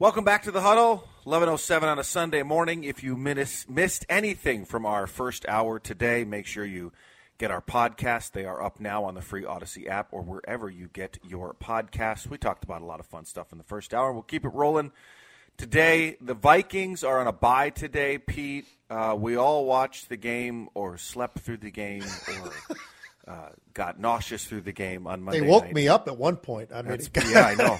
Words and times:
Welcome 0.00 0.24
back 0.24 0.44
to 0.44 0.50
the 0.50 0.62
huddle. 0.62 1.06
11:07 1.26 1.82
on 1.82 1.98
a 1.98 2.04
Sunday 2.04 2.42
morning. 2.42 2.84
If 2.84 3.04
you 3.04 3.18
miss, 3.18 3.68
missed 3.68 4.06
anything 4.08 4.64
from 4.64 4.86
our 4.86 5.06
first 5.06 5.46
hour 5.46 5.78
today, 5.78 6.24
make 6.24 6.46
sure 6.46 6.64
you 6.64 6.92
get 7.36 7.50
our 7.50 7.60
podcast. 7.60 8.32
They 8.32 8.46
are 8.46 8.62
up 8.62 8.80
now 8.80 9.04
on 9.04 9.12
the 9.12 9.20
free 9.20 9.44
Odyssey 9.44 9.90
app 9.90 10.08
or 10.10 10.22
wherever 10.22 10.70
you 10.70 10.88
get 10.90 11.18
your 11.22 11.52
podcasts. 11.52 12.26
We 12.26 12.38
talked 12.38 12.64
about 12.64 12.80
a 12.80 12.86
lot 12.86 12.98
of 12.98 13.04
fun 13.04 13.26
stuff 13.26 13.52
in 13.52 13.58
the 13.58 13.64
first 13.64 13.92
hour. 13.92 14.10
We'll 14.10 14.22
keep 14.22 14.46
it 14.46 14.54
rolling. 14.54 14.90
Today, 15.58 16.16
the 16.22 16.32
Vikings 16.32 17.04
are 17.04 17.20
on 17.20 17.26
a 17.26 17.32
bye 17.32 17.68
today, 17.68 18.16
Pete. 18.16 18.64
Uh, 18.88 19.14
we 19.18 19.36
all 19.36 19.66
watched 19.66 20.08
the 20.08 20.16
game 20.16 20.70
or 20.72 20.96
slept 20.96 21.40
through 21.40 21.58
the 21.58 21.70
game 21.70 22.04
or 22.40 22.52
uh, 23.30 23.50
got 23.74 24.00
nauseous 24.00 24.44
through 24.44 24.62
the 24.62 24.72
game 24.72 25.06
on 25.06 25.22
Monday 25.22 25.40
They 25.40 25.46
woke 25.46 25.64
night. 25.64 25.74
me 25.74 25.86
up 25.88 26.08
at 26.08 26.16
one 26.16 26.36
point. 26.36 26.70
I 26.74 26.82
mean, 26.82 26.98
yeah, 27.28 27.46
I 27.46 27.54
know. 27.54 27.78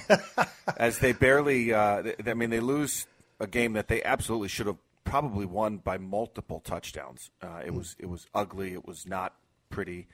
As 0.77 0.99
they 0.99 1.11
barely, 1.11 1.73
uh, 1.73 2.03
th- 2.03 2.15
I 2.25 2.33
mean, 2.35 2.49
they 2.51 2.59
lose 2.61 3.05
a 3.39 3.47
game 3.47 3.73
that 3.73 3.87
they 3.89 4.01
absolutely 4.03 4.47
should 4.47 4.67
have 4.67 4.77
probably 5.03 5.45
won 5.45 5.77
by 5.77 5.97
multiple 5.97 6.59
touchdowns. 6.61 7.31
Uh, 7.41 7.61
it 7.65 7.73
was 7.73 7.95
it 7.99 8.05
was 8.05 8.27
ugly. 8.33 8.73
It 8.73 8.85
was 8.85 9.05
not 9.05 9.35
pretty. 9.69 10.07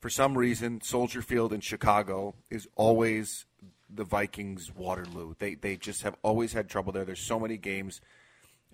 For 0.00 0.08
some 0.08 0.38
reason, 0.38 0.80
Soldier 0.80 1.20
Field 1.22 1.52
in 1.52 1.60
Chicago 1.60 2.34
is 2.50 2.66
always 2.76 3.44
the 3.90 4.04
Vikings' 4.04 4.72
Waterloo. 4.74 5.34
They 5.38 5.54
they 5.54 5.76
just 5.76 6.02
have 6.02 6.14
always 6.22 6.52
had 6.54 6.68
trouble 6.68 6.92
there. 6.92 7.04
There's 7.04 7.20
so 7.20 7.38
many 7.38 7.56
games 7.58 8.00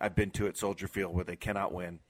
I've 0.00 0.14
been 0.14 0.30
to 0.32 0.46
at 0.46 0.56
Soldier 0.58 0.86
Field 0.86 1.14
where 1.14 1.24
they 1.24 1.36
cannot 1.36 1.72
win. 1.72 2.00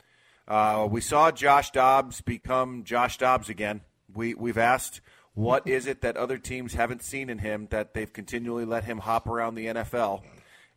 Uh, 0.47 0.87
we 0.91 1.01
saw 1.01 1.31
Josh 1.31 1.71
Dobbs 1.71 2.21
become 2.21 2.85
Josh 2.85 3.17
Dobbs 3.17 3.49
again. 3.49 3.81
We 4.15 4.35
we've 4.35 4.59
asked 4.59 5.01
what 5.35 5.67
is 5.67 5.87
it 5.87 6.01
that 6.03 6.17
other 6.17 6.39
teams 6.39 6.75
haven't 6.75 7.03
seen 7.03 7.29
in 7.29 7.39
him 7.39 7.67
that 7.71 7.95
they've 7.95 8.13
continually 8.13 8.65
let 8.65 8.85
him 8.85 8.99
hop 8.99 9.27
around 9.27 9.55
the 9.55 9.67
NFL, 9.67 10.23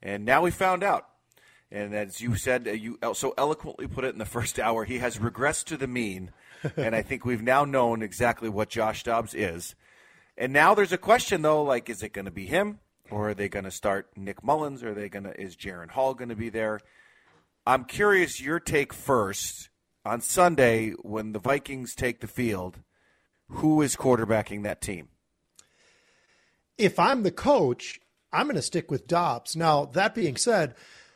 and 0.02 0.26
now 0.26 0.42
we 0.42 0.52
found 0.52 0.84
out. 0.84 1.08
And 1.70 1.94
as 1.94 2.22
you 2.22 2.36
said, 2.36 2.68
uh, 2.68 2.72
you 2.72 2.98
so 3.14 3.34
eloquently 3.38 3.88
put 3.88 4.06
it 4.06 4.14
in 4.14 4.20
the 4.20 4.26
first 4.38 4.60
hour, 4.60 4.86
he 4.86 5.00
has 5.00 5.18
regressed 5.18 5.66
to 5.66 5.78
the 5.78 5.88
mean, 5.88 6.32
and 6.76 6.96
I 6.96 7.02
think 7.02 7.26
we've 7.26 7.42
now 7.42 7.66
known 7.66 8.02
exactly 8.02 8.50
what 8.50 8.70
Josh 8.70 9.04
Dobbs 9.04 9.34
is. 9.34 9.76
And 10.38 10.54
now 10.54 10.76
there's 10.76 10.92
a 10.92 10.98
question 10.98 11.42
though, 11.42 11.64
like 11.64 11.90
is 11.90 12.04
it 12.04 12.14
going 12.14 12.26
to 12.26 12.32
be 12.32 12.46
him, 12.46 12.80
or 13.10 13.30
are 13.30 13.34
they 13.34 13.50
going 13.50 13.66
to 13.66 13.72
start 13.72 14.10
Nick 14.16 14.44
Mullens? 14.44 14.84
Or 14.84 14.90
are 14.90 14.94
they 14.94 15.10
going 15.10 15.24
to 15.24 15.40
is 15.40 15.56
Jaren 15.56 15.92
Hall 15.92 16.14
going 16.14 16.30
to 16.30 16.36
be 16.36 16.50
there? 16.50 16.80
I'm 17.66 17.86
curious 17.86 18.40
your 18.40 18.60
take 18.60 18.94
first 18.94 19.70
on 20.06 20.22
Sunday 20.22 20.92
when 21.02 21.34
the 21.34 21.40
Vikings 21.40 21.96
take 21.96 22.22
the 22.22 22.28
field. 22.28 22.80
Who 23.50 23.82
is 23.82 23.96
quarterbacking 23.96 24.64
that 24.64 24.82
team? 24.82 25.10
if 26.78 27.00
I'm 27.00 27.24
the 27.24 27.32
coach, 27.32 28.00
I'm 28.32 28.46
going 28.46 28.56
to 28.56 28.62
stick 28.62 28.92
with 28.92 29.08
Dobbs. 29.08 29.56
Now, 29.56 29.86
that 29.86 30.14
being 30.14 30.36
said, 30.36 30.76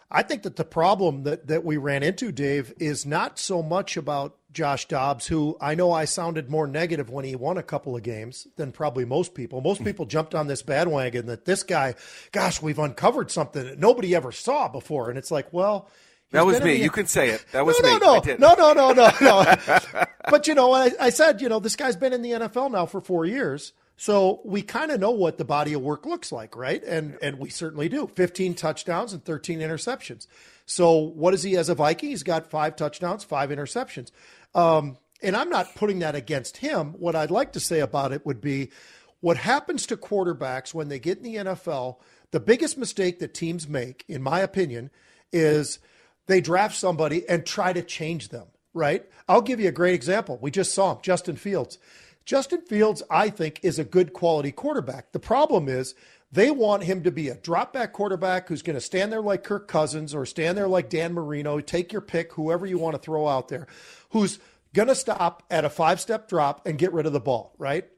I 0.10 0.24
think 0.24 0.44
that 0.44 0.58
the 0.58 0.66
problem 0.66 1.24
that, 1.24 1.48
that 1.48 1.64
we 1.64 1.78
ran 1.78 2.04
into, 2.04 2.32
Dave, 2.32 2.74
is 2.80 3.06
not 3.06 3.40
so 3.40 3.62
much 3.62 3.96
about 3.96 4.38
Josh 4.52 4.88
Dobbs, 4.88 5.28
who 5.28 5.56
I 5.62 5.76
know 5.76 5.92
I 5.92 6.06
sounded 6.06 6.50
more 6.50 6.68
negative 6.68 7.10
when 7.10 7.24
he 7.24 7.36
won 7.36 7.58
a 7.58 7.64
couple 7.64 7.96
of 7.96 8.04
games 8.04 8.48
than 8.58 8.74
probably 8.74 9.06
most 9.06 9.34
people. 9.34 9.62
Most 9.62 9.78
hmm. 9.78 9.86
people 9.86 10.06
jumped 10.06 10.36
on 10.36 10.48
this 10.48 10.62
bandwagon 10.62 11.28
that 11.28 11.46
this 11.46 11.64
guy, 11.64 11.96
gosh, 12.34 12.62
we've 12.62 12.80
uncovered 12.80 13.32
something 13.32 13.64
that 13.64 13.80
nobody 13.80 14.14
ever 14.14 14.34
saw 14.34 14.68
before. 14.68 15.10
And 15.10 15.18
it's 15.18 15.32
like, 15.32 15.54
well, 15.54 15.90
That 16.32 16.46
was 16.46 16.62
me. 16.62 16.82
You 16.82 16.90
can 16.90 17.08
say 17.08 17.30
it. 17.30 17.46
That 17.52 17.66
was 17.66 17.80
no, 17.82 17.94
me. 17.94 18.00
No, 18.00 18.54
no, 18.56 18.56
no, 18.56 18.74
no, 18.74 18.92
no, 18.92 18.92
no, 18.94 19.12
no. 19.94 20.06
but 20.30 20.48
you 20.48 20.56
know, 20.56 20.72
I, 20.72 20.92
I 21.00 21.10
said, 21.10 21.42
you 21.42 21.50
know, 21.50 21.60
this 21.60 21.76
guy's 21.76 21.96
been 21.96 22.14
in 22.14 22.22
the 22.22 22.32
NFL 22.32 22.72
now 22.72 22.86
for 22.86 23.02
four 23.02 23.26
years, 23.26 23.74
so 23.98 24.42
we 24.46 24.62
kind 24.62 24.92
of 24.92 25.00
know 25.00 25.12
what 25.12 25.38
the 25.38 25.46
body 25.46 25.74
of 25.74 25.82
work 25.82 26.06
looks 26.06 26.32
like, 26.32 26.56
right? 26.56 26.82
And 26.84 27.18
and 27.22 27.38
we 27.38 27.50
certainly 27.50 27.90
do. 27.90 28.08
Fifteen 28.08 28.56
touchdowns 28.56 29.14
and 29.14 29.24
thirteen 29.24 29.60
interceptions. 29.60 30.26
So 30.66 30.98
what 30.98 31.34
is 31.34 31.44
he 31.44 31.58
as 31.58 31.68
a 31.68 31.76
Viking? 31.76 32.10
He's 32.10 32.24
got 32.24 32.50
five 32.50 32.78
touchdowns, 32.78 33.24
five 33.26 33.50
interceptions. 33.50 34.12
Um, 34.56 34.98
and 35.22 35.36
I'm 35.36 35.50
not 35.50 35.76
putting 35.76 36.00
that 36.00 36.16
against 36.16 36.58
him. 36.58 36.94
What 36.94 37.16
I'd 37.16 37.32
like 37.32 37.54
to 37.54 37.60
say 37.60 37.80
about 37.80 38.12
it 38.12 38.26
would 38.26 38.42
be 38.42 38.72
what 39.20 39.38
happens 39.38 39.86
to 39.88 39.98
quarterbacks 39.98 40.74
when 40.74 40.88
they 40.88 40.98
get 40.98 41.18
in 41.18 41.24
the 41.24 41.36
NFL. 41.36 41.98
The 42.32 42.40
biggest 42.40 42.78
mistake 42.78 43.20
that 43.20 43.34
teams 43.34 43.68
make, 43.68 44.06
in 44.08 44.22
my 44.22 44.40
opinion, 44.40 44.90
is 45.32 45.80
they 46.28 46.42
draft 46.42 46.76
somebody 46.76 47.28
and 47.28 47.46
try 47.46 47.74
to 47.74 47.82
change 47.82 48.30
them, 48.30 48.48
right? 48.74 49.06
I'll 49.28 49.42
give 49.42 49.60
you 49.60 49.68
a 49.68 49.74
great 49.74 49.96
example. 49.96 50.38
We 50.42 50.52
just 50.52 50.74
saw 50.74 50.94
him, 50.94 51.00
Justin 51.02 51.36
Fields. 51.36 51.78
Justin 52.26 52.62
Fields, 52.62 53.02
I 53.10 53.30
think, 53.30 53.60
is 53.64 53.80
a 53.80 53.84
good 53.84 54.14
quality 54.14 54.52
quarterback. 54.52 55.12
The 55.12 55.20
problem 55.20 55.68
is 55.68 55.96
they 56.32 56.52
want 56.52 56.84
him 56.84 57.04
to 57.04 57.12
be 57.12 57.28
a 57.30 57.36
drop 57.36 57.74
back 57.74 57.92
quarterback 57.94 58.48
who's 58.48 58.62
going 58.62 58.76
to 58.76 58.82
stand 58.82 59.12
there 59.12 59.22
like 59.22 59.44
Kirk 59.44 59.68
Cousins 59.68 60.16
or 60.16 60.26
stand 60.26 60.58
there 60.58 60.68
like 60.68 60.90
Dan 60.90 61.14
Marino, 61.14 61.60
take 61.60 61.92
your 61.92 62.02
pick, 62.02 62.34
whoever 62.34 62.66
you 62.66 62.78
want 62.78 62.96
to 62.96 63.02
throw 63.02 63.28
out 63.28 63.50
there, 63.50 63.68
who's 64.12 64.40
going 64.74 64.88
to 64.88 64.96
stop 64.96 65.44
at 65.50 65.66
a 65.66 65.70
five 65.70 66.00
step 66.00 66.30
drop 66.30 66.66
and 66.66 66.78
get 66.78 66.94
rid 66.94 67.06
of 67.06 67.14
the 67.14 67.20
ball, 67.20 67.54
right? 67.58 67.90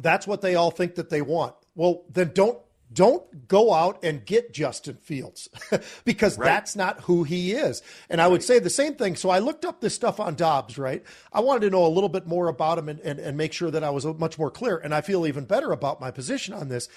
That's 0.00 0.26
what 0.26 0.42
they 0.42 0.54
all 0.54 0.70
think 0.70 0.96
that 0.96 1.08
they 1.10 1.22
want. 1.22 1.54
Well, 1.74 2.04
then 2.10 2.32
don't 2.34 2.58
don't 2.92 3.48
go 3.48 3.72
out 3.72 4.02
and 4.04 4.24
get 4.24 4.52
Justin 4.52 4.96
Fields 4.96 5.48
because 6.04 6.36
that's 6.36 6.76
not 6.76 7.00
who 7.02 7.24
he 7.24 7.52
is. 7.52 7.82
And 8.10 8.20
I 8.20 8.28
would 8.28 8.42
say 8.42 8.58
the 8.58 8.70
same 8.70 8.94
thing. 8.94 9.16
So 9.16 9.30
I 9.30 9.38
looked 9.38 9.64
up 9.64 9.80
this 9.80 9.94
stuff 9.94 10.20
on 10.20 10.34
Dobbs, 10.34 10.78
right? 10.78 11.02
I 11.32 11.40
wanted 11.40 11.60
to 11.60 11.70
know 11.70 11.86
a 11.86 11.88
little 11.88 12.08
bit 12.08 12.26
more 12.26 12.48
about 12.48 12.78
him 12.78 12.88
and, 12.88 13.00
and, 13.00 13.18
and 13.18 13.36
make 13.36 13.52
sure 13.52 13.70
that 13.70 13.84
I 13.84 13.90
was 13.90 14.04
much 14.04 14.38
more 14.38 14.50
clear. 14.50 14.76
And 14.78 14.94
I 14.94 15.00
feel 15.00 15.26
even 15.26 15.44
better 15.44 15.72
about 15.72 16.00
my 16.00 16.10
position 16.10 16.54
on 16.54 16.68
this. 16.68 16.88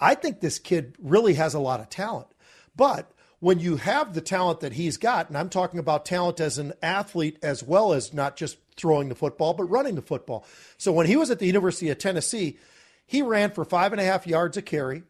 I 0.00 0.14
think 0.14 0.40
this 0.40 0.58
kid 0.58 0.96
really 0.98 1.34
has 1.34 1.54
a 1.54 1.60
lot 1.60 1.80
of 1.80 1.88
talent. 1.88 2.28
But 2.76 3.10
when 3.40 3.58
you 3.58 3.76
have 3.76 4.14
the 4.14 4.20
talent 4.20 4.60
that 4.60 4.72
he's 4.72 4.96
got, 4.96 5.28
and 5.28 5.36
I'm 5.36 5.50
talking 5.50 5.78
about 5.78 6.06
talent 6.06 6.40
as 6.40 6.58
an 6.58 6.72
athlete 6.82 7.38
as 7.42 7.62
well 7.62 7.92
as 7.92 8.12
not 8.12 8.36
just 8.36 8.56
throwing 8.76 9.08
the 9.08 9.14
football, 9.14 9.54
but 9.54 9.64
running 9.64 9.94
the 9.94 10.02
football. 10.02 10.46
So 10.78 10.92
when 10.92 11.06
he 11.06 11.16
was 11.16 11.30
at 11.30 11.38
the 11.38 11.46
University 11.46 11.90
of 11.90 11.98
Tennessee, 11.98 12.58
he 13.06 13.22
ran 13.22 13.50
for 13.50 13.64
five 13.64 13.92
and 13.92 14.00
a 14.00 14.04
half 14.04 14.26
yards 14.26 14.56
a 14.56 14.62
carry. 14.62 15.02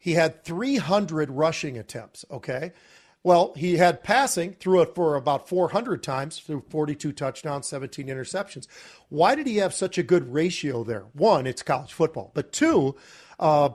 He 0.00 0.14
had 0.14 0.42
300 0.44 1.30
rushing 1.30 1.78
attempts. 1.78 2.24
Okay. 2.30 2.72
Well, 3.22 3.52
he 3.54 3.76
had 3.76 4.02
passing, 4.02 4.54
threw 4.54 4.80
it 4.80 4.94
for 4.94 5.14
about 5.14 5.46
400 5.46 6.02
times, 6.02 6.38
through 6.38 6.64
42 6.70 7.12
touchdowns, 7.12 7.66
17 7.66 8.06
interceptions. 8.06 8.66
Why 9.10 9.34
did 9.34 9.46
he 9.46 9.58
have 9.58 9.74
such 9.74 9.98
a 9.98 10.02
good 10.02 10.32
ratio 10.32 10.84
there? 10.84 11.04
One, 11.12 11.46
it's 11.46 11.62
college 11.62 11.92
football, 11.92 12.32
but 12.34 12.50
two, 12.50 12.96
uh, 13.38 13.70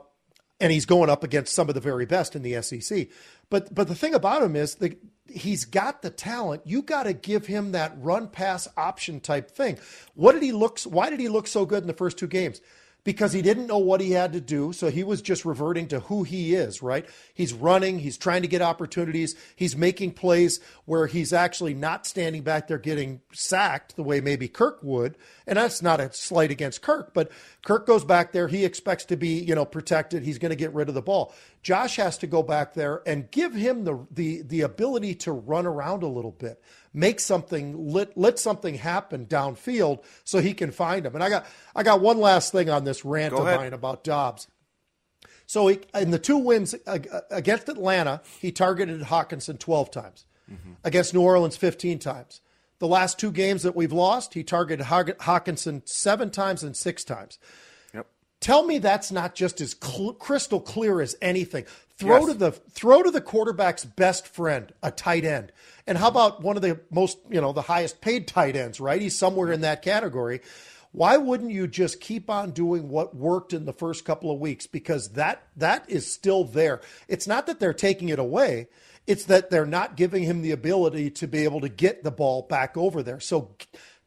and 0.59 0.71
he's 0.71 0.87
going 0.87 1.11
up 1.11 1.23
against 1.23 1.53
some 1.53 1.69
of 1.69 1.75
the 1.75 1.81
very 1.81 2.07
best 2.07 2.35
in 2.35 2.41
the 2.41 2.59
SEC. 2.63 3.07
But 3.51 3.73
but 3.75 3.87
the 3.87 3.93
thing 3.93 4.15
about 4.15 4.41
him 4.41 4.55
is 4.55 4.75
that 4.75 4.97
he's 5.27 5.65
got 5.65 6.01
the 6.01 6.09
talent. 6.09 6.63
You 6.65 6.81
got 6.81 7.03
to 7.03 7.13
give 7.13 7.45
him 7.45 7.73
that 7.73 7.93
run 7.97 8.29
pass 8.29 8.67
option 8.75 9.19
type 9.19 9.51
thing. 9.51 9.77
What 10.15 10.31
did 10.31 10.41
he 10.41 10.53
look? 10.53 10.79
Why 10.81 11.11
did 11.11 11.19
he 11.19 11.29
look 11.29 11.45
so 11.45 11.67
good 11.67 11.83
in 11.83 11.87
the 11.87 11.93
first 11.93 12.17
two 12.17 12.27
games? 12.27 12.61
Because 13.05 13.31
he 13.31 13.41
didn't 13.41 13.67
know 13.67 13.77
what 13.77 14.01
he 14.01 14.11
had 14.11 14.33
to 14.33 14.41
do. 14.41 14.73
So 14.73 14.89
he 14.89 15.03
was 15.03 15.21
just 15.21 15.45
reverting 15.45 15.87
to 15.89 16.01
who 16.01 16.23
he 16.23 16.55
is, 16.55 16.81
right? 16.81 17.05
He's 17.33 17.53
running, 17.53 17.99
he's 17.99 18.17
trying 18.17 18.41
to 18.41 18.47
get 18.49 18.61
opportunities, 18.61 19.35
he's 19.55 19.77
making 19.77 20.11
plays 20.13 20.59
where 20.83 21.07
he's 21.07 21.31
actually 21.31 21.75
not 21.75 22.05
standing 22.05 22.41
back 22.41 22.67
there 22.67 22.79
getting 22.79 23.21
sacked 23.31 23.95
the 23.95 24.03
way 24.03 24.19
maybe 24.19 24.49
Kirk 24.49 24.79
would. 24.81 25.17
And 25.47 25.57
that's 25.57 25.81
not 25.81 26.01
a 26.01 26.11
slight 26.11 26.51
against 26.51 26.81
Kirk, 26.81 27.13
but 27.13 27.31
Kirk 27.65 27.85
goes 27.85 28.05
back 28.05 28.31
there, 28.31 28.47
he 28.47 28.63
expects 28.63 29.03
to 29.05 29.17
be, 29.17 29.39
you 29.39 29.53
know, 29.53 29.65
protected, 29.65 30.23
he's 30.23 30.37
going 30.37 30.51
to 30.51 30.55
get 30.55 30.73
rid 30.73 30.87
of 30.87 30.95
the 30.95 31.01
ball. 31.01 31.35
Josh 31.61 31.97
has 31.97 32.17
to 32.19 32.27
go 32.27 32.41
back 32.41 32.75
there 32.75 33.01
and 33.05 33.29
give 33.31 33.53
him 33.53 33.83
the 33.83 34.07
the 34.09 34.43
the 34.43 34.61
ability 34.61 35.15
to 35.15 35.33
run 35.33 35.65
around 35.65 36.03
a 36.03 36.07
little 36.07 36.31
bit 36.31 36.61
make 36.95 37.19
something 37.19 37.89
let 37.91 38.17
let 38.17 38.39
something 38.39 38.75
happen 38.75 39.25
downfield 39.25 40.03
so 40.23 40.39
he 40.39 40.53
can 40.53 40.71
find 40.71 41.05
him. 41.05 41.13
And 41.13 41.23
I 41.23 41.29
got 41.29 41.45
I 41.75 41.83
got 41.83 42.01
one 42.01 42.19
last 42.19 42.51
thing 42.51 42.69
on 42.69 42.85
this 42.85 43.05
rant 43.05 43.33
Go 43.33 43.41
of 43.41 43.47
ahead. 43.47 43.59
mine 43.59 43.73
about 43.73 44.03
Dobbs. 44.03 44.47
So 45.45 45.67
he, 45.67 45.79
in 45.93 46.09
the 46.09 46.17
two 46.17 46.37
wins 46.37 46.73
against 47.29 47.69
Atlanta, 47.69 48.21
he 48.39 48.51
targeted 48.51 49.01
Hockenson 49.01 49.59
12 49.59 49.91
times. 49.91 50.25
Mm-hmm. 50.51 50.71
Against 50.83 51.13
New 51.13 51.21
Orleans 51.21 51.55
15 51.55 51.99
times. 51.99 52.41
The 52.79 52.87
last 52.87 53.17
two 53.19 53.31
games 53.31 53.63
that 53.63 53.75
we've 53.75 53.93
lost, 53.93 54.33
he 54.33 54.43
targeted 54.43 54.85
Hockenson 54.87 55.87
7 55.87 56.29
times 56.29 56.63
and 56.63 56.75
6 56.75 57.03
times. 57.05 57.39
Yep. 57.93 58.07
Tell 58.41 58.63
me 58.65 58.79
that's 58.79 59.11
not 59.11 59.33
just 59.35 59.61
as 59.61 59.75
cl- 59.81 60.13
crystal 60.13 60.59
clear 60.59 61.01
as 61.01 61.15
anything. 61.21 61.65
Throw 61.97 62.17
Yes. 62.19 62.25
to 62.27 62.33
the 62.33 62.51
throw 62.51 63.01
to 63.03 63.09
the 63.11 63.21
quarterback's 63.21 63.85
best 63.85 64.27
friend, 64.27 64.73
a 64.83 64.91
tight 64.91 65.23
end. 65.23 65.53
And 65.87 65.97
how 65.97 66.09
about 66.09 66.41
one 66.43 66.57
of 66.57 66.61
the 66.61 66.81
most, 66.91 67.17
you 67.29 67.39
know, 67.39 67.53
the 67.53 67.61
highest 67.61 68.01
paid 68.01 68.27
tight 68.27 68.57
ends, 68.57 68.81
right? 68.81 69.01
He's 69.01 69.17
somewhere 69.17 69.53
in 69.53 69.61
that 69.61 69.81
category. 69.81 70.41
Why 70.91 71.15
wouldn't 71.15 71.51
you 71.51 71.67
just 71.67 72.01
keep 72.01 72.29
on 72.29 72.51
doing 72.51 72.89
what 72.89 73.15
worked 73.15 73.53
in 73.53 73.63
the 73.65 73.73
first 73.73 74.03
couple 74.03 74.29
of 74.31 74.39
weeks 74.39 74.67
because 74.67 75.09
that 75.11 75.43
that 75.55 75.89
is 75.89 76.11
still 76.11 76.43
there. 76.43 76.81
It's 77.07 77.27
not 77.27 77.47
that 77.47 77.61
they're 77.61 77.73
taking 77.73 78.09
it 78.09 78.19
away. 78.19 78.67
It's 79.07 79.25
that 79.25 79.49
they're 79.49 79.65
not 79.65 79.95
giving 79.95 80.23
him 80.23 80.41
the 80.41 80.51
ability 80.51 81.11
to 81.11 81.27
be 81.27 81.43
able 81.43 81.61
to 81.61 81.69
get 81.69 82.03
the 82.03 82.11
ball 82.11 82.41
back 82.43 82.75
over 82.75 83.03
there. 83.03 83.19
So 83.19 83.55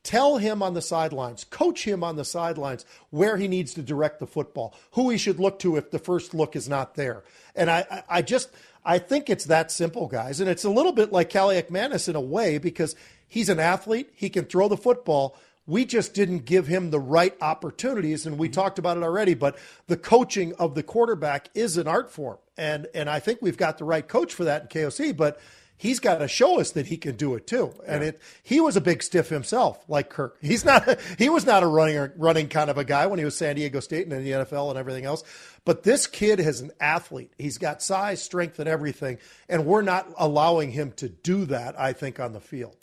Tell 0.09 0.39
him 0.39 0.63
on 0.63 0.73
the 0.73 0.81
sidelines, 0.81 1.45
coach 1.45 1.85
him 1.85 2.03
on 2.03 2.17
the 2.17 2.25
sidelines 2.25 2.87
where 3.11 3.37
he 3.37 3.47
needs 3.47 3.75
to 3.75 3.83
direct 3.83 4.21
the 4.21 4.27
football, 4.27 4.75
who 4.93 5.11
he 5.11 5.19
should 5.19 5.39
look 5.39 5.59
to 5.59 5.77
if 5.77 5.91
the 5.91 5.99
first 5.99 6.33
look 6.33 6.57
is 6.57 6.67
not 6.67 6.95
there. 6.95 7.25
And 7.55 7.71
I, 7.71 8.05
I, 8.09 8.23
just, 8.23 8.49
I 8.85 9.01
think 9.01 9.29
it's 9.29 9.45
that 9.47 9.71
simple, 9.71 10.07
guys. 10.07 10.41
And 10.41 10.49
it's 10.49 10.65
a 10.65 10.71
little 10.71 10.93
bit 10.93 11.13
like 11.13 11.29
Kaliak 11.31 11.69
Manis 11.69 12.09
in 12.09 12.17
a 12.17 12.23
way 12.23 12.59
because 12.59 12.97
he's 13.27 13.49
an 13.49 13.61
athlete, 13.61 14.11
he 14.15 14.31
can 14.31 14.47
throw 14.47 14.69
the 14.69 14.77
football. 14.79 15.37
We 15.69 15.85
just 15.85 16.15
didn't 16.15 16.47
give 16.47 16.67
him 16.67 16.91
the 16.91 16.99
right 16.99 17.37
opportunities, 17.41 18.27
and 18.27 18.39
we 18.39 18.49
mm-hmm. 18.49 18.55
talked 18.55 18.79
about 18.79 18.97
it 18.97 19.05
already. 19.05 19.35
But 19.35 19.57
the 19.87 19.99
coaching 19.99 20.55
of 20.55 20.75
the 20.75 20.83
quarterback 20.83 21.51
is 21.55 21.77
an 21.77 21.87
art 21.87 22.11
form, 22.11 22.39
and 22.57 22.89
and 22.95 23.09
I 23.09 23.21
think 23.21 23.41
we've 23.43 23.57
got 23.57 23.79
the 23.79 23.85
right 23.85 24.07
coach 24.07 24.35
for 24.35 24.45
that 24.45 24.63
in 24.63 24.69
KOC. 24.69 25.17
But 25.17 25.39
he's 25.79 26.01
got 26.01 26.19
to 26.19 26.29
show 26.29 26.59
us 26.59 26.73
that 26.73 26.87
he 26.87 26.97
can 26.97 27.17
do 27.17 27.35
it 27.35 27.47
too. 27.47 27.73
And 27.87 28.03
it 28.03 28.21
he 28.43 28.61
was 28.61 28.77
a 28.77 28.81
big 28.81 29.03
stiff 29.03 29.29
himself, 29.29 29.83
like 29.89 30.11
Kirk. 30.11 30.37
He's 30.41 30.65
not 30.65 30.99
he 31.19 31.29
was 31.29 31.47
not 31.47 31.63
a 31.63 31.67
running 31.67 32.11
running 32.17 32.49
kind 32.49 32.69
of 32.69 32.77
a 32.77 32.85
guy 32.85 33.07
when 33.07 33.19
he 33.19 33.25
was 33.25 33.37
San 33.37 33.57
Diego 33.57 33.81
State 33.81 34.07
and 34.07 34.13
in 34.13 34.25
the 34.25 34.31
NFL 34.31 34.71
and 34.71 34.79
everything 34.79 35.05
else. 35.05 35.23
But 35.65 35.83
this 35.83 36.07
kid 36.07 36.41
is 36.41 36.61
an 36.63 36.73
athlete. 36.81 37.33
He's 37.39 37.59
got 37.59 37.83
size, 37.83 38.23
strength, 38.23 38.59
and 38.59 38.69
everything, 38.69 39.19
and 39.49 39.65
we're 39.65 39.83
not 39.83 40.09
allowing 40.19 40.73
him 40.73 40.93
to 40.97 41.11
do 41.11 41.45
that. 41.47 41.79
I 41.79 41.93
think 41.93 42.21
on 42.21 42.33
the 42.33 42.41
field. 42.41 42.78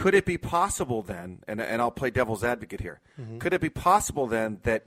Could 0.00 0.14
it 0.14 0.24
be 0.24 0.38
possible 0.38 1.02
then, 1.02 1.44
and, 1.46 1.60
and 1.60 1.82
I'll 1.82 1.90
play 1.90 2.08
devil's 2.08 2.42
advocate 2.42 2.80
here, 2.80 3.02
mm-hmm. 3.20 3.36
could 3.36 3.52
it 3.52 3.60
be 3.60 3.68
possible 3.68 4.26
then 4.26 4.60
that 4.62 4.86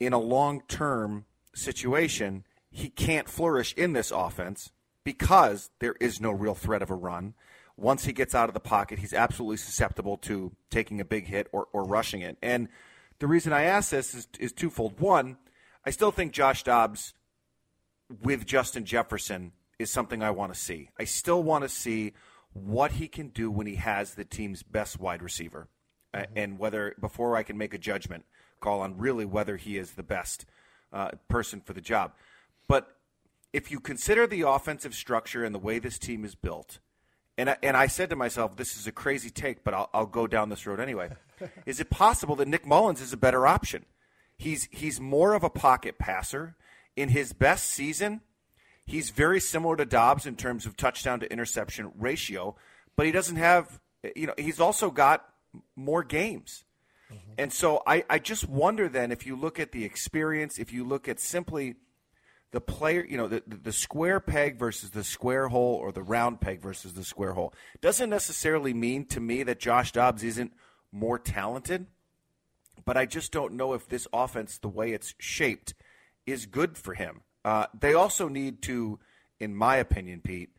in 0.00 0.14
a 0.14 0.18
long 0.18 0.62
term 0.66 1.26
situation, 1.54 2.44
he 2.70 2.88
can't 2.88 3.28
flourish 3.28 3.74
in 3.74 3.92
this 3.92 4.10
offense 4.10 4.70
because 5.04 5.68
there 5.80 5.94
is 6.00 6.22
no 6.22 6.30
real 6.30 6.54
threat 6.54 6.80
of 6.80 6.88
a 6.88 6.94
run? 6.94 7.34
Once 7.76 8.06
he 8.06 8.14
gets 8.14 8.34
out 8.34 8.48
of 8.48 8.54
the 8.54 8.60
pocket, 8.60 8.98
he's 8.98 9.12
absolutely 9.12 9.58
susceptible 9.58 10.16
to 10.16 10.52
taking 10.70 11.02
a 11.02 11.04
big 11.04 11.26
hit 11.26 11.46
or, 11.52 11.68
or 11.74 11.84
rushing 11.84 12.22
it. 12.22 12.38
And 12.40 12.70
the 13.18 13.26
reason 13.26 13.52
I 13.52 13.64
ask 13.64 13.90
this 13.90 14.14
is, 14.14 14.26
is 14.38 14.54
twofold. 14.54 15.00
One, 15.00 15.36
I 15.84 15.90
still 15.90 16.12
think 16.12 16.32
Josh 16.32 16.62
Dobbs 16.62 17.12
with 18.22 18.46
Justin 18.46 18.86
Jefferson 18.86 19.52
is 19.78 19.90
something 19.90 20.22
I 20.22 20.30
want 20.30 20.54
to 20.54 20.58
see. 20.58 20.88
I 20.98 21.04
still 21.04 21.42
want 21.42 21.64
to 21.64 21.68
see 21.68 22.14
what 22.52 22.92
he 22.92 23.08
can 23.08 23.28
do 23.28 23.50
when 23.50 23.66
he 23.66 23.76
has 23.76 24.14
the 24.14 24.24
team's 24.24 24.62
best 24.62 24.98
wide 24.98 25.22
receiver, 25.22 25.68
uh, 26.12 26.24
and 26.34 26.58
whether 26.58 26.94
before 27.00 27.36
I 27.36 27.42
can 27.42 27.56
make 27.56 27.74
a 27.74 27.78
judgment 27.78 28.24
call 28.60 28.80
on 28.80 28.98
really 28.98 29.24
whether 29.24 29.56
he 29.56 29.76
is 29.76 29.92
the 29.92 30.02
best 30.02 30.44
uh, 30.92 31.10
person 31.28 31.60
for 31.60 31.72
the 31.72 31.80
job. 31.80 32.12
But 32.68 32.96
if 33.52 33.70
you 33.70 33.80
consider 33.80 34.26
the 34.26 34.42
offensive 34.42 34.94
structure 34.94 35.44
and 35.44 35.54
the 35.54 35.58
way 35.58 35.78
this 35.78 35.98
team 35.98 36.24
is 36.24 36.34
built, 36.34 36.78
and 37.38 37.50
I, 37.50 37.56
and 37.62 37.76
I 37.76 37.86
said 37.86 38.10
to 38.10 38.16
myself, 38.16 38.56
this 38.56 38.76
is 38.76 38.86
a 38.86 38.92
crazy 38.92 39.30
take, 39.30 39.64
but 39.64 39.72
I'll, 39.72 39.88
I'll 39.94 40.06
go 40.06 40.26
down 40.26 40.50
this 40.50 40.66
road 40.66 40.78
anyway. 40.78 41.10
is 41.66 41.80
it 41.80 41.90
possible 41.90 42.36
that 42.36 42.48
Nick 42.48 42.66
Mullens 42.66 43.00
is 43.00 43.12
a 43.12 43.16
better 43.16 43.46
option? 43.46 43.86
He's 44.36 44.68
he's 44.70 45.00
more 45.00 45.34
of 45.34 45.44
a 45.44 45.50
pocket 45.50 45.98
passer. 45.98 46.56
In 46.96 47.10
his 47.10 47.32
best 47.32 47.70
season, 47.70 48.20
he's 48.90 49.10
very 49.10 49.40
similar 49.40 49.76
to 49.76 49.84
Dobbs 49.84 50.26
in 50.26 50.36
terms 50.36 50.66
of 50.66 50.76
touchdown 50.76 51.20
to 51.20 51.32
interception 51.32 51.92
ratio, 51.98 52.56
but 52.96 53.06
he 53.06 53.12
doesn't 53.12 53.36
have 53.36 53.80
you 54.16 54.26
know, 54.26 54.34
he's 54.38 54.60
also 54.60 54.90
got 54.90 55.26
more 55.76 56.02
games. 56.02 56.64
Mm-hmm. 57.12 57.32
And 57.38 57.52
so 57.52 57.82
I, 57.86 58.04
I 58.08 58.18
just 58.18 58.48
wonder 58.48 58.88
then 58.88 59.12
if 59.12 59.26
you 59.26 59.36
look 59.36 59.60
at 59.60 59.72
the 59.72 59.84
experience, 59.84 60.58
if 60.58 60.72
you 60.72 60.84
look 60.84 61.06
at 61.06 61.20
simply 61.20 61.74
the 62.52 62.60
player, 62.60 63.04
you 63.06 63.16
know, 63.16 63.28
the, 63.28 63.42
the, 63.46 63.56
the 63.56 63.72
square 63.72 64.20
peg 64.20 64.58
versus 64.58 64.90
the 64.90 65.04
square 65.04 65.48
hole 65.48 65.74
or 65.74 65.92
the 65.92 66.02
round 66.02 66.40
peg 66.40 66.62
versus 66.62 66.94
the 66.94 67.04
square 67.04 67.34
hole, 67.34 67.52
doesn't 67.80 68.08
necessarily 68.08 68.72
mean 68.72 69.04
to 69.06 69.20
me 69.20 69.42
that 69.42 69.60
Josh 69.60 69.92
Dobbs 69.92 70.24
isn't 70.24 70.52
more 70.90 71.18
talented 71.18 71.86
but 72.84 72.96
I 72.96 73.06
just 73.06 73.32
don't 73.32 73.54
know 73.54 73.74
if 73.74 73.88
this 73.88 74.06
offense, 74.12 74.58
the 74.58 74.68
way 74.68 74.92
it's 74.92 75.14
shaped, 75.18 75.74
is 76.26 76.46
good 76.46 76.76
for 76.76 76.94
him. 76.94 77.22
Uh, 77.44 77.66
they 77.78 77.94
also 77.94 78.28
need 78.28 78.62
to, 78.62 78.98
in 79.38 79.54
my 79.54 79.76
opinion, 79.76 80.20
Pete, 80.20 80.50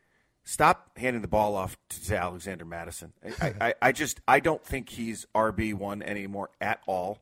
stop 0.44 0.98
handing 0.98 1.22
the 1.22 1.28
ball 1.28 1.56
off 1.56 1.78
to 1.90 2.18
Alexander 2.18 2.66
Mattison. 2.66 3.14
I, 3.42 3.54
I, 3.62 3.74
I 3.82 3.92
just 3.92 4.22
I 4.28 4.40
don't 4.40 4.64
think 4.64 4.90
he's 4.90 5.26
RB 5.36 5.74
one 5.74 6.02
anymore 6.02 6.50
at 6.60 6.82
all. 6.88 7.20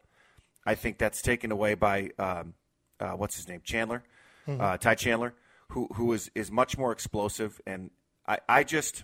I 0.65 0.75
think 0.75 0.97
that's 0.97 1.21
taken 1.21 1.51
away 1.51 1.73
by 1.73 2.11
um, 2.19 2.53
uh, 2.99 3.11
what's 3.11 3.35
his 3.35 3.47
name, 3.47 3.61
Chandler, 3.63 4.03
uh, 4.47 4.77
Ty 4.77 4.95
Chandler, 4.95 5.33
who 5.69 5.87
who 5.93 6.13
is 6.13 6.31
is 6.35 6.51
much 6.51 6.77
more 6.77 6.91
explosive, 6.91 7.61
and 7.65 7.91
I, 8.27 8.39
I 8.47 8.63
just 8.63 9.03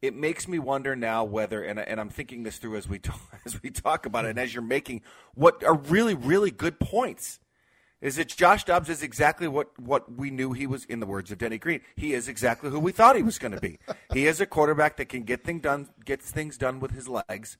it 0.00 0.14
makes 0.14 0.48
me 0.48 0.58
wonder 0.58 0.96
now 0.96 1.22
whether, 1.22 1.62
and, 1.62 1.78
and 1.78 2.00
I'm 2.00 2.08
thinking 2.10 2.42
this 2.42 2.58
through 2.58 2.76
as 2.76 2.88
we 2.88 2.98
talk, 2.98 3.20
as 3.46 3.62
we 3.62 3.70
talk 3.70 4.04
about 4.06 4.24
it, 4.24 4.30
and 4.30 4.38
as 4.38 4.52
you're 4.52 4.62
making 4.62 5.02
what 5.34 5.62
are 5.64 5.74
really 5.74 6.14
really 6.14 6.50
good 6.50 6.78
points, 6.78 7.40
is 8.02 8.16
that 8.16 8.28
Josh 8.28 8.64
Dobbs 8.64 8.90
is 8.90 9.02
exactly 9.02 9.48
what 9.48 9.78
what 9.80 10.12
we 10.12 10.30
knew 10.30 10.52
he 10.52 10.66
was. 10.66 10.84
In 10.84 11.00
the 11.00 11.06
words 11.06 11.30
of 11.30 11.38
Denny 11.38 11.56
Green, 11.56 11.80
he 11.96 12.12
is 12.12 12.28
exactly 12.28 12.68
who 12.68 12.80
we 12.80 12.92
thought 12.92 13.16
he 13.16 13.22
was 13.22 13.38
going 13.38 13.52
to 13.52 13.60
be. 13.60 13.78
he 14.12 14.26
is 14.26 14.40
a 14.40 14.46
quarterback 14.46 14.96
that 14.96 15.08
can 15.08 15.22
get 15.22 15.44
thing 15.44 15.60
done, 15.60 15.88
gets 16.04 16.30
things 16.30 16.58
done 16.58 16.80
with 16.80 16.90
his 16.90 17.08
legs. 17.08 17.56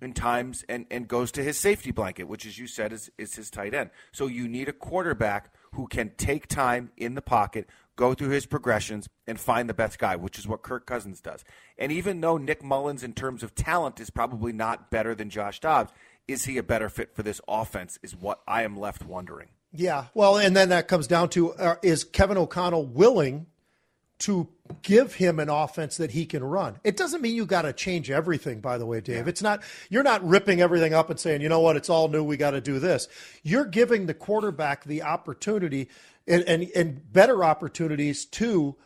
In 0.00 0.12
times 0.12 0.64
and, 0.68 0.86
and 0.88 1.08
goes 1.08 1.32
to 1.32 1.42
his 1.42 1.58
safety 1.58 1.90
blanket, 1.90 2.28
which, 2.28 2.46
as 2.46 2.60
you 2.60 2.68
said, 2.68 2.92
is, 2.92 3.10
is 3.18 3.34
his 3.34 3.50
tight 3.50 3.74
end. 3.74 3.90
So 4.12 4.28
you 4.28 4.46
need 4.46 4.68
a 4.68 4.72
quarterback 4.72 5.52
who 5.72 5.88
can 5.88 6.12
take 6.16 6.46
time 6.46 6.92
in 6.96 7.16
the 7.16 7.22
pocket, 7.22 7.68
go 7.96 8.14
through 8.14 8.28
his 8.28 8.46
progressions, 8.46 9.08
and 9.26 9.38
find 9.38 9.68
the 9.68 9.74
best 9.74 9.98
guy, 9.98 10.14
which 10.14 10.38
is 10.38 10.46
what 10.46 10.62
Kirk 10.62 10.86
Cousins 10.86 11.20
does. 11.20 11.44
And 11.76 11.90
even 11.90 12.20
though 12.20 12.36
Nick 12.36 12.62
Mullens, 12.62 13.02
in 13.02 13.14
terms 13.14 13.42
of 13.42 13.56
talent, 13.56 13.98
is 13.98 14.10
probably 14.10 14.52
not 14.52 14.92
better 14.92 15.12
than 15.12 15.28
Josh 15.28 15.58
Dobbs, 15.58 15.90
is 16.28 16.44
he 16.44 16.56
a 16.56 16.62
better 16.62 16.88
fit 16.88 17.12
for 17.12 17.24
this 17.24 17.40
offense? 17.48 17.98
Is 18.00 18.14
what 18.14 18.42
I 18.46 18.62
am 18.62 18.78
left 18.78 19.04
wondering. 19.04 19.48
Yeah. 19.74 20.06
Well, 20.14 20.38
and 20.38 20.56
then 20.56 20.68
that 20.68 20.88
comes 20.88 21.06
down 21.06 21.30
to 21.30 21.52
uh, 21.54 21.76
is 21.82 22.04
Kevin 22.04 22.38
O'Connell 22.38 22.86
willing 22.86 23.46
to 24.20 24.48
give 24.82 25.14
him 25.14 25.40
an 25.40 25.48
offense 25.48 25.96
that 25.96 26.12
he 26.12 26.24
can 26.24 26.42
run? 26.42 26.78
It 26.84 26.96
doesn't 26.96 27.20
mean 27.20 27.34
you 27.34 27.44
got 27.44 27.62
to 27.62 27.72
change 27.72 28.10
everything, 28.10 28.60
by 28.60 28.78
the 28.78 28.86
way, 28.86 29.00
Dave. 29.00 29.26
It's 29.26 29.42
not, 29.42 29.62
you're 29.90 30.04
not 30.04 30.26
ripping 30.26 30.60
everything 30.60 30.94
up 30.94 31.10
and 31.10 31.18
saying, 31.18 31.42
you 31.42 31.48
know 31.48 31.60
what, 31.60 31.76
it's 31.76 31.90
all 31.90 32.08
new, 32.08 32.22
we 32.22 32.36
got 32.36 32.52
to 32.52 32.60
do 32.60 32.78
this. 32.78 33.08
You're 33.42 33.64
giving 33.64 34.06
the 34.06 34.14
quarterback 34.14 34.84
the 34.84 35.02
opportunity 35.02 35.88
and, 36.26 36.42
and, 36.44 36.70
and 36.74 37.12
better 37.12 37.44
opportunities 37.44 38.24
to 38.26 38.76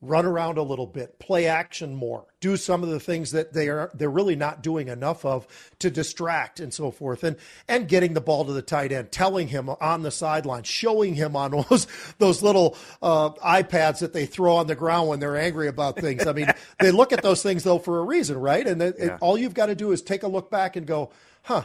run 0.00 0.24
around 0.24 0.58
a 0.58 0.62
little 0.62 0.86
bit, 0.86 1.18
play 1.18 1.46
action 1.46 1.92
more, 1.94 2.24
do 2.40 2.56
some 2.56 2.84
of 2.84 2.88
the 2.88 3.00
things 3.00 3.32
that 3.32 3.52
they 3.52 3.68
are 3.68 3.90
they're 3.94 4.08
really 4.10 4.36
not 4.36 4.62
doing 4.62 4.86
enough 4.88 5.24
of 5.24 5.46
to 5.80 5.90
distract 5.90 6.60
and 6.60 6.72
so 6.72 6.90
forth, 6.90 7.24
and 7.24 7.36
and 7.66 7.88
getting 7.88 8.14
the 8.14 8.20
ball 8.20 8.44
to 8.44 8.52
the 8.52 8.62
tight 8.62 8.92
end, 8.92 9.10
telling 9.10 9.48
him 9.48 9.68
on 9.68 10.02
the 10.02 10.10
sideline, 10.10 10.62
showing 10.62 11.14
him 11.14 11.34
on 11.34 11.50
those 11.68 11.86
those 12.18 12.42
little 12.42 12.76
uh, 13.02 13.30
iPads 13.30 13.98
that 13.98 14.12
they 14.12 14.24
throw 14.26 14.56
on 14.56 14.66
the 14.68 14.76
ground 14.76 15.08
when 15.08 15.18
they're 15.20 15.36
angry 15.36 15.66
about 15.68 15.98
things. 15.98 16.26
I 16.26 16.32
mean, 16.32 16.52
they 16.78 16.92
look 16.92 17.12
at 17.12 17.22
those 17.22 17.42
things 17.42 17.64
though 17.64 17.78
for 17.78 17.98
a 17.98 18.04
reason, 18.04 18.38
right? 18.38 18.66
And 18.66 18.80
it, 18.80 18.94
it- 18.98 19.12
all 19.20 19.36
you've 19.36 19.54
got 19.54 19.66
to 19.66 19.74
do 19.74 19.90
is 19.92 20.00
take 20.02 20.22
a 20.22 20.28
look 20.28 20.50
back 20.50 20.76
and 20.76 20.86
go, 20.86 21.10
huh. 21.42 21.64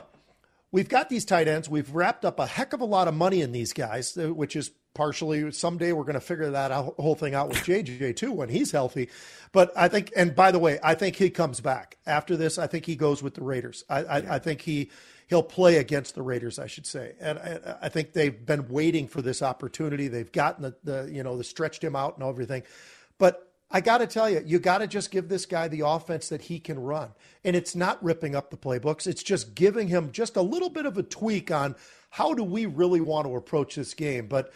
we've 0.71 0.89
got 0.89 1.09
these 1.09 1.23
tight 1.25 1.47
ends. 1.47 1.69
We've 1.69 1.93
wrapped 1.93 2.25
up 2.25 2.39
a 2.39 2.47
heck 2.47 2.73
of 2.73 2.81
a 2.81 2.85
lot 2.85 3.07
of 3.07 3.13
money 3.13 3.41
in 3.41 3.51
these 3.51 3.73
guys, 3.73 4.17
uh, 4.17 4.33
which 4.33 4.55
is 4.55 4.71
partially 4.93 5.51
someday 5.51 5.91
we're 5.91 6.03
going 6.03 6.13
to 6.13 6.21
figure 6.21 6.51
that 6.51 6.71
out, 6.71 6.95
whole 6.97 7.15
thing 7.15 7.33
out 7.33 7.49
with 7.49 7.57
JJ 7.59 8.15
too 8.15 8.31
when 8.31 8.49
he's 8.49 8.71
healthy. 8.71 9.09
But 9.51 9.71
I 9.75 9.87
think, 9.87 10.11
and 10.15 10.35
by 10.35 10.51
the 10.51 10.59
way, 10.59 10.79
I 10.83 10.95
think 10.95 11.15
he 11.15 11.29
comes 11.29 11.59
back 11.59 11.97
after 12.05 12.37
this. 12.37 12.57
I 12.57 12.67
think 12.67 12.85
he 12.85 12.95
goes 12.95 13.21
with 13.23 13.35
the 13.35 13.43
Raiders. 13.43 13.83
I, 13.89 14.03
I, 14.03 14.17
I 14.35 14.39
think 14.39 14.61
he 14.61 14.91
he'll 15.27 15.43
play 15.43 15.77
against 15.77 16.15
the 16.15 16.21
Raiders, 16.21 16.59
I 16.59 16.67
should 16.67 16.85
say. 16.85 17.13
And 17.19 17.39
I, 17.39 17.77
I, 17.83 17.89
think 17.89 18.13
they've 18.13 18.45
been 18.45 18.67
waiting 18.67 19.07
for 19.07 19.21
this 19.21 19.41
opportunity. 19.41 20.07
They've 20.07 20.31
gotten 20.31 20.63
the, 20.63 20.75
the 20.83 21.11
you 21.11 21.23
know 21.23 21.37
the 21.37 21.43
stretched 21.43 21.83
him 21.83 21.95
out 21.95 22.17
and 22.17 22.27
everything. 22.27 22.63
But 23.17 23.49
I 23.71 23.81
got 23.81 23.99
to 23.99 24.07
tell 24.07 24.29
you, 24.29 24.43
you 24.45 24.59
got 24.59 24.79
to 24.79 24.87
just 24.87 25.09
give 25.09 25.29
this 25.29 25.47
guy 25.47 25.67
the 25.67 25.81
offense 25.81 26.29
that 26.29 26.41
he 26.41 26.59
can 26.59 26.77
run. 26.77 27.11
And 27.43 27.55
it's 27.55 27.75
not 27.75 28.03
ripping 28.03 28.35
up 28.35 28.51
the 28.51 28.57
playbooks. 28.57 29.07
It's 29.07 29.23
just 29.23 29.55
giving 29.55 29.87
him 29.87 30.11
just 30.11 30.35
a 30.35 30.43
little 30.43 30.69
bit 30.69 30.85
of 30.85 30.99
a 30.99 31.03
tweak 31.03 31.49
on 31.49 31.75
how 32.11 32.35
do 32.35 32.43
we 32.43 32.67
really 32.67 33.01
want 33.01 33.25
to 33.25 33.35
approach 33.35 33.73
this 33.73 33.95
game. 33.95 34.27
But 34.27 34.53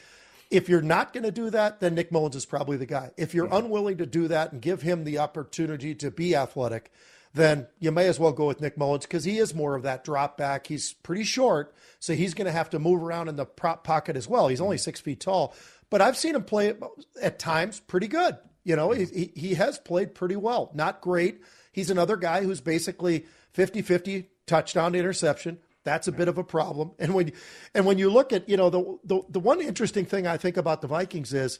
if 0.49 0.69
you're 0.69 0.81
not 0.81 1.13
going 1.13 1.23
to 1.23 1.31
do 1.31 1.49
that, 1.49 1.79
then 1.79 1.95
Nick 1.95 2.11
Mullens 2.11 2.35
is 2.35 2.45
probably 2.45 2.77
the 2.77 2.85
guy. 2.85 3.11
If 3.17 3.33
you're 3.33 3.47
mm-hmm. 3.47 3.65
unwilling 3.65 3.97
to 3.97 4.05
do 4.05 4.27
that 4.29 4.51
and 4.51 4.61
give 4.61 4.81
him 4.81 5.03
the 5.03 5.19
opportunity 5.19 5.93
to 5.95 6.11
be 6.11 6.35
athletic, 6.35 6.91
then 7.33 7.67
you 7.79 7.91
may 7.91 8.07
as 8.07 8.19
well 8.19 8.31
go 8.31 8.47
with 8.47 8.61
Nick 8.61 8.77
Mullens 8.77 9.03
because 9.03 9.23
he 9.23 9.37
is 9.37 9.53
more 9.53 9.75
of 9.75 9.83
that 9.83 10.03
drop 10.03 10.37
back. 10.37 10.67
He's 10.67 10.93
pretty 10.93 11.23
short, 11.23 11.75
so 11.99 12.13
he's 12.13 12.33
going 12.33 12.45
to 12.45 12.51
have 12.51 12.69
to 12.71 12.79
move 12.79 13.03
around 13.03 13.27
in 13.27 13.35
the 13.35 13.45
prop 13.45 13.83
pocket 13.83 14.15
as 14.15 14.27
well. 14.27 14.47
He's 14.47 14.61
only 14.61 14.77
mm-hmm. 14.77 14.83
six 14.83 14.99
feet 14.99 15.19
tall, 15.19 15.53
but 15.89 16.01
I've 16.01 16.17
seen 16.17 16.35
him 16.35 16.43
play 16.43 16.73
at 17.21 17.39
times 17.39 17.79
pretty 17.79 18.07
good. 18.07 18.37
You 18.63 18.75
know, 18.75 18.89
mm-hmm. 18.89 19.15
he, 19.15 19.31
he 19.35 19.53
has 19.55 19.77
played 19.77 20.15
pretty 20.15 20.35
well. 20.35 20.71
Not 20.73 21.01
great. 21.01 21.41
He's 21.71 21.89
another 21.89 22.17
guy 22.17 22.43
who's 22.43 22.61
basically 22.61 23.25
50 23.53 23.81
50 23.81 24.29
touchdown 24.45 24.93
to 24.93 24.99
interception. 24.99 25.59
That's 25.87 26.09
a 26.09 26.11
bit 26.11 26.27
of 26.27 26.37
a 26.37 26.43
problem. 26.43 26.91
And 26.99 27.13
when 27.13 27.31
and 27.73 27.85
when 27.85 27.97
you 27.97 28.09
look 28.09 28.33
at, 28.33 28.49
you 28.49 28.57
know, 28.57 28.69
the, 28.69 28.99
the 29.05 29.21
the 29.29 29.39
one 29.39 29.61
interesting 29.61 30.05
thing 30.05 30.27
I 30.27 30.35
think 30.35 30.57
about 30.57 30.81
the 30.81 30.87
Vikings 30.87 31.33
is 31.33 31.59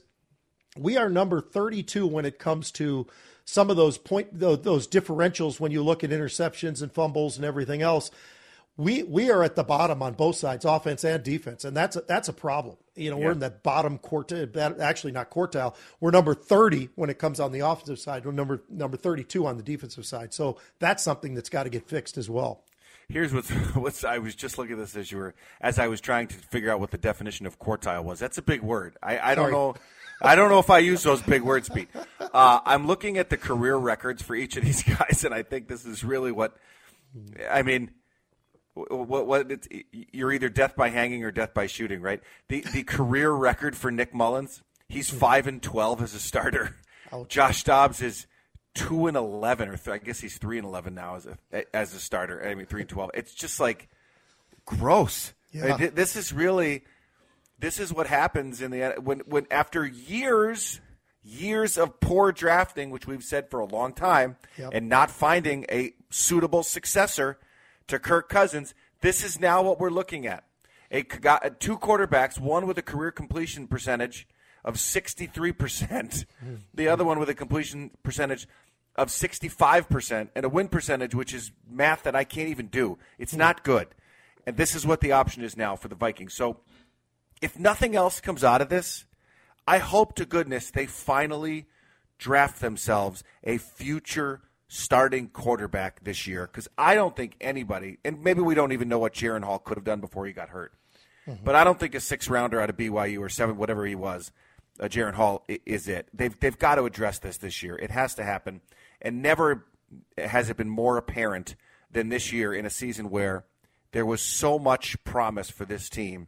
we 0.77 0.97
are 0.97 1.09
number 1.09 1.39
32 1.39 2.05
when 2.05 2.25
it 2.25 2.37
comes 2.37 2.69
to 2.73 3.07
some 3.45 3.69
of 3.69 3.77
those 3.77 3.97
point 3.97 4.37
those 4.37 4.85
differentials 4.85 5.61
when 5.61 5.71
you 5.71 5.81
look 5.81 6.03
at 6.03 6.09
interceptions 6.09 6.81
and 6.81 6.91
fumbles 6.91 7.37
and 7.37 7.45
everything 7.45 7.81
else 7.81 8.11
we 8.77 9.01
we 9.03 9.31
are 9.31 9.43
at 9.43 9.55
the 9.55 9.63
bottom 9.63 10.03
on 10.03 10.13
both 10.13 10.35
sides, 10.35 10.63
offense 10.63 11.03
and 11.03 11.23
defense, 11.23 11.65
and 11.65 11.75
that's 11.75 11.95
a, 11.95 12.01
that's 12.01 12.29
a 12.29 12.33
problem. 12.33 12.77
You 12.95 13.09
know, 13.09 13.17
yeah. 13.17 13.25
we're 13.25 13.31
in 13.31 13.39
that 13.39 13.63
bottom 13.63 13.97
quartile, 13.97 14.79
actually 14.79 15.11
not 15.13 15.31
quartile. 15.31 15.75
We're 15.99 16.11
number 16.11 16.35
thirty 16.35 16.89
when 16.95 17.09
it 17.09 17.17
comes 17.17 17.39
on 17.39 17.51
the 17.51 17.61
offensive 17.61 17.99
side. 17.99 18.25
We're 18.25 18.31
number 18.31 18.61
number 18.69 18.95
thirty 18.95 19.23
two 19.23 19.47
on 19.47 19.57
the 19.57 19.63
defensive 19.63 20.05
side. 20.05 20.33
So 20.33 20.59
that's 20.77 21.03
something 21.03 21.33
that's 21.33 21.49
got 21.49 21.63
to 21.63 21.69
get 21.69 21.87
fixed 21.87 22.17
as 22.17 22.29
well. 22.29 22.63
Here's 23.09 23.33
what's 23.33 23.49
what's 23.75 24.03
I 24.03 24.17
was 24.17 24.35
just 24.35 24.57
looking 24.57 24.73
at 24.73 24.79
this 24.79 24.95
as 24.95 25.11
you 25.11 25.17
were 25.17 25.33
as 25.61 25.79
I 25.79 25.87
was 25.87 26.01
trying 26.01 26.27
to 26.27 26.35
figure 26.35 26.71
out 26.71 26.79
what 26.79 26.91
the 26.91 26.97
definition 26.97 27.45
of 27.45 27.59
quartile 27.59 28.03
was. 28.03 28.19
That's 28.19 28.37
a 28.37 28.41
big 28.41 28.61
word. 28.61 28.97
I, 29.01 29.31
I 29.31 29.35
don't 29.35 29.51
know. 29.51 29.75
I 30.21 30.35
don't 30.35 30.49
know 30.49 30.59
if 30.59 30.69
I 30.69 30.79
use 30.79 31.03
those 31.03 31.21
big 31.21 31.43
words, 31.43 31.69
Pete. 31.69 31.89
Uh, 32.19 32.59
I'm 32.65 32.87
looking 32.87 33.17
at 33.17 33.29
the 33.29 33.37
career 33.37 33.75
records 33.75 34.23
for 34.23 34.35
each 34.35 34.57
of 34.57 34.63
these 34.63 34.81
guys, 34.97 35.23
and 35.23 35.33
I 35.33 35.43
think 35.43 35.67
this 35.67 35.85
is 35.85 36.03
really 36.03 36.31
what. 36.31 36.57
I 37.49 37.61
mean, 37.61 37.91
what 38.73 39.27
what 39.27 39.51
it's, 39.51 39.67
you're 40.11 40.31
either 40.31 40.49
death 40.49 40.75
by 40.75 40.89
hanging 40.89 41.23
or 41.23 41.31
death 41.31 41.53
by 41.53 41.67
shooting, 41.67 42.01
right? 42.01 42.21
The 42.49 42.61
the 42.61 42.83
career 42.83 43.31
record 43.31 43.75
for 43.75 43.91
Nick 43.91 44.13
Mullens, 44.13 44.63
he's 44.89 45.09
five 45.09 45.47
and 45.47 45.61
twelve 45.61 46.01
as 46.01 46.13
a 46.13 46.19
starter. 46.19 46.75
Ouch. 47.13 47.29
Josh 47.29 47.63
Dobbs 47.63 48.01
is 48.01 48.27
two 48.77 49.07
and 49.07 49.17
eleven, 49.17 49.69
or 49.69 49.77
th- 49.77 50.01
I 50.01 50.03
guess 50.03 50.19
he's 50.19 50.37
three 50.37 50.57
and 50.57 50.65
eleven 50.65 50.93
now 50.93 51.15
as 51.15 51.27
a 51.27 51.75
as 51.75 51.93
a 51.93 51.99
starter. 51.99 52.47
I 52.47 52.55
mean, 52.55 52.65
three 52.65 52.81
and 52.81 52.89
twelve. 52.89 53.11
It's 53.13 53.33
just 53.33 53.59
like 53.59 53.89
gross. 54.65 55.33
Yeah. 55.51 55.77
This 55.77 56.15
is 56.15 56.31
really 56.31 56.83
this 57.59 57.79
is 57.79 57.91
what 57.91 58.07
happens 58.07 58.61
in 58.61 58.71
the 58.71 58.95
when 59.01 59.19
when 59.21 59.47
after 59.49 59.85
years 59.85 60.79
years 61.23 61.77
of 61.77 61.99
poor 61.99 62.31
drafting, 62.31 62.89
which 62.89 63.05
we've 63.05 63.23
said 63.23 63.49
for 63.49 63.59
a 63.59 63.65
long 63.65 63.93
time, 63.93 64.37
yep. 64.57 64.69
and 64.73 64.87
not 64.87 65.11
finding 65.11 65.65
a 65.69 65.93
suitable 66.09 66.63
successor 66.63 67.37
to 67.87 67.99
Kirk 67.99 68.29
Cousins, 68.29 68.73
this 69.01 69.23
is 69.23 69.39
now 69.39 69.61
what 69.61 69.79
we're 69.79 69.89
looking 69.89 70.25
at. 70.25 70.45
A, 70.89 71.03
uh, 71.25 71.49
two 71.59 71.77
quarterbacks, 71.77 72.39
one 72.39 72.65
with 72.65 72.77
a 72.77 72.81
career 72.81 73.11
completion 73.11 73.67
percentage 73.67 74.25
of 74.63 74.75
63%, 74.75 75.53
mm. 75.53 76.25
the 76.73 76.87
other 76.87 77.03
one 77.03 77.19
with 77.19 77.29
a 77.29 77.33
completion 77.33 77.91
percentage 78.03 78.47
of 78.97 79.09
65%, 79.09 80.29
and 80.35 80.45
a 80.45 80.49
win 80.49 80.67
percentage, 80.67 81.13
which 81.13 81.33
is 81.33 81.51
math 81.69 82.03
that 82.03 82.15
I 82.15 82.23
can't 82.23 82.49
even 82.49 82.67
do. 82.67 82.97
It's 83.19 83.35
not 83.35 83.63
good. 83.63 83.87
And 84.45 84.57
this 84.57 84.75
is 84.75 84.85
what 84.85 85.01
the 85.01 85.11
option 85.11 85.43
is 85.43 85.57
now 85.57 85.75
for 85.75 85.87
the 85.87 85.95
Vikings. 85.95 86.33
So 86.33 86.61
if 87.41 87.59
nothing 87.59 87.95
else 87.95 88.19
comes 88.21 88.43
out 88.43 88.61
of 88.61 88.69
this, 88.69 89.05
I 89.67 89.79
hope 89.79 90.15
to 90.15 90.25
goodness 90.25 90.71
they 90.71 90.85
finally 90.85 91.65
draft 92.17 92.61
themselves 92.61 93.23
a 93.43 93.57
future 93.57 94.41
starting 94.67 95.29
quarterback 95.29 96.03
this 96.03 96.27
year 96.27 96.47
because 96.47 96.67
I 96.77 96.95
don't 96.95 97.15
think 97.15 97.35
anybody, 97.39 97.99
and 98.03 98.23
maybe 98.23 98.41
we 98.41 98.55
don't 98.55 98.71
even 98.71 98.89
know 98.89 98.99
what 98.99 99.13
Jaren 99.13 99.43
Hall 99.43 99.59
could 99.59 99.77
have 99.77 99.85
done 99.85 100.01
before 100.01 100.25
he 100.25 100.33
got 100.33 100.49
hurt, 100.49 100.73
mm-hmm. 101.27 101.43
but 101.43 101.55
I 101.55 101.63
don't 101.63 101.79
think 101.79 101.95
a 101.95 101.99
six 101.99 102.29
rounder 102.29 102.59
out 102.59 102.69
of 102.69 102.77
BYU 102.77 103.19
or 103.19 103.29
seven, 103.29 103.57
whatever 103.57 103.85
he 103.85 103.95
was, 103.95 104.31
uh, 104.79 104.85
Jaren 104.85 105.13
Hall 105.13 105.43
is 105.47 105.87
it. 105.87 106.07
They've 106.13 106.37
they've 106.39 106.57
got 106.57 106.75
to 106.75 106.83
address 106.83 107.19
this 107.19 107.37
this 107.37 107.63
year. 107.63 107.75
It 107.77 107.91
has 107.91 108.15
to 108.15 108.23
happen, 108.23 108.61
and 109.01 109.21
never 109.21 109.65
has 110.17 110.49
it 110.49 110.57
been 110.57 110.69
more 110.69 110.97
apparent 110.97 111.55
than 111.91 112.09
this 112.09 112.31
year 112.31 112.53
in 112.53 112.65
a 112.65 112.69
season 112.69 113.09
where 113.09 113.45
there 113.91 114.05
was 114.05 114.21
so 114.21 114.59
much 114.59 115.01
promise 115.03 115.49
for 115.49 115.65
this 115.65 115.89
team, 115.89 116.27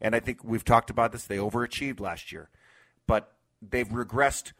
and 0.00 0.14
I 0.14 0.20
think 0.20 0.42
we've 0.42 0.64
talked 0.64 0.90
about 0.90 1.12
this. 1.12 1.24
They 1.24 1.36
overachieved 1.36 2.00
last 2.00 2.32
year, 2.32 2.48
but 3.06 3.32
they've 3.60 3.88
regressed 3.88 4.52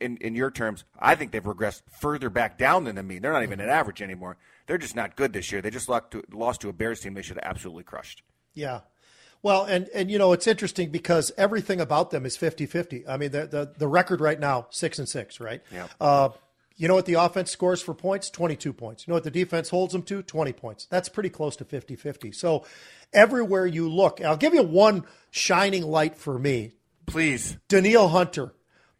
in, 0.00 0.16
in 0.18 0.34
your 0.34 0.50
terms, 0.50 0.84
I 0.98 1.14
think 1.14 1.32
they've 1.32 1.42
regressed 1.42 1.82
further 2.00 2.30
back 2.30 2.58
down 2.58 2.84
than 2.84 2.96
the 2.96 3.02
mean. 3.02 3.22
They're 3.22 3.32
not 3.32 3.42
even 3.42 3.60
an 3.60 3.68
average 3.68 4.02
anymore. 4.02 4.36
They're 4.66 4.78
just 4.78 4.96
not 4.96 5.16
good 5.16 5.32
this 5.32 5.52
year. 5.52 5.62
They 5.62 5.70
just 5.70 5.88
lost 5.88 6.10
to, 6.12 6.22
lost 6.32 6.60
to 6.62 6.68
a 6.68 6.72
Bears 6.72 7.00
team 7.00 7.14
they 7.14 7.22
should 7.22 7.36
have 7.36 7.48
absolutely 7.48 7.84
crushed. 7.84 8.22
Yeah. 8.54 8.80
Well, 9.42 9.64
and, 9.64 9.88
and 9.94 10.10
you 10.10 10.18
know, 10.18 10.32
it's 10.32 10.48
interesting 10.48 10.90
because 10.90 11.30
everything 11.38 11.80
about 11.80 12.10
them 12.10 12.26
is 12.26 12.36
50 12.36 12.66
50. 12.66 13.06
I 13.06 13.16
mean, 13.16 13.30
the, 13.30 13.46
the, 13.46 13.72
the, 13.78 13.86
record 13.86 14.20
right 14.20 14.38
now, 14.38 14.66
six 14.70 14.98
and 14.98 15.08
six, 15.08 15.38
right? 15.38 15.62
Yeah. 15.72 15.86
Uh, 16.00 16.30
you 16.78 16.88
know 16.88 16.94
what 16.94 17.04
the 17.04 17.14
offense 17.14 17.50
scores 17.50 17.82
for 17.82 17.92
points? 17.92 18.30
22 18.30 18.72
points. 18.72 19.06
You 19.06 19.10
know 19.10 19.16
what 19.16 19.24
the 19.24 19.30
defense 19.30 19.68
holds 19.68 19.92
them 19.92 20.02
to? 20.04 20.22
20 20.22 20.52
points. 20.54 20.86
That's 20.86 21.10
pretty 21.10 21.28
close 21.28 21.56
to 21.56 21.66
50 21.66 21.96
50. 21.96 22.32
So 22.32 22.64
everywhere 23.12 23.66
you 23.66 23.90
look, 23.90 24.22
I'll 24.22 24.36
give 24.36 24.54
you 24.54 24.62
one 24.62 25.04
shining 25.30 25.82
light 25.82 26.16
for 26.16 26.38
me. 26.38 26.72
Please. 27.06 27.58
Danielle 27.68 28.08
Hunter 28.08 28.54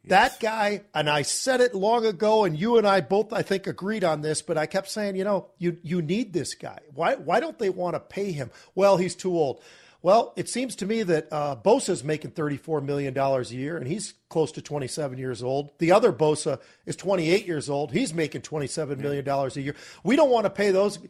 that 0.08 0.40
guy, 0.40 0.82
and 0.94 1.08
I 1.08 1.22
said 1.22 1.60
it 1.60 1.74
long 1.74 2.04
ago, 2.04 2.44
and 2.44 2.58
you 2.58 2.78
and 2.78 2.86
I 2.86 3.00
both, 3.00 3.32
I 3.32 3.42
think, 3.42 3.66
agreed 3.66 4.04
on 4.04 4.22
this. 4.22 4.42
But 4.42 4.58
I 4.58 4.66
kept 4.66 4.88
saying, 4.88 5.16
you 5.16 5.24
know, 5.24 5.48
you 5.58 5.78
you 5.82 6.02
need 6.02 6.32
this 6.32 6.54
guy. 6.54 6.80
Why 6.94 7.14
why 7.14 7.40
don't 7.40 7.58
they 7.58 7.70
want 7.70 7.94
to 7.94 8.00
pay 8.00 8.32
him? 8.32 8.50
Well, 8.74 8.96
he's 8.96 9.14
too 9.14 9.36
old. 9.36 9.62
Well, 10.00 10.32
it 10.36 10.48
seems 10.48 10.76
to 10.76 10.86
me 10.86 11.02
that 11.02 11.26
uh, 11.32 11.56
Bosa's 11.56 12.04
making 12.04 12.30
$34 12.30 12.84
million 12.84 13.18
a 13.18 13.42
year, 13.42 13.76
and 13.76 13.86
he's 13.86 14.14
close 14.28 14.52
to 14.52 14.62
27 14.62 15.18
years 15.18 15.42
old. 15.42 15.72
The 15.78 15.90
other 15.90 16.12
Bosa 16.12 16.60
is 16.86 16.94
28 16.94 17.46
years 17.46 17.68
old. 17.68 17.90
He's 17.90 18.14
making 18.14 18.42
$27 18.42 18.98
million 18.98 19.28
a 19.28 19.48
year. 19.60 19.74
We 20.04 20.14
don't 20.14 20.30
want 20.30 20.44
to 20.44 20.50
pay 20.50 20.70
those 20.70 21.00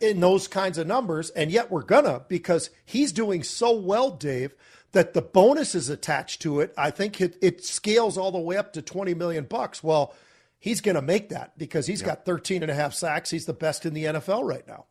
in 0.00 0.20
those 0.20 0.46
kinds 0.46 0.78
of 0.78 0.86
numbers, 0.86 1.30
and 1.30 1.50
yet 1.50 1.72
we're 1.72 1.82
going 1.82 2.04
to 2.04 2.22
because 2.28 2.70
he's 2.84 3.10
doing 3.10 3.42
so 3.42 3.72
well, 3.72 4.12
Dave, 4.12 4.54
that 4.92 5.14
the 5.14 5.22
bonus 5.22 5.74
is 5.74 5.88
attached 5.88 6.40
to 6.42 6.60
it. 6.60 6.72
I 6.78 6.92
think 6.92 7.20
it, 7.20 7.36
it 7.42 7.64
scales 7.64 8.16
all 8.16 8.30
the 8.30 8.38
way 8.38 8.56
up 8.56 8.72
to 8.74 8.82
20 8.82 9.14
million 9.14 9.44
bucks. 9.44 9.82
Well, 9.82 10.14
he's 10.60 10.80
going 10.80 10.94
to 10.94 11.02
make 11.02 11.30
that 11.30 11.58
because 11.58 11.88
he's 11.88 12.02
got 12.02 12.24
13 12.24 12.62
and 12.62 12.70
a 12.70 12.74
half 12.74 12.94
sacks. 12.94 13.30
He's 13.30 13.46
the 13.46 13.52
best 13.52 13.84
in 13.84 13.94
the 13.94 14.04
NFL 14.04 14.44
right 14.44 14.66
now. 14.66 14.86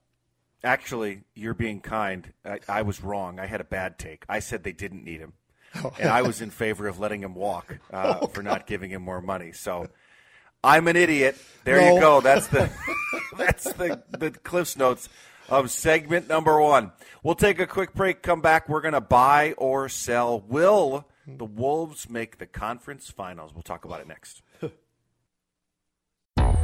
Actually, 0.64 1.22
you're 1.36 1.54
being 1.54 1.82
kind. 1.82 2.34
I, 2.46 2.60
I 2.68 2.82
was 2.82 3.04
wrong. 3.04 3.40
I 3.40 3.46
had 3.46 3.62
a 3.62 3.66
bad 3.66 4.00
take. 4.00 4.26
I 4.28 4.40
said 4.40 4.64
they 4.64 4.72
didn't 4.72 5.04
need 5.04 5.20
him. 5.20 5.34
Oh. 5.76 5.94
and 6.00 6.10
I 6.10 6.22
was 6.22 6.42
in 6.42 6.50
favor 6.50 6.88
of 6.88 7.00
letting 7.00 7.22
him 7.22 7.36
walk 7.36 7.78
uh, 7.92 8.20
oh, 8.22 8.28
for 8.28 8.42
not 8.42 8.68
giving 8.68 8.90
him 8.90 9.02
more 9.02 9.22
money. 9.22 9.52
So 9.52 9.88
I'm 10.64 10.88
an 10.88 10.96
idiot. 10.96 11.38
There 11.64 11.80
no. 11.80 11.96
you 11.96 12.00
go. 12.00 12.22
That's 12.22 12.48
the 12.48 12.70
that's 13.38 13.72
the 13.74 14.02
the 14.18 14.32
Cliffs 14.32 14.78
notes 14.78 15.10
of 15.50 15.72
segment 15.72 16.28
number 16.28 16.60
one. 16.62 16.92
We'll 17.24 17.36
take 17.36 17.60
a 17.60 17.68
quick 17.68 17.94
break, 17.94 18.22
come 18.22 18.42
back. 18.42 18.68
We're 18.68 18.82
going 18.82 18.94
to 18.94 19.02
buy 19.02 19.54
or 19.58 19.90
sell. 19.90 20.40
Will 20.42 21.08
the 21.26 21.46
Wolves 21.46 22.10
make 22.10 22.38
the 22.38 22.46
conference 22.46 23.10
finals? 23.10 23.54
We'll 23.54 23.64
talk 23.64 23.86
about 23.86 24.02
it 24.02 24.08
next. 24.08 24.42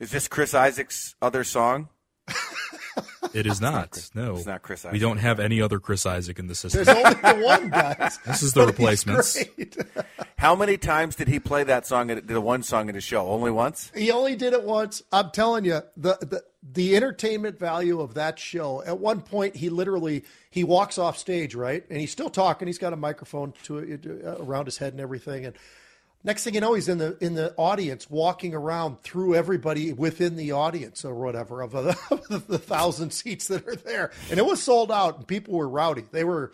Is 0.00 0.10
this 0.10 0.26
Chris 0.26 0.54
Isaak's 0.54 1.14
other 1.22 1.44
song? 1.44 1.88
It 3.32 3.46
is 3.46 3.60
not. 3.60 4.10
no, 4.14 4.34
It's 4.36 4.46
not 4.46 4.62
Chris 4.62 4.84
We 4.90 4.98
don't 4.98 5.18
have 5.18 5.38
any 5.38 5.62
other 5.62 5.78
Chris 5.78 6.04
Isaak 6.04 6.38
in 6.38 6.48
the 6.48 6.54
system. 6.54 6.84
There's 6.84 6.96
only 6.96 7.14
the 7.14 7.44
one, 7.44 7.68
guys. 7.70 8.18
This 8.26 8.42
is 8.42 8.52
the 8.54 8.60
But 8.62 8.66
he's 8.76 8.78
replacements. 9.06 9.44
great. 9.54 9.76
How 10.36 10.56
many 10.56 10.76
times 10.76 11.14
did 11.16 11.28
he 11.28 11.38
play 11.38 11.62
that 11.64 11.86
song? 11.86 12.10
At, 12.10 12.26
the 12.26 12.40
one 12.40 12.62
song 12.62 12.88
in 12.88 12.94
his 12.96 13.04
show? 13.04 13.28
Only 13.28 13.50
once. 13.52 13.92
He 13.94 14.10
only 14.10 14.34
did 14.34 14.52
it 14.52 14.64
once. 14.64 15.02
I'm 15.12 15.30
telling 15.30 15.64
you, 15.64 15.82
the, 15.96 16.16
the 16.20 16.42
the 16.62 16.96
entertainment 16.96 17.58
value 17.58 18.00
of 18.00 18.14
that 18.14 18.38
show. 18.38 18.82
At 18.84 18.98
one 18.98 19.20
point, 19.20 19.54
he 19.54 19.70
literally 19.70 20.24
he 20.50 20.64
walks 20.64 20.98
off 20.98 21.16
stage, 21.16 21.54
right, 21.54 21.84
and 21.88 22.00
he's 22.00 22.10
still 22.10 22.30
talking. 22.30 22.66
He's 22.66 22.78
got 22.78 22.92
a 22.92 22.96
microphone 22.96 23.52
to 23.64 24.22
uh, 24.26 24.42
around 24.42 24.64
his 24.64 24.78
head 24.78 24.92
and 24.92 25.00
everything. 25.00 25.46
And 25.46 25.54
next 26.24 26.44
thing 26.44 26.54
you 26.54 26.60
know, 26.60 26.74
he's 26.74 26.88
in 26.88 26.98
the 26.98 27.16
in 27.20 27.34
the 27.34 27.54
audience, 27.56 28.08
walking 28.10 28.54
around 28.54 29.02
through 29.02 29.34
everybody 29.34 29.92
within 29.92 30.36
the 30.36 30.52
audience 30.52 31.04
or 31.04 31.14
whatever 31.14 31.62
of 31.62 31.72
the, 31.72 31.96
of 32.30 32.46
the 32.46 32.58
thousand 32.58 33.12
seats 33.12 33.48
that 33.48 33.66
are 33.66 33.76
there. 33.76 34.10
And 34.30 34.38
it 34.38 34.46
was 34.46 34.62
sold 34.62 34.90
out, 34.90 35.18
and 35.18 35.26
people 35.26 35.54
were 35.54 35.68
rowdy. 35.68 36.04
They 36.10 36.24
were 36.24 36.52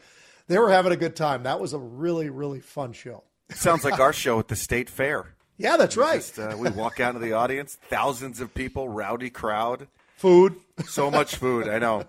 they 0.49 0.59
were 0.59 0.71
having 0.71 0.93
a 0.93 0.97
good 0.97 1.17
time. 1.17 1.45
That 1.45 1.61
was 1.61 1.73
a 1.73 1.79
really 1.79 2.31
really 2.31 2.61
fun 2.61 2.93
show. 2.93 3.25
Sounds 3.51 3.85
like 3.85 4.01
our 4.01 4.13
show 4.13 4.39
at 4.39 4.49
the 4.49 4.57
state 4.57 4.91
fair. 4.91 5.35
Yeah, 5.59 5.77
that's 5.77 5.97
right. 5.97 6.17
Just, 6.17 6.39
uh, 6.39 6.55
we 6.59 6.69
walk 6.71 7.01
out 7.01 7.15
into 7.15 7.27
the 7.27 7.33
audience, 7.33 7.79
thousands 7.89 8.41
of 8.41 8.53
people, 8.53 8.89
rowdy 8.89 9.31
crowd, 9.31 9.89
Food. 10.17 10.57
so 10.87 11.11
much 11.11 11.37
food. 11.37 11.69
I 11.69 11.79
know. 11.79 12.05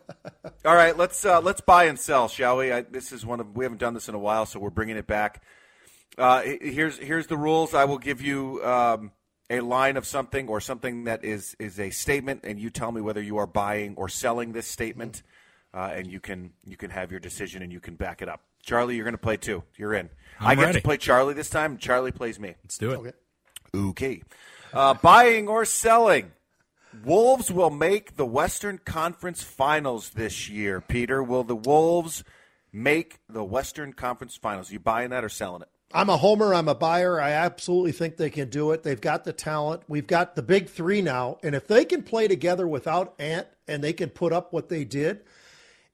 All 0.65 0.75
right, 0.75 0.97
let's 0.97 1.25
uh, 1.25 1.41
let's 1.41 1.61
buy 1.61 1.85
and 1.85 1.99
sell, 1.99 2.27
shall 2.27 2.57
we? 2.57 2.71
I, 2.71 2.81
this 2.81 3.11
is 3.11 3.25
one 3.25 3.39
of 3.39 3.55
we 3.55 3.65
haven't 3.65 3.79
done 3.79 3.93
this 3.93 4.09
in 4.09 4.15
a 4.15 4.19
while, 4.19 4.45
so 4.45 4.59
we're 4.59 4.69
bringing 4.69 4.97
it 4.97 5.07
back. 5.07 5.41
Uh, 6.17 6.41
here's 6.41 6.97
here's 6.97 7.27
the 7.27 7.37
rules. 7.37 7.73
I 7.73 7.85
will 7.85 7.97
give 7.99 8.21
you 8.21 8.63
um, 8.63 9.11
a 9.49 9.59
line 9.61 9.97
of 9.97 10.05
something 10.05 10.47
or 10.47 10.59
something 10.59 11.05
that 11.05 11.23
is 11.23 11.55
is 11.59 11.79
a 11.79 11.89
statement, 11.89 12.41
and 12.43 12.59
you 12.59 12.69
tell 12.69 12.91
me 12.91 13.01
whether 13.01 13.21
you 13.21 13.37
are 13.37 13.47
buying 13.47 13.95
or 13.95 14.09
selling 14.09 14.51
this 14.51 14.67
statement, 14.67 15.23
uh, 15.73 15.91
and 15.93 16.07
you 16.07 16.19
can 16.19 16.53
you 16.65 16.77
can 16.77 16.89
have 16.89 17.11
your 17.11 17.19
decision 17.19 17.61
and 17.61 17.71
you 17.71 17.79
can 17.79 17.95
back 17.95 18.21
it 18.21 18.29
up. 18.29 18.41
Charlie, 18.63 18.95
you're 18.95 19.05
going 19.05 19.13
to 19.13 19.19
play 19.19 19.37
too. 19.37 19.63
You're 19.77 19.93
in. 19.93 20.09
I'm 20.39 20.47
I 20.47 20.55
get 20.55 20.65
ready. 20.65 20.79
to 20.79 20.83
play 20.83 20.97
Charlie 20.97 21.33
this 21.33 21.49
time. 21.49 21.77
Charlie 21.77 22.11
plays 22.11 22.39
me. 22.39 22.55
Let's 22.63 22.77
do 22.77 22.91
it. 22.91 22.97
Okay. 22.97 23.11
Okay. 23.75 24.21
Uh, 24.73 24.93
buying 24.95 25.47
or 25.47 25.65
selling. 25.65 26.31
Wolves 27.03 27.51
will 27.51 27.69
make 27.69 28.15
the 28.15 28.25
Western 28.25 28.79
Conference 28.79 29.43
Finals 29.43 30.11
this 30.11 30.49
year. 30.49 30.81
Peter, 30.81 31.21
will 31.21 31.43
the 31.43 31.55
Wolves 31.55 32.23
make 32.73 33.19
the 33.29 33.43
Western 33.43 33.93
Conference 33.93 34.35
Finals? 34.35 34.69
Are 34.69 34.73
you 34.73 34.79
buying 34.79 35.11
that 35.11 35.23
or 35.23 35.29
selling 35.29 35.61
it? 35.61 35.69
I'm 35.93 36.09
a 36.09 36.17
homer. 36.17 36.53
I'm 36.53 36.67
a 36.67 36.75
buyer. 36.75 37.19
I 37.19 37.31
absolutely 37.31 37.93
think 37.93 38.17
they 38.17 38.29
can 38.29 38.49
do 38.49 38.71
it. 38.71 38.83
They've 38.83 38.99
got 38.99 39.23
the 39.23 39.33
talent. 39.33 39.83
We've 39.87 40.07
got 40.07 40.35
the 40.35 40.41
big 40.41 40.69
three 40.69 41.01
now. 41.01 41.37
And 41.43 41.55
if 41.55 41.67
they 41.67 41.85
can 41.85 42.03
play 42.03 42.27
together 42.27 42.67
without 42.67 43.15
Ant 43.19 43.47
and 43.67 43.83
they 43.83 43.93
can 43.93 44.09
put 44.09 44.33
up 44.33 44.51
what 44.51 44.67
they 44.67 44.83
did, 44.83 45.21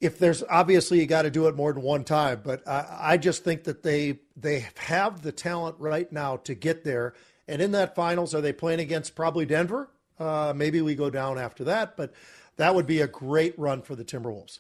if 0.02 0.18
there's 0.20 0.44
obviously 0.50 1.00
you 1.00 1.06
got 1.06 1.22
to 1.22 1.32
do 1.32 1.48
it 1.48 1.56
more 1.56 1.72
than 1.72 1.84
one 1.84 2.04
time, 2.04 2.42
but 2.44 2.68
I, 2.68 2.98
I 3.02 3.18
just 3.18 3.44
think 3.44 3.64
that 3.66 3.84
they 3.84 4.20
they 4.36 4.68
have 4.78 5.22
the 5.22 5.32
talent 5.32 5.76
right 5.80 6.12
now 6.12 6.38
to 6.38 6.56
get 6.56 6.84
there. 6.84 7.14
And 7.48 7.62
in 7.62 7.72
that 7.72 7.96
finals, 7.96 8.34
are 8.34 8.42
they 8.42 8.54
playing 8.54 8.80
against 8.80 9.16
probably 9.16 9.46
Denver? 9.46 9.90
Uh, 10.20 10.54
maybe 10.56 10.82
we 10.82 10.96
go 10.96 11.10
down 11.10 11.38
after 11.38 11.64
that, 11.66 11.96
but 11.96 12.14
that 12.58 12.76
would 12.76 12.88
be 12.88 13.02
a 13.02 13.08
great 13.08 13.58
run 13.58 13.82
for 13.82 13.96
the 13.96 14.04
Timberwolves. 14.04 14.60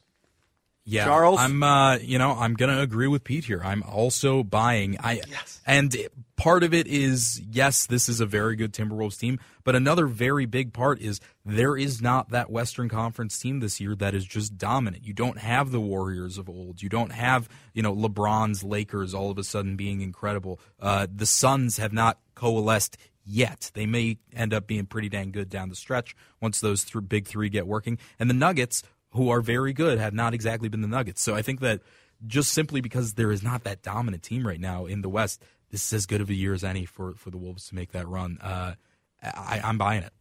Yeah, 0.86 1.06
Charles? 1.06 1.40
I'm. 1.40 1.64
Uh, 1.64 1.98
you 1.98 2.18
know, 2.18 2.32
I'm 2.32 2.56
gonna 2.56 2.82
agree 2.82 3.08
with 3.08 3.24
Pete 3.24 3.46
here. 3.46 3.62
I'm 3.64 3.84
also 3.84 4.44
buying. 4.44 4.98
I 5.00 5.22
and 5.66 5.96
part 6.36 6.64
of 6.64 6.74
it 6.74 6.88
is 6.88 7.42
yes, 7.50 7.86
this 7.86 8.10
is 8.10 8.20
a 8.20 8.26
very 8.26 8.58
good 8.58 8.74
Timberwolves 8.74 9.18
team, 9.18 9.40
but 9.64 9.76
another 9.76 10.08
very 10.08 10.46
big 10.46 10.74
part 10.74 11.00
is 11.00 11.22
there 11.46 11.78
is 11.78 12.02
not 12.02 12.32
that 12.32 12.50
Western 12.50 12.90
Conference 12.90 13.40
team 13.40 13.62
this 13.62 13.80
year 13.80 13.96
that 13.96 14.14
is 14.14 14.26
just 14.26 14.58
dominant. 14.58 15.06
You 15.06 15.14
don't 15.14 15.38
have 15.38 15.72
the 15.72 15.80
Warriors 15.80 16.38
of 16.38 16.50
old. 16.50 16.82
You 16.82 16.90
don't 16.90 17.14
have 17.14 17.48
you 17.74 17.82
know 17.82 17.96
LeBron's 17.96 18.64
Lakers 18.64 19.14
all 19.14 19.32
of 19.32 19.38
a 19.38 19.44
sudden 19.44 19.78
being 19.78 20.02
incredible. 20.02 20.60
Uh, 20.82 21.08
the 21.14 21.26
Suns 21.26 21.78
have 21.78 21.94
not 21.94 22.20
coalesced 22.36 22.98
yet. 23.26 23.72
They 23.74 23.86
may 23.86 24.18
end 24.34 24.54
up 24.54 24.68
being 24.68 24.86
pretty 24.86 25.10
dang 25.10 25.32
good 25.32 25.50
down 25.50 25.70
the 25.70 25.76
stretch 25.76 26.16
once 26.42 26.60
those 26.60 26.84
th- 26.84 27.08
big 27.08 27.28
three 27.28 27.50
get 27.50 27.68
working. 27.68 27.98
And 28.20 28.30
the 28.30 28.34
Nuggets, 28.34 28.84
who 29.14 29.30
are 29.30 29.42
very 29.42 29.74
good, 29.74 30.00
have 30.00 30.14
not 30.14 30.34
exactly 30.34 30.70
been 30.70 30.82
the 30.82 30.88
Nuggets. 30.88 31.22
So 31.22 31.36
I 31.36 31.42
think 31.42 31.60
that 31.62 31.82
just 32.26 32.52
simply 32.52 32.82
because 32.82 33.14
there 33.14 33.32
is 33.32 33.44
not 33.44 33.64
that 33.64 33.82
dominant 33.82 34.24
team 34.24 34.46
right 34.46 34.60
now 34.60 34.86
in 34.86 35.02
the 35.02 35.10
West, 35.10 35.42
this 35.72 35.86
is 35.86 35.94
as 35.94 36.06
good 36.06 36.22
of 36.22 36.30
a 36.30 36.34
year 36.34 36.54
as 36.54 36.64
any 36.64 36.86
for, 36.86 37.14
for 37.14 37.30
the 37.30 37.38
Wolves 37.38 37.68
to 37.70 37.76
make 37.76 37.92
that 37.92 38.08
run. 38.08 38.38
Uh, 38.42 38.76
I, 39.22 39.62
I'm 39.64 39.78
buying 39.78 40.04
it. 40.04 40.14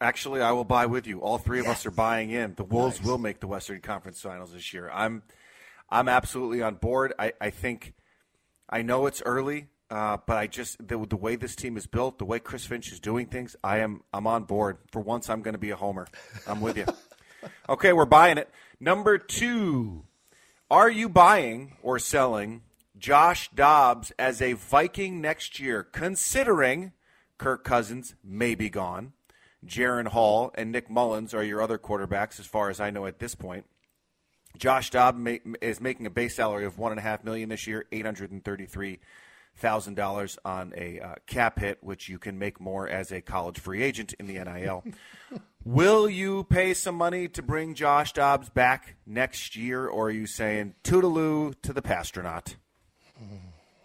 Actually, 0.00 0.40
I 0.40 0.50
will 0.52 0.64
buy 0.64 0.86
with 0.86 1.06
you. 1.06 1.20
All 1.20 1.38
three 1.38 1.60
of 1.60 1.66
us 1.66 1.86
are 1.86 1.92
buying 1.92 2.30
in. 2.30 2.54
The 2.56 2.64
Wolves 2.64 3.00
will 3.00 3.18
make 3.18 3.38
the 3.38 3.46
Western 3.46 3.80
Conference 3.80 4.20
Finals 4.20 4.52
this 4.52 4.72
year. 4.72 4.90
I'm, 4.92 5.22
I'm 5.88 6.08
absolutely 6.08 6.62
on 6.62 6.74
board. 6.74 7.12
I, 7.18 7.32
I 7.40 7.50
think, 7.50 7.94
I 8.68 8.82
know 8.82 9.06
it's 9.06 9.22
early, 9.24 9.68
uh, 9.88 10.16
but 10.26 10.36
I 10.36 10.48
just 10.48 10.78
the, 10.86 10.98
the 11.06 11.16
way 11.16 11.36
this 11.36 11.54
team 11.54 11.76
is 11.76 11.86
built, 11.86 12.18
the 12.18 12.24
way 12.24 12.40
Chris 12.40 12.64
Finch 12.66 12.90
is 12.90 12.98
doing 12.98 13.26
things, 13.26 13.54
I 13.62 13.78
am 13.78 14.02
I'm 14.12 14.26
on 14.26 14.44
board. 14.44 14.78
For 14.90 15.00
once, 15.00 15.28
I'm 15.28 15.42
going 15.42 15.52
to 15.52 15.58
be 15.58 15.70
a 15.70 15.76
homer. 15.76 16.08
I'm 16.46 16.60
with 16.60 16.78
you. 16.78 16.86
okay, 17.68 17.92
we're 17.92 18.04
buying 18.04 18.38
it. 18.38 18.48
Number 18.80 19.18
two, 19.18 20.04
are 20.70 20.90
you 20.90 21.08
buying 21.08 21.76
or 21.82 21.98
selling 21.98 22.62
Josh 22.98 23.50
Dobbs 23.54 24.12
as 24.18 24.40
a 24.40 24.54
Viking 24.54 25.20
next 25.20 25.60
year, 25.60 25.82
considering 25.82 26.92
Kirk 27.38 27.64
Cousins 27.64 28.14
may 28.22 28.54
be 28.54 28.70
gone? 28.70 29.12
Jaren 29.64 30.08
Hall 30.08 30.50
and 30.54 30.72
Nick 30.72 30.88
Mullens 30.88 31.34
are 31.34 31.44
your 31.44 31.62
other 31.62 31.78
quarterbacks, 31.78 32.40
as 32.40 32.46
far 32.46 32.70
as 32.70 32.80
I 32.80 32.90
know 32.90 33.06
at 33.06 33.18
this 33.20 33.34
point. 33.34 33.64
Josh 34.58 34.90
Dobbs 34.90 35.18
is 35.60 35.80
making 35.80 36.06
a 36.06 36.10
base 36.10 36.36
salary 36.36 36.64
of 36.64 36.78
one 36.78 36.92
and 36.92 36.98
a 36.98 37.02
half 37.02 37.24
million 37.24 37.48
this 37.48 37.66
year, 37.66 37.86
eight 37.92 38.04
hundred 38.04 38.32
and 38.32 38.44
thirty-three 38.44 38.98
thousand 39.56 39.94
dollars 39.94 40.38
on 40.44 40.72
a 40.76 41.00
uh, 41.00 41.14
cap 41.26 41.58
hit, 41.58 41.78
which 41.82 42.08
you 42.08 42.18
can 42.18 42.38
make 42.38 42.60
more 42.60 42.88
as 42.88 43.12
a 43.12 43.20
college 43.20 43.58
free 43.58 43.82
agent 43.82 44.14
in 44.18 44.26
the 44.26 44.34
NIL. 44.34 44.84
Will 45.64 46.08
you 46.08 46.44
pay 46.44 46.74
some 46.74 46.96
money 46.96 47.28
to 47.28 47.42
bring 47.42 47.74
Josh 47.74 48.12
Dobbs 48.12 48.48
back 48.48 48.96
next 49.06 49.54
year, 49.54 49.86
or 49.86 50.06
are 50.06 50.10
you 50.10 50.26
saying 50.26 50.74
toodaloo 50.82 51.54
to 51.62 51.72
the 51.72 51.82
Passtronaut? 51.82 52.56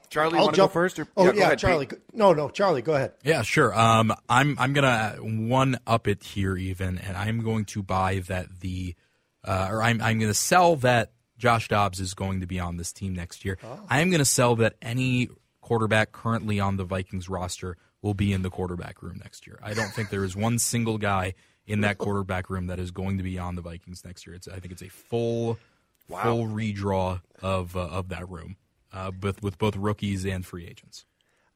Charlie, 0.10 0.38
I'll 0.38 0.46
want 0.46 0.56
to 0.56 0.62
go 0.62 0.64
jump 0.64 0.74
first? 0.74 1.00
Or, 1.00 1.08
Oh 1.18 1.26
yeah, 1.26 1.32
go 1.34 1.42
ahead, 1.42 1.60
Charlie. 1.60 1.86
Pete. 1.86 2.00
No, 2.14 2.34
no, 2.34 2.50
Charlie, 2.50 2.82
go 2.82 2.94
ahead. 2.94 3.14
Yeah, 3.24 3.42
sure. 3.42 3.78
Um, 3.78 4.14
I'm 4.30 4.58
I'm 4.58 4.74
gonna 4.74 5.18
one 5.20 5.78
up 5.86 6.08
it 6.08 6.24
here 6.24 6.58
even, 6.58 6.98
and 6.98 7.16
I'm 7.18 7.44
going 7.44 7.66
to 7.66 7.84
buy 7.84 8.20
that 8.28 8.62
the, 8.62 8.96
uh, 9.44 9.68
or 9.70 9.84
I'm 9.84 10.02
I'm 10.02 10.18
gonna 10.20 10.34
sell 10.34 10.78
that 10.78 11.12
Josh 11.38 11.68
Dobbs 11.68 12.00
is 12.00 12.14
going 12.14 12.40
to 12.40 12.48
be 12.48 12.60
on 12.60 12.78
this 12.78 12.92
team 12.92 13.14
next 13.14 13.46
year. 13.46 13.58
I 13.90 14.00
am 14.00 14.10
going 14.10 14.20
to 14.20 14.26
sell 14.26 14.56
that 14.58 14.76
any 14.82 15.30
quarterback 15.68 16.14
currently 16.14 16.62
on 16.62 16.78
the 16.78 16.86
Vikings 16.86 17.28
roster 17.28 17.76
will 18.02 18.14
be 18.14 18.32
in 18.32 18.42
the 18.42 18.50
quarterback 18.50 19.04
room 19.04 19.20
next 19.22 19.46
year. 19.46 19.60
I 19.62 19.74
don't 19.74 19.90
think 19.90 20.10
there 20.10 20.24
is 20.24 20.34
one 20.34 20.60
single 20.60 20.98
guy 20.98 21.34
in 21.66 21.82
that 21.82 21.98
quarterback 21.98 22.50
room 22.50 22.68
that 22.68 22.80
is 22.80 22.92
going 22.92 23.18
to 23.18 23.24
be 23.24 23.38
on 23.38 23.56
the 23.56 23.62
Vikings 23.62 24.06
next 24.06 24.26
year. 24.26 24.34
It's, 24.34 24.48
I 24.48 24.62
think 24.62 24.72
it's 24.72 24.82
a 24.82 24.88
full 24.88 25.60
full 26.08 26.48
redraw 26.48 27.22
of 27.42 27.76
uh, 27.76 27.82
of 27.82 28.08
that 28.08 28.30
room 28.30 28.56
uh, 28.94 29.12
with 29.22 29.44
with 29.44 29.58
both 29.58 29.76
rookies 29.76 30.26
and 30.26 30.46
free 30.46 30.66
agents. 30.66 31.04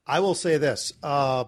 I 0.05 0.19
will 0.19 0.35
say 0.35 0.57
this: 0.57 0.91
uh, 1.01 1.45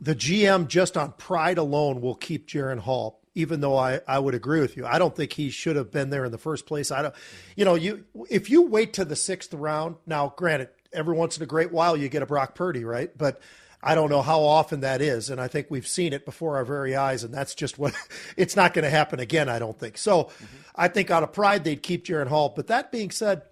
the 0.00 0.14
GM 0.14 0.68
just 0.68 0.96
on 0.96 1.14
pride 1.18 1.58
alone 1.58 2.00
will 2.00 2.14
keep 2.14 2.48
Jaren 2.48 2.78
Hall. 2.78 3.18
Even 3.34 3.60
though 3.60 3.76
I, 3.76 4.00
I 4.08 4.18
would 4.18 4.34
agree 4.34 4.60
with 4.60 4.76
you, 4.76 4.84
I 4.84 4.98
don't 4.98 5.14
think 5.14 5.32
he 5.32 5.50
should 5.50 5.76
have 5.76 5.92
been 5.92 6.10
there 6.10 6.24
in 6.24 6.32
the 6.32 6.38
first 6.38 6.66
place. 6.66 6.90
I 6.90 7.02
don't, 7.02 7.14
you 7.56 7.64
know, 7.64 7.74
you 7.74 8.04
if 8.30 8.50
you 8.50 8.62
wait 8.62 8.92
to 8.94 9.04
the 9.04 9.16
sixth 9.16 9.52
round. 9.52 9.96
Now, 10.06 10.32
granted, 10.36 10.70
every 10.92 11.14
once 11.14 11.36
in 11.36 11.42
a 11.42 11.46
great 11.46 11.72
while 11.72 11.96
you 11.96 12.08
get 12.08 12.22
a 12.22 12.26
Brock 12.26 12.54
Purdy, 12.54 12.84
right? 12.84 13.16
But 13.16 13.40
I 13.82 13.94
don't 13.94 14.10
know 14.10 14.22
how 14.22 14.42
often 14.42 14.80
that 14.80 15.00
is, 15.00 15.30
and 15.30 15.40
I 15.40 15.46
think 15.46 15.68
we've 15.70 15.86
seen 15.86 16.12
it 16.12 16.24
before 16.24 16.56
our 16.56 16.64
very 16.64 16.96
eyes, 16.96 17.22
and 17.22 17.32
that's 17.32 17.54
just 17.54 17.78
what 17.78 17.94
it's 18.36 18.56
not 18.56 18.74
going 18.74 18.84
to 18.84 18.90
happen 18.90 19.20
again. 19.20 19.48
I 19.48 19.58
don't 19.58 19.78
think 19.78 19.98
so. 19.98 20.24
Mm-hmm. 20.24 20.46
I 20.74 20.88
think 20.88 21.10
out 21.10 21.22
of 21.22 21.32
pride 21.32 21.64
they'd 21.64 21.82
keep 21.82 22.04
Jaren 22.04 22.28
Hall. 22.28 22.52
But 22.54 22.66
that 22.68 22.90
being 22.90 23.10
said, 23.10 23.42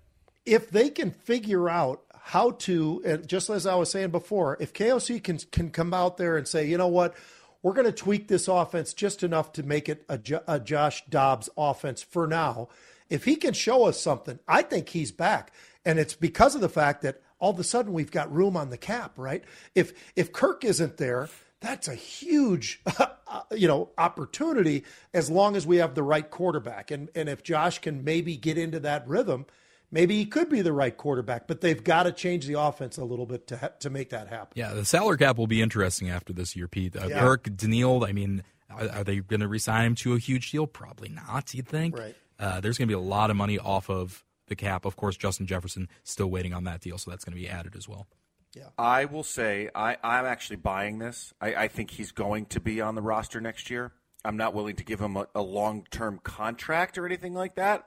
if 0.44 0.70
they 0.70 0.90
can 0.90 1.10
figure 1.10 1.68
out 1.68 2.02
how 2.20 2.50
to, 2.50 3.02
and 3.04 3.28
just 3.28 3.50
as 3.50 3.66
I 3.66 3.76
was 3.76 3.90
saying 3.90 4.10
before, 4.10 4.56
if 4.58 4.72
KOC 4.72 5.22
can 5.22 5.38
can 5.38 5.70
come 5.70 5.94
out 5.94 6.16
there 6.16 6.36
and 6.36 6.46
say, 6.46 6.66
you 6.66 6.76
know 6.76 6.88
what, 6.88 7.14
we're 7.62 7.72
going 7.72 7.86
to 7.86 7.92
tweak 7.92 8.26
this 8.26 8.48
offense 8.48 8.92
just 8.92 9.22
enough 9.22 9.52
to 9.52 9.62
make 9.62 9.88
it 9.88 10.04
a, 10.08 10.20
a 10.48 10.58
Josh 10.58 11.04
Dobbs 11.08 11.48
offense 11.56 12.02
for 12.02 12.26
now. 12.26 12.68
If 13.08 13.24
he 13.24 13.36
can 13.36 13.54
show 13.54 13.84
us 13.84 14.00
something, 14.00 14.40
I 14.48 14.62
think 14.62 14.88
he's 14.88 15.12
back, 15.12 15.52
and 15.84 16.00
it's 16.00 16.14
because 16.14 16.56
of 16.56 16.60
the 16.60 16.68
fact 16.68 17.02
that 17.02 17.22
all 17.38 17.50
of 17.50 17.58
a 17.58 17.64
sudden 17.64 17.92
we've 17.92 18.10
got 18.10 18.32
room 18.32 18.56
on 18.56 18.70
the 18.70 18.78
cap, 18.78 19.12
right? 19.16 19.44
If 19.74 19.92
if 20.14 20.32
Kirk 20.32 20.64
isn't 20.64 20.96
there, 20.96 21.28
that's 21.60 21.88
a 21.88 21.94
huge, 21.94 22.82
you 23.54 23.68
know, 23.68 23.90
opportunity 23.98 24.84
as 25.14 25.30
long 25.30 25.56
as 25.56 25.66
we 25.66 25.76
have 25.78 25.94
the 25.94 26.02
right 26.02 26.28
quarterback, 26.30 26.90
and 26.90 27.10
and 27.14 27.28
if 27.28 27.42
Josh 27.42 27.78
can 27.80 28.04
maybe 28.04 28.36
get 28.36 28.58
into 28.58 28.80
that 28.80 29.06
rhythm 29.06 29.46
maybe 29.90 30.16
he 30.16 30.26
could 30.26 30.48
be 30.48 30.62
the 30.62 30.72
right 30.72 30.96
quarterback, 30.96 31.46
but 31.46 31.60
they've 31.60 31.82
got 31.84 32.02
to 32.02 32.12
change 32.12 32.46
the 32.46 32.58
offense 32.58 32.98
a 32.98 33.04
little 33.04 33.24
bit 33.24 33.46
to 33.46 33.56
ha- 33.56 33.70
to 33.80 33.88
make 33.88 34.10
that 34.10 34.26
happen. 34.28 34.52
Yeah, 34.56 34.74
the 34.74 34.84
salary 34.84 35.16
cap 35.18 35.38
will 35.38 35.46
be 35.46 35.62
interesting 35.62 36.10
after 36.10 36.32
this 36.32 36.56
year, 36.56 36.66
Pete. 36.68 36.96
Uh, 36.96 37.06
Yeah. 37.06 37.20
Kirk, 37.20 37.48
Danielle, 37.56 38.04
I 38.04 38.12
mean, 38.12 38.42
are, 38.68 38.88
are 38.88 39.04
they 39.04 39.20
going 39.20 39.40
to 39.40 39.48
resign 39.48 39.86
him 39.86 39.94
to 39.96 40.14
a 40.14 40.18
huge 40.18 40.50
deal? 40.50 40.66
Probably 40.66 41.08
not, 41.08 41.54
you'd 41.54 41.68
think. 41.68 41.96
Right. 41.96 42.16
Uh, 42.38 42.60
there's 42.60 42.76
going 42.78 42.88
to 42.88 42.90
be 42.92 42.98
a 42.98 43.00
lot 43.00 43.30
of 43.30 43.36
money 43.36 43.58
off 43.58 43.88
of 43.88 44.24
the 44.48 44.56
cap. 44.56 44.84
Of 44.84 44.96
course, 44.96 45.16
Justin 45.16 45.46
Jefferson 45.46 45.88
still 46.04 46.28
waiting 46.28 46.52
on 46.54 46.64
that 46.64 46.80
deal, 46.80 46.98
so 46.98 47.10
that's 47.10 47.24
going 47.24 47.36
to 47.36 47.40
be 47.42 47.48
added 47.48 47.74
as 47.76 47.88
well. 47.88 48.06
Yeah. 48.54 48.68
I 48.78 49.04
will 49.04 49.24
say 49.24 49.68
I, 49.74 49.96
I'm 50.02 50.24
actually 50.24 50.56
buying 50.56 50.98
this. 50.98 51.34
I, 51.40 51.54
I 51.54 51.68
think 51.68 51.90
he's 51.90 52.10
going 52.12 52.46
to 52.46 52.60
be 52.60 52.80
on 52.80 52.94
the 52.94 53.02
roster 53.02 53.40
next 53.40 53.68
year. 53.70 53.92
I'm 54.24 54.36
not 54.36 54.54
willing 54.54 54.76
to 54.76 54.84
give 54.84 55.00
him 55.00 55.16
a, 55.16 55.26
a 55.34 55.42
long 55.42 55.86
term 55.90 56.20
contract 56.22 56.96
or 56.98 57.04
anything 57.06 57.34
like 57.34 57.54
that, 57.56 57.86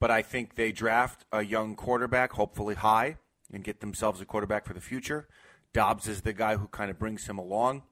but 0.00 0.10
I 0.10 0.22
think 0.22 0.56
they 0.56 0.72
draft 0.72 1.24
a 1.32 1.42
young 1.44 1.76
quarterback, 1.76 2.32
hopefully 2.32 2.74
high, 2.74 3.16
and 3.52 3.62
get 3.62 3.80
themselves 3.80 4.20
a 4.20 4.24
quarterback 4.24 4.66
for 4.66 4.74
the 4.74 4.80
future. 4.80 5.28
Dobbs 5.72 6.08
is 6.08 6.22
the 6.22 6.32
guy 6.32 6.56
who 6.56 6.66
kind 6.68 6.90
of 6.90 6.98
brings 6.98 7.26
him 7.26 7.38
along. 7.38 7.84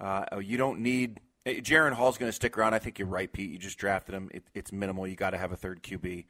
Uh, 0.00 0.24
you 0.42 0.56
don't 0.56 0.80
need. 0.80 1.20
eh, 1.46 1.60
Jaren 1.60 1.92
Hall's 1.92 2.18
going 2.18 2.28
to 2.28 2.34
stick 2.34 2.56
around. 2.58 2.74
I 2.74 2.80
think 2.80 2.98
you're 2.98 3.06
right, 3.06 3.32
Pete. 3.32 3.50
You 3.50 3.58
just 3.58 3.78
drafted 3.78 4.14
him. 4.14 4.30
It, 4.34 4.42
it's 4.54 4.72
minimal. 4.72 5.06
You 5.06 5.14
got 5.14 5.30
to 5.30 5.38
have 5.38 5.52
a 5.52 5.56
third 5.56 5.82
QB. 5.82 6.24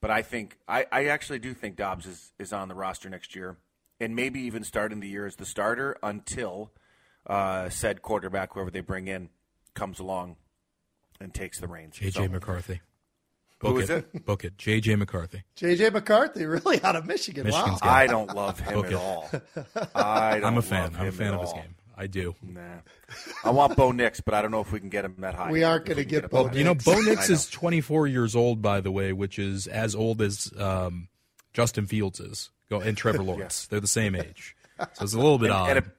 But 0.00 0.10
I 0.10 0.22
think 0.22 0.58
I, 0.68 0.86
I 0.92 1.06
actually 1.06 1.40
do 1.40 1.54
think 1.54 1.76
Dobbs 1.76 2.06
is, 2.06 2.32
is 2.38 2.52
on 2.52 2.68
the 2.68 2.74
roster 2.74 3.08
next 3.10 3.34
year, 3.34 3.56
and 4.00 4.14
maybe 4.14 4.40
even 4.40 4.62
starting 4.62 5.00
the 5.00 5.08
year 5.08 5.26
as 5.26 5.36
the 5.36 5.44
starter 5.46 5.96
until 6.02 6.70
uh, 7.26 7.68
said 7.68 8.00
quarterback, 8.02 8.52
whoever 8.54 8.70
they 8.70 8.80
bring 8.80 9.08
in, 9.08 9.28
comes 9.74 9.98
along 9.98 10.36
and 11.20 11.34
takes 11.34 11.58
the 11.60 11.66
reins. 11.66 11.96
JJ 11.96 12.12
So- 12.12 12.28
McCarthy. 12.28 12.80
Book 13.60 13.80
is 13.82 13.90
it? 13.90 14.24
Book 14.24 14.44
it. 14.44 14.56
JJ 14.56 14.96
McCarthy. 14.98 15.42
JJ 15.56 15.92
McCarthy, 15.92 16.46
really 16.46 16.80
out 16.84 16.94
of 16.94 17.06
Michigan. 17.06 17.44
Michigan's 17.44 17.80
wow. 17.82 17.88
guy. 17.88 18.02
I 18.02 18.06
don't 18.06 18.32
love 18.32 18.60
him 18.60 18.72
Book 18.74 18.86
at 18.86 18.92
it. 18.92 18.96
all. 18.96 19.28
I 19.96 20.34
don't 20.38 20.44
I'm 20.44 20.58
a 20.58 20.62
fan. 20.62 20.92
love 20.92 21.00
I'm 21.00 21.06
a 21.08 21.10
fan 21.10 21.28
at 21.28 21.34
of 21.34 21.40
his 21.40 21.52
game. 21.54 21.74
I 22.00 22.06
do. 22.06 22.36
Nah. 22.42 22.60
I 23.44 23.50
want 23.50 23.76
Bo 23.76 23.90
Nix, 23.90 24.20
but 24.20 24.32
I 24.34 24.40
don't 24.42 24.50
know 24.52 24.60
if 24.60 24.70
we 24.70 24.78
can 24.78 24.88
get 24.88 25.04
him 25.04 25.16
that 25.18 25.34
high. 25.34 25.50
We 25.50 25.64
aren't 25.64 25.84
gonna 25.86 25.96
we 25.96 26.04
can 26.04 26.20
get 26.20 26.30
Bo 26.30 26.44
that 26.44 26.52
high. 26.52 26.58
You 26.58 26.64
know, 26.64 26.74
Bo 26.74 27.00
Nix 27.00 27.28
is 27.28 27.50
24 27.50 28.06
years 28.06 28.36
old, 28.36 28.62
by 28.62 28.80
the 28.80 28.92
way, 28.92 29.12
which 29.12 29.38
is 29.38 29.66
as 29.66 29.94
old 29.96 30.22
as 30.22 30.52
um, 30.58 31.08
Justin 31.52 31.86
Fields 31.86 32.20
is, 32.20 32.50
and 32.70 32.96
Trevor 32.96 33.22
Lawrence. 33.24 33.66
They're 33.66 33.80
the 33.80 33.86
same 33.88 34.14
age, 34.14 34.54
so 34.78 35.02
it's 35.04 35.12
a 35.14 35.16
little 35.18 35.38
bit 35.38 35.46
and, 35.50 35.54
odd. 35.54 35.70
and, 35.76 35.78
a- 35.86 35.92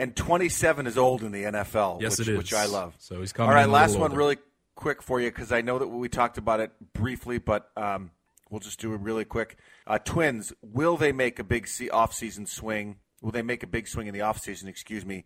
and 0.00 0.16
27 0.16 0.88
is 0.88 0.98
old 0.98 1.22
in 1.22 1.30
the 1.30 1.44
NFL, 1.44 2.00
Yes, 2.02 2.18
which, 2.18 2.26
it 2.28 2.32
is. 2.32 2.38
which 2.38 2.52
I 2.54 2.66
love. 2.66 2.96
So 2.98 3.20
he's 3.20 3.32
coming 3.32 3.50
All 3.50 3.54
right, 3.54 3.62
in 3.64 3.70
a 3.70 3.72
last 3.72 3.92
one, 3.92 4.02
older. 4.10 4.16
really 4.16 4.38
quick 4.74 5.02
for 5.02 5.20
you, 5.20 5.30
because 5.30 5.52
I 5.52 5.60
know 5.60 5.78
that 5.78 5.86
we 5.86 6.08
talked 6.08 6.36
about 6.36 6.58
it 6.58 6.72
briefly, 6.94 7.38
but 7.38 7.70
um, 7.76 8.10
we'll 8.50 8.58
just 8.58 8.80
do 8.80 8.92
it 8.94 9.00
really 9.00 9.24
quick. 9.24 9.56
Uh, 9.86 9.98
twins, 9.98 10.52
will 10.62 10.96
they 10.96 11.12
make 11.12 11.38
a 11.38 11.44
big 11.44 11.68
se- 11.68 11.90
off-season 11.90 12.46
swing? 12.46 12.96
Will 13.24 13.32
they 13.32 13.40
make 13.40 13.62
a 13.62 13.66
big 13.66 13.88
swing 13.88 14.06
in 14.06 14.12
the 14.12 14.20
off-season, 14.20 14.68
excuse 14.68 15.06
me, 15.06 15.24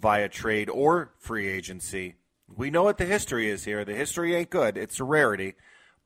via 0.00 0.28
trade 0.28 0.70
or 0.70 1.10
free 1.18 1.48
agency? 1.48 2.14
We 2.48 2.70
know 2.70 2.84
what 2.84 2.96
the 2.96 3.04
history 3.04 3.50
is 3.50 3.64
here. 3.64 3.84
The 3.84 3.94
history 3.94 4.36
ain't 4.36 4.50
good. 4.50 4.76
It's 4.76 5.00
a 5.00 5.04
rarity. 5.04 5.54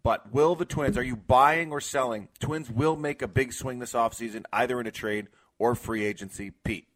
But 0.02 0.32
will 0.32 0.54
the 0.54 0.64
Twins, 0.64 0.96
are 0.96 1.02
you 1.02 1.16
buying 1.16 1.70
or 1.70 1.82
selling? 1.82 2.28
Twins 2.40 2.70
will 2.70 2.96
make 2.96 3.20
a 3.20 3.28
big 3.28 3.52
swing 3.52 3.78
this 3.78 3.92
offseason, 3.92 4.44
either 4.54 4.80
in 4.80 4.86
a 4.86 4.90
trade 4.90 5.26
or 5.58 5.74
free 5.74 6.06
agency. 6.06 6.50
Pete. 6.50 6.88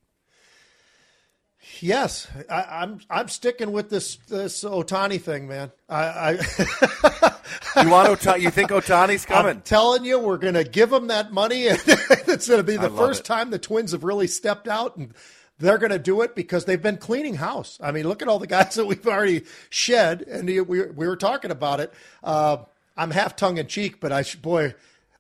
Yes, 1.81 2.29
I, 2.49 2.63
I'm. 2.63 3.01
I'm 3.11 3.29
sticking 3.29 3.73
with 3.73 3.91
this 3.91 4.17
this 4.29 4.63
Ohtani 4.63 5.21
thing, 5.21 5.49
man. 5.49 5.73
I, 5.89 6.39
I 6.39 7.35
You 7.77 7.89
want 7.91 8.09
Ohtani? 8.09 8.41
You 8.41 8.51
think 8.51 8.71
Ohtani's 8.71 9.25
coming? 9.25 9.57
I'm 9.57 9.61
telling 9.63 10.05
you, 10.05 10.19
we're 10.19 10.39
going 10.39 10.55
to 10.55 10.65
give 10.65 10.91
them 10.91 11.09
that 11.09 11.33
money, 11.33 11.69
and 11.69 11.81
it's 11.87 12.49
going 12.49 12.59
to 12.59 12.65
be 12.65 12.77
the 12.77 12.91
first 12.91 13.21
it. 13.21 13.25
time 13.25 13.51
the 13.51 13.59
Twins 13.59 13.93
have 13.93 14.05
really 14.05 14.27
stepped 14.27 14.69
out, 14.69 14.97
and 14.97 15.13
they're 15.59 15.79
going 15.79 15.93
to 15.93 15.99
do 15.99 16.23
it 16.23 16.35
because 16.35 16.65
they've 16.65 16.83
been 16.83 16.97
cleaning 16.97 17.35
house. 17.35 17.79
I 17.83 17.93
mean, 17.93 18.07
look 18.09 18.23
at 18.23 18.29
all 18.29 18.39
the 18.39 18.47
guys 18.47 18.75
that 18.77 18.87
we've 18.87 19.07
already 19.07 19.45
shed, 19.71 20.23
and 20.23 20.47
we 20.47 20.61
we 20.61 20.83
were 20.83 21.17
talking 21.17 21.51
about 21.51 21.81
it. 21.81 21.93
Uh, 22.23 22.59
I'm 22.97 23.11
half 23.11 23.37
tongue 23.37 23.59
in 23.59 23.67
cheek, 23.67 24.01
but 24.01 24.13
I 24.13 24.25
boy. 24.41 24.75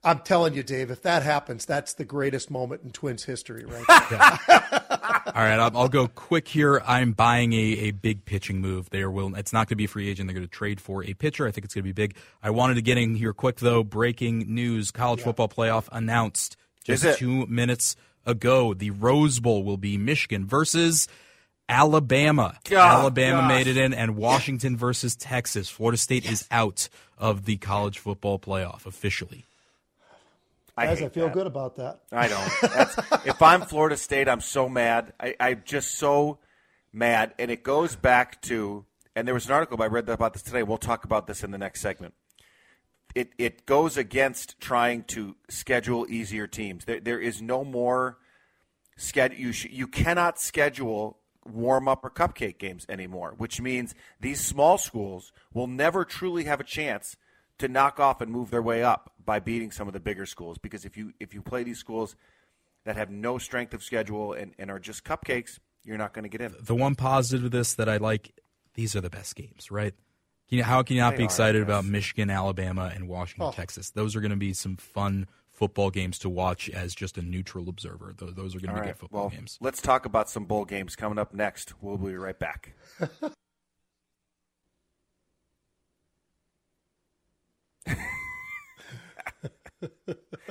I'm 0.05 0.21
telling 0.21 0.55
you, 0.55 0.63
Dave, 0.63 0.91
if 0.91 1.03
that 1.03 1.23
happens, 1.23 1.65
that's 1.65 1.95
the 1.95 2.05
greatest 2.05 2.51
moment 2.51 2.83
in 2.85 2.91
Twins 2.91 3.25
history, 3.25 3.65
right? 3.65 3.85
All 5.35 5.43
right, 5.45 5.59
I'll, 5.59 5.77
I'll 5.77 5.89
go 5.89 6.07
quick 6.09 6.49
here. 6.49 6.81
I'm 6.87 7.13
buying 7.13 7.53
a, 7.53 7.57
a 7.57 7.91
big 7.91 8.25
pitching 8.25 8.61
move. 8.61 8.91
They 8.91 9.03
are 9.03 9.11
will. 9.11 9.35
It's 9.35 9.53
not 9.53 9.67
going 9.67 9.71
to 9.71 9.77
be 9.77 9.85
a 9.85 9.89
free 9.89 10.09
agent. 10.09 10.29
They're 10.29 10.35
going 10.35 10.47
to 10.47 10.51
trade 10.51 10.81
for 10.81 11.05
a 11.05 11.15
pitcher. 11.15 11.47
I 11.47 11.51
think 11.51 11.65
it's 11.65 11.75
going 11.75 11.83
to 11.83 11.89
be 11.89 11.93
big. 11.93 12.17
I 12.43 12.51
wanted 12.51 12.75
to 12.75 12.83
get 12.83 12.97
in 12.97 13.17
here 13.17 13.33
quick 13.33 13.57
though. 13.57 13.83
Breaking 13.83 14.55
news: 14.55 14.91
College 14.91 15.21
football 15.21 15.49
playoff 15.49 15.89
announced 15.91 16.57
just 16.85 17.19
two 17.19 17.47
minutes 17.47 17.97
ago. 18.25 18.75
The 18.75 18.91
Rose 18.91 19.41
Bowl 19.41 19.65
will 19.65 19.77
be 19.77 19.99
Michigan 19.99 20.47
versus 20.47 21.09
Alabama. 21.69 22.59
God, 22.65 23.01
Alabama 23.01 23.41
gosh. 23.43 23.49
made 23.49 23.67
it 23.67 23.77
in, 23.77 23.93
and 23.93 24.17
Washington 24.17 24.77
versus 24.77 25.17
Texas. 25.17 25.69
Florida 25.69 25.99
State 25.99 26.31
is 26.31 26.47
out 26.51 26.89
of 27.19 27.45
the 27.45 27.57
college 27.57 27.99
football 27.99 28.39
playoff 28.39 28.87
officially. 28.87 29.45
I 30.79 30.87
Guys, 30.87 31.03
I 31.03 31.09
feel 31.09 31.27
that. 31.27 31.35
good 31.35 31.47
about 31.47 31.77
that. 31.77 32.01
I 32.13 32.29
don't. 32.29 33.27
If 33.27 33.43
I'm 33.43 33.63
Florida 33.63 33.97
State, 33.97 34.29
I'm 34.29 34.41
so 34.41 34.69
mad. 34.69 35.13
I, 35.21 35.35
I'm 35.41 35.63
just 35.65 35.97
so 35.97 36.39
mad. 36.93 37.35
And 37.39 37.51
it 37.51 37.63
goes 37.63 37.97
back 37.97 38.41
to, 38.43 38.85
and 39.17 39.27
there 39.27 39.35
was 39.35 39.47
an 39.47 39.53
article 39.53 39.83
I 39.83 39.87
read 39.87 40.09
about 40.09 40.33
this 40.35 40.43
today. 40.43 40.63
We'll 40.63 40.79
talk 40.79 41.05
about 41.05 41.27
this 41.27 41.43
in 41.43 41.51
the 41.51 41.59
next 41.59 41.81
segment. 41.81 42.15
It, 43.15 43.33
it 43.39 43.67
goes 43.67 43.97
against 43.97 44.61
trying 44.61 45.03
to 45.05 45.35
schedule 45.49 46.07
easier 46.09 46.47
teams. 46.47 46.85
There, 46.85 47.01
there 47.01 47.21
is 47.21 47.43
no 47.43 47.65
more 47.65 48.19
schedule. 48.97 49.39
You, 49.39 49.53
sh- 49.53 49.67
you 49.71 49.89
cannot 49.89 50.39
schedule 50.39 51.19
warm 51.45 51.89
up 51.89 52.05
or 52.05 52.11
cupcake 52.11 52.59
games 52.59 52.85
anymore, 52.89 53.35
which 53.39 53.61
means 53.61 53.95
these 54.21 54.41
small 54.41 54.77
schools 54.79 55.33
will 55.53 55.67
never 55.67 56.05
truly 56.05 56.45
have 56.45 56.61
a 56.61 56.65
chance 56.65 57.17
to 57.59 57.69
knock 57.69 57.99
off 58.01 58.21
and 58.21 58.31
move 58.31 58.51
their 58.51 58.63
way 58.63 58.83
up 58.83 59.13
by 59.25 59.39
beating 59.41 59.71
some 59.71 59.87
of 59.89 59.93
the 59.95 60.01
bigger 60.01 60.27
schools. 60.27 60.59
Because 60.59 60.85
if 60.85 60.97
you 60.97 61.13
if 61.21 61.35
you 61.35 61.43
play 61.43 61.63
these 61.63 61.79
schools 61.79 62.17
that 62.85 62.97
have 62.97 63.11
no 63.11 63.39
strength 63.39 63.75
of 63.75 63.83
schedule 63.83 64.33
and, 64.33 64.53
and 64.59 64.71
are 64.71 64.79
just 64.79 65.05
cupcakes, 65.05 65.59
you're 65.85 65.99
not 65.99 66.13
going 66.15 66.23
to 66.23 66.29
get 66.29 66.41
in. 66.41 66.55
the 66.61 66.75
one 66.75 66.95
positive 66.95 67.45
of 67.45 67.51
this 67.51 67.75
that 67.75 67.89
I 67.89 67.97
like, 67.99 68.33
these 68.75 68.95
are 68.97 69.01
the 69.01 69.11
best 69.11 69.37
games, 69.37 69.71
right? 69.71 69.95
You 70.49 70.63
how 70.65 70.83
can 70.83 70.97
you 70.97 71.03
not 71.03 71.13
They 71.13 71.19
be 71.19 71.25
excited 71.25 71.61
the 71.61 71.65
about. 71.67 71.85
Michigan, 71.85 72.31
Alabama, 72.31 72.91
and 72.95 73.07
Washington, 73.09 73.49
Oh. 73.49 73.53
Texas? 73.53 73.91
Those 73.91 74.17
are 74.17 74.21
going 74.21 74.31
to 74.31 74.37
be 74.37 74.55
some 74.55 74.77
fun 74.77 75.27
football 75.51 75.91
games 75.91 76.19
to 76.21 76.29
watch 76.31 76.71
as 76.71 76.95
just 76.95 77.19
a 77.19 77.23
neutral 77.23 77.69
observer. 77.69 78.15
Those, 78.17 78.35
those 78.35 78.55
are 78.55 78.61
going 78.61 78.69
to 78.69 78.75
be 78.75 78.81
right. 78.81 78.87
good 78.91 78.97
football 78.97 79.23
Well, 79.23 79.31
games. 79.31 79.59
let's 79.61 79.83
talk 79.83 80.07
about 80.07 80.31
some 80.31 80.45
bowl 80.47 80.65
games 80.65 80.95
coming 80.97 81.19
up 81.19 81.35
next. 81.35 81.75
We'll 81.83 81.99
be 81.99 82.15
right 82.15 82.39
back. 82.39 82.75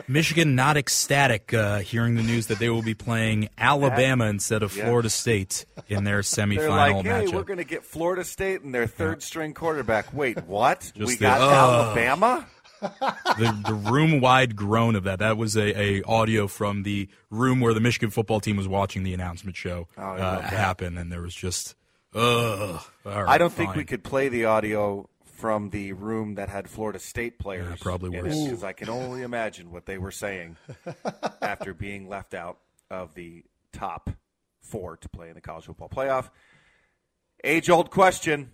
Michigan 0.07 0.55
not 0.55 0.77
ecstatic 0.77 1.53
uh, 1.53 1.79
hearing 1.79 2.15
the 2.15 2.23
news 2.23 2.47
that 2.47 2.59
they 2.59 2.69
will 2.69 2.81
be 2.81 2.93
playing 2.93 3.49
Alabama 3.57 4.25
instead 4.25 4.63
of 4.63 4.75
Yeah. 4.75 4.85
Florida 4.85 5.09
State 5.09 5.65
in 5.87 6.03
their 6.03 6.19
semifinal 6.21 6.57
They're 6.57 6.69
like, 6.69 6.95
hey, 7.05 7.25
matchup. 7.25 7.33
we're 7.33 7.43
going 7.43 7.57
to 7.57 7.63
get 7.65 7.83
Florida 7.83 8.23
State 8.23 8.61
and 8.61 8.73
their 8.73 8.87
third 8.87 9.21
string 9.23 9.53
quarterback. 9.53 10.13
Wait, 10.13 10.43
what? 10.45 10.91
we 10.97 11.15
the, 11.15 11.21
got 11.21 11.41
uh, 11.41 11.83
Alabama? 11.85 12.47
the, 12.81 13.63
the 13.65 13.73
room 13.73 14.21
wide 14.21 14.55
groan 14.55 14.95
of 14.95 15.03
that. 15.05 15.19
That 15.19 15.35
was 15.35 15.55
a, 15.57 15.79
a 15.81 16.03
audio 16.03 16.47
from 16.47 16.83
the 16.83 17.09
room 17.31 17.59
where 17.59 17.73
the 17.73 17.79
Michigan 17.81 18.11
football 18.11 18.39
team 18.39 18.55
was 18.55 18.67
watching 18.67 19.03
the 19.03 19.13
announcement 19.13 19.57
show 19.57 19.87
Oh, 19.97 20.01
uh, 20.03 20.41
happen, 20.41 20.95
and 20.97 21.11
there 21.11 21.21
was 21.21 21.33
just, 21.33 21.75
ugh. 22.13 22.79
All 23.05 23.23
right, 23.23 23.27
I 23.27 23.37
don't 23.39 23.51
think 23.51 23.75
we 23.75 23.83
could 23.83 24.03
play 24.03 24.29
the 24.29 24.45
audio 24.45 25.09
from 25.37 25.69
the 25.69 25.93
room 25.93 26.35
that 26.35 26.49
had 26.49 26.67
Florida 26.67 26.97
State 26.97 27.37
players. 27.37 27.69
Yeah, 27.69 27.75
probably 27.79 28.09
worse. 28.09 28.43
Because 28.43 28.63
I 28.63 28.73
can 28.73 28.89
only 28.89 29.21
imagine 29.21 29.71
what 29.71 29.85
they 29.85 29.99
were 29.99 30.11
saying 30.11 30.57
after 31.41 31.75
being 31.75 32.09
left 32.09 32.33
out 32.33 32.57
of 32.89 33.13
the 33.13 33.43
top 33.71 34.09
four 34.61 34.97
to 34.97 35.07
play 35.09 35.29
in 35.29 35.35
the 35.35 35.41
college 35.41 35.65
football 35.65 35.89
playoff. 35.89 36.31
Age 37.43 37.69
old 37.69 37.91
question. 37.91 38.51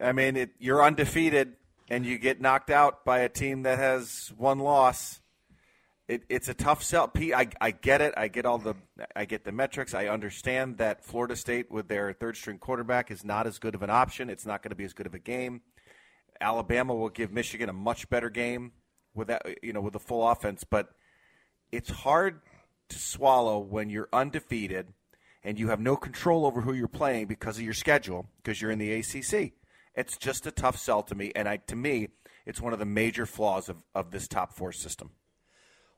I 0.00 0.12
mean, 0.12 0.36
it, 0.36 0.50
you're 0.58 0.82
undefeated 0.82 1.54
and 1.88 2.04
you 2.04 2.18
get 2.18 2.40
knocked 2.40 2.70
out 2.70 3.04
by 3.04 3.20
a 3.20 3.28
team 3.28 3.62
that 3.62 3.78
has 3.78 4.32
one 4.36 4.58
loss. 4.58 5.20
It, 6.08 6.24
it's 6.28 6.48
a 6.48 6.54
tough 6.54 6.82
sell. 6.82 7.06
Pete, 7.06 7.34
I, 7.34 7.48
I 7.60 7.70
get 7.70 8.00
it. 8.00 8.14
I 8.16 8.26
get 8.26 8.46
all 8.46 8.58
the 8.58 8.74
I 9.14 9.24
get 9.24 9.44
the 9.44 9.52
metrics. 9.52 9.94
I 9.94 10.06
understand 10.06 10.78
that 10.78 11.04
Florida 11.04 11.36
State 11.36 11.70
with 11.70 11.86
their 11.88 12.12
third 12.12 12.36
string 12.36 12.58
quarterback 12.58 13.10
is 13.10 13.24
not 13.24 13.46
as 13.46 13.58
good 13.58 13.74
of 13.76 13.82
an 13.82 13.90
option. 13.90 14.28
It's 14.28 14.46
not 14.46 14.62
going 14.62 14.70
to 14.70 14.76
be 14.76 14.84
as 14.84 14.92
good 14.92 15.06
of 15.06 15.14
a 15.14 15.18
game. 15.20 15.62
Alabama 16.40 16.94
will 16.94 17.08
give 17.08 17.32
Michigan 17.32 17.68
a 17.68 17.72
much 17.72 18.08
better 18.08 18.30
game 18.30 18.72
with 19.14 19.28
that 19.28 19.46
you 19.62 19.72
know 19.72 19.80
with 19.80 19.94
the 19.94 20.00
full 20.00 20.28
offense, 20.28 20.64
but 20.64 20.90
it's 21.72 21.90
hard 21.90 22.40
to 22.88 22.98
swallow 22.98 23.58
when 23.58 23.90
you're 23.90 24.08
undefeated 24.12 24.92
and 25.42 25.58
you 25.58 25.68
have 25.68 25.80
no 25.80 25.96
control 25.96 26.44
over 26.46 26.60
who 26.60 26.72
you're 26.72 26.88
playing 26.88 27.26
because 27.26 27.56
of 27.56 27.62
your 27.62 27.74
schedule 27.74 28.28
because 28.36 28.60
you're 28.60 28.70
in 28.70 28.78
the 28.78 28.92
ACC. 28.92 29.52
It's 29.94 30.16
just 30.18 30.46
a 30.46 30.50
tough 30.50 30.76
sell 30.76 31.02
to 31.04 31.14
me, 31.14 31.32
and 31.34 31.48
I 31.48 31.58
to 31.68 31.76
me, 31.76 32.08
it's 32.44 32.60
one 32.60 32.72
of 32.72 32.78
the 32.78 32.84
major 32.84 33.26
flaws 33.26 33.68
of, 33.68 33.76
of 33.94 34.10
this 34.10 34.28
top 34.28 34.52
four 34.52 34.72
system. 34.72 35.10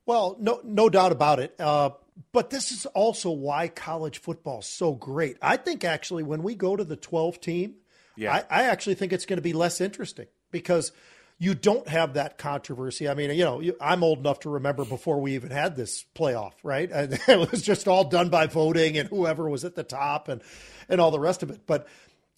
Well, 0.06 0.36
no, 0.38 0.60
no 0.64 0.88
doubt 0.88 1.12
about 1.12 1.38
it. 1.38 1.54
Uh, 1.60 1.90
but 2.32 2.50
this 2.50 2.72
is 2.72 2.86
also 2.86 3.30
why 3.30 3.68
college 3.68 4.18
football 4.18 4.60
is 4.60 4.66
so 4.66 4.94
great. 4.94 5.36
I 5.42 5.56
think 5.56 5.84
actually, 5.84 6.22
when 6.22 6.42
we 6.42 6.54
go 6.54 6.76
to 6.76 6.84
the 6.84 6.96
12 6.96 7.40
team, 7.40 7.74
Yeah. 8.18 8.42
I, 8.50 8.62
I 8.62 8.64
actually 8.64 8.94
think 8.94 9.12
it's 9.12 9.26
going 9.26 9.36
to 9.38 9.42
be 9.42 9.52
less 9.52 9.80
interesting 9.80 10.26
because 10.50 10.92
you 11.38 11.54
don't 11.54 11.86
have 11.86 12.14
that 12.14 12.36
controversy. 12.36 13.08
I 13.08 13.14
mean, 13.14 13.30
you 13.30 13.44
know, 13.44 13.60
you, 13.60 13.76
I'm 13.80 14.02
old 14.02 14.18
enough 14.18 14.40
to 14.40 14.50
remember 14.50 14.84
before 14.84 15.20
we 15.20 15.34
even 15.36 15.50
had 15.52 15.76
this 15.76 16.04
playoff, 16.16 16.54
right? 16.64 16.90
And 16.92 17.12
it 17.28 17.50
was 17.52 17.62
just 17.62 17.86
all 17.86 18.04
done 18.04 18.28
by 18.28 18.46
voting 18.46 18.98
and 18.98 19.08
whoever 19.08 19.48
was 19.48 19.64
at 19.64 19.76
the 19.76 19.84
top 19.84 20.28
and 20.28 20.42
and 20.88 21.00
all 21.00 21.10
the 21.12 21.20
rest 21.20 21.42
of 21.44 21.50
it. 21.50 21.60
But 21.66 21.86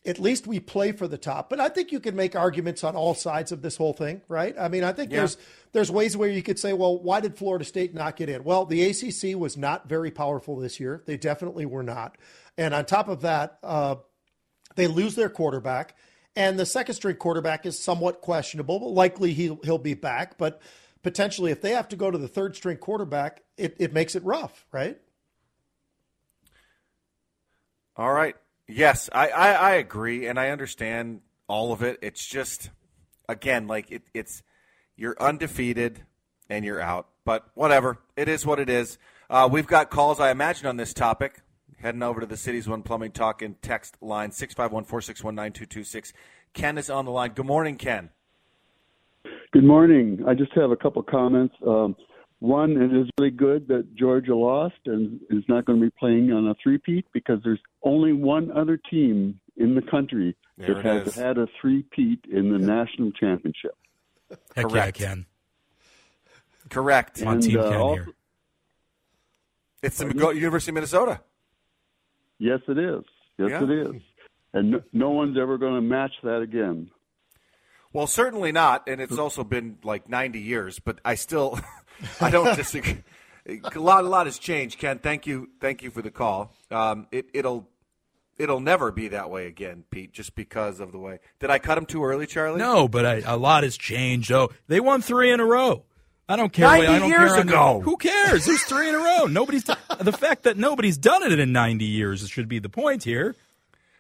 at 0.05 0.19
least 0.19 0.47
we 0.47 0.61
play 0.61 0.93
for 0.93 1.07
the 1.09 1.19
top. 1.19 1.49
But 1.51 1.61
I 1.61 1.69
think 1.69 1.93
you 1.93 2.01
can 2.01 2.17
make 2.17 2.35
arguments 2.37 2.85
on 2.85 2.97
all 2.97 3.15
sides 3.15 3.53
of 3.53 3.61
this 3.63 3.77
whole 3.77 3.93
thing, 3.93 4.23
right? 4.29 4.55
I 4.59 4.69
mean, 4.69 4.83
I 4.85 4.93
think 4.93 5.11
Yeah. 5.11 5.19
there's 5.21 5.37
there's 5.73 5.91
ways 5.91 6.15
where 6.17 6.29
you 6.29 6.43
could 6.43 6.59
say, 6.59 6.73
well, 6.75 6.99
why 6.99 7.21
did 7.21 7.37
Florida 7.39 7.65
State 7.65 7.95
not 7.95 8.17
get 8.17 8.29
in? 8.29 8.45
Well, 8.45 8.67
the 8.67 8.83
ACC 8.83 9.35
was 9.39 9.57
not 9.57 9.89
very 9.89 10.11
powerful 10.11 10.57
this 10.57 10.79
year. 10.81 11.03
They 11.07 11.17
definitely 11.17 11.65
were 11.65 11.83
not. 11.83 12.19
And 12.59 12.75
on 12.75 12.85
top 12.85 13.09
of 13.09 13.23
that, 13.23 13.59
uh, 13.63 13.97
they 14.81 14.87
lose 14.87 15.15
their 15.15 15.29
quarterback, 15.29 15.95
and 16.35 16.59
the 16.59 16.67
second 16.67 16.95
string 16.95 17.17
quarterback 17.17 17.67
is 17.67 17.79
somewhat 17.79 18.21
questionable. 18.23 18.81
But 18.81 18.89
likely 18.89 19.35
he'll 19.35 19.61
he'll 19.63 19.79
be 19.79 19.95
back, 19.95 20.39
but 20.39 20.63
potentially 21.03 21.51
if 21.51 21.61
they 21.61 21.73
have 21.73 21.89
to 21.89 21.97
go 21.97 22.11
to 22.11 22.19
the 22.19 22.29
third 22.29 22.57
string 22.57 22.79
quarterback, 22.79 23.43
it, 23.57 23.77
it 23.79 23.93
makes 23.93 24.15
it 24.15 24.25
rough, 24.25 24.67
right? 24.73 24.99
All 27.97 28.13
right. 28.13 28.37
Yes, 28.67 29.11
I, 29.13 29.29
I, 29.29 29.53
I 29.53 29.71
agree, 29.73 30.27
and 30.27 30.39
I 30.39 30.51
understand 30.51 31.21
all 31.49 31.73
of 31.73 31.83
it. 31.83 31.99
It's 32.03 32.25
just, 32.25 32.71
again, 33.29 33.67
like 33.67 33.91
it, 33.91 34.03
it's 34.15 34.43
you're 34.97 35.21
undefeated 35.21 36.03
and 36.49 36.65
you're 36.65 36.81
out. 36.81 37.09
But 37.25 37.49
whatever, 37.55 37.99
it 38.17 38.29
is 38.29 38.47
what 38.47 38.61
it 38.61 38.71
is. 38.71 38.97
Uh, 39.29 39.49
we've 39.51 39.67
got 39.67 39.91
calls, 39.91 40.21
I 40.21 40.31
imagine, 40.31 40.67
on 40.67 40.77
this 40.77 40.95
topic. 40.95 41.43
Heading 41.81 42.03
over 42.03 42.21
to 42.21 42.27
the 42.27 42.37
Cities 42.37 42.69
One 42.69 42.83
Plumbing 42.83 43.13
Talk 43.13 43.41
and 43.41 43.61
text 43.63 43.97
line 44.03 44.33
651 44.33 44.85
461 44.85 45.35
9226. 45.35 46.13
Ken 46.53 46.77
is 46.77 46.91
on 46.91 47.07
the 47.07 47.11
line. 47.11 47.31
Good 47.35 47.47
morning, 47.47 47.77
Ken. 47.77 48.11
Good 49.53 49.65
morning. 49.65 50.23
I 50.29 50.35
just 50.35 50.53
have 50.53 50.71
a 50.71 50.77
couple 50.77 51.03
comments. 51.03 51.55
Um, 51.67 51.97
one, 52.41 52.73
it 52.73 52.95
is 52.95 53.09
really 53.19 53.31
good 53.31 53.67
that 53.69 53.95
Georgia 53.95 54.35
lost 54.37 54.75
and 54.87 55.21
is 55.31 55.43
not 55.49 55.65
going 55.65 55.79
to 55.81 55.87
be 55.87 55.93
playing 55.99 56.33
on 56.33 56.49
a 56.49 56.55
three-peat 56.63 57.07
because 57.13 57.39
there's 57.45 57.61
only 57.83 58.13
one 58.13 58.51
other 58.53 58.77
team 58.91 59.41
in 59.57 59.75
the 59.75 59.83
country 59.83 60.37
There 60.59 60.75
that 60.75 60.85
has 60.85 61.09
is. 61.09 61.15
had 61.15 61.39
a 61.39 61.47
three-peat 61.61 62.27
in 62.31 62.51
the 62.53 62.59
national 62.59 63.11
championship. 63.13 63.73
Heck 64.55 64.69
Correct. 64.69 65.01
yeah, 65.01 65.07
Ken. 65.09 65.27
Correct. 66.69 67.23
On 67.23 67.35
And, 67.35 67.43
Team 67.43 67.59
uh, 67.59 67.71
Ken 67.71 67.81
also- 67.81 67.95
here. 67.95 68.07
It's 69.83 69.97
the 69.99 70.13
Go- 70.13 70.31
University 70.31 70.71
of 70.73 70.75
Minnesota. 70.75 71.21
Yes, 72.41 72.61
it 72.67 72.79
is. 72.79 73.05
Yes, 73.39 73.51
Yeah. 73.51 73.63
it 73.63 73.71
is. 73.71 74.03
And 74.53 74.71
no, 74.73 74.83
no 74.93 75.11
one's 75.11 75.39
ever 75.39 75.59
going 75.59 75.75
to 75.77 75.81
match 75.81 76.11
that 76.25 76.41
again. 76.41 76.91
Well, 77.93 78.07
certainly 78.09 78.51
not, 78.51 78.89
and 78.89 79.01
it's 79.01 79.19
also 79.19 79.45
been 79.45 79.79
like 79.85 80.09
90 80.09 80.41
years, 80.41 80.79
but 80.81 80.99
I 81.05 81.15
still, 81.17 81.61
I 82.21 82.31
don't 82.31 82.57
disagree. 82.57 83.03
A 83.47 83.79
lot, 83.79 84.05
a 84.05 84.09
lot 84.09 84.27
has 84.27 84.39
changed, 84.39 84.79
Ken. 84.79 84.99
Thank 84.99 85.27
you, 85.27 85.51
thank 85.61 85.83
you 85.83 85.91
for 85.91 86.01
the 86.03 86.11
call. 86.11 86.53
Um, 86.71 87.07
it, 87.13 87.27
it'll, 87.35 87.69
it'll 88.39 88.61
never 88.61 88.91
be 88.93 89.09
that 89.09 89.29
way 89.31 89.47
again, 89.47 89.85
Pete, 89.91 90.13
just 90.13 90.35
because 90.35 90.79
of 90.81 90.93
the 90.93 90.99
way. 90.99 91.19
Did 91.41 91.51
I 91.51 91.59
cut 91.59 91.77
him 91.79 91.85
too 91.87 92.05
early, 92.05 92.27
Charlie? 92.27 92.59
No, 92.59 92.87
but 92.89 93.05
I, 93.05 93.23
a 93.27 93.37
lot 93.37 93.65
has 93.65 93.77
changed. 93.77 94.31
Oh, 94.33 94.51
they 94.69 94.79
won 94.81 95.03
three 95.03 95.31
in 95.31 95.41
a 95.41 95.45
row. 95.45 95.85
I 96.31 96.37
don't 96.37 96.53
care. 96.53 96.67
90 96.69 96.87
I 96.87 96.99
don't 97.01 97.09
years 97.09 97.19
care 97.33 97.41
on 97.41 97.47
the- 97.47 97.53
ago. 97.53 97.81
who 97.85 97.97
cares? 97.97 98.47
It 98.49 98.53
was 98.53 98.63
three 98.63 98.89
in 98.89 98.95
a 98.95 98.99
row. 98.99 99.27
Nobody's 99.27 99.65
the 99.65 100.13
fact 100.13 100.45
that 100.45 100.57
nobody's 100.57 100.97
done 100.97 101.23
it 101.25 101.39
in 101.39 101.53
90 101.53 101.85
years 101.85 102.27
should 102.29 102.49
be 102.49 102.59
the 102.59 102.69
point 102.69 103.05
here. 103.05 103.35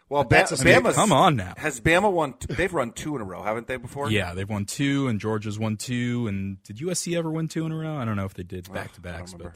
Well, 0.08 0.24
ba- 0.24 0.28
That's 0.48 0.52
a- 0.52 0.68
I 0.68 0.80
mean, 0.80 0.92
come 0.92 1.12
on 1.12 1.36
now. 1.36 1.54
Has 1.56 1.80
Bama 1.80 2.10
won? 2.10 2.34
They've 2.48 2.72
run 2.72 2.92
two 2.92 3.14
in 3.14 3.22
a 3.22 3.24
row, 3.24 3.42
haven't 3.42 3.66
they? 3.68 3.76
Before? 3.76 4.10
Yeah, 4.10 4.34
they've 4.34 4.48
won 4.48 4.64
two, 4.64 5.06
and 5.08 5.20
Georgia's 5.20 5.58
won 5.58 5.76
two. 5.76 6.26
And 6.26 6.60
did 6.64 6.78
USC 6.78 7.16
ever 7.16 7.30
win 7.30 7.46
two 7.48 7.64
in 7.66 7.70
a 7.72 7.76
row? 7.76 7.96
I 7.96 8.04
don't 8.04 8.16
know 8.16 8.24
if 8.24 8.34
they 8.34 8.42
did 8.42 8.72
back 8.72 8.92
to 8.94 9.00
backs, 9.00 9.34
but 9.34 9.52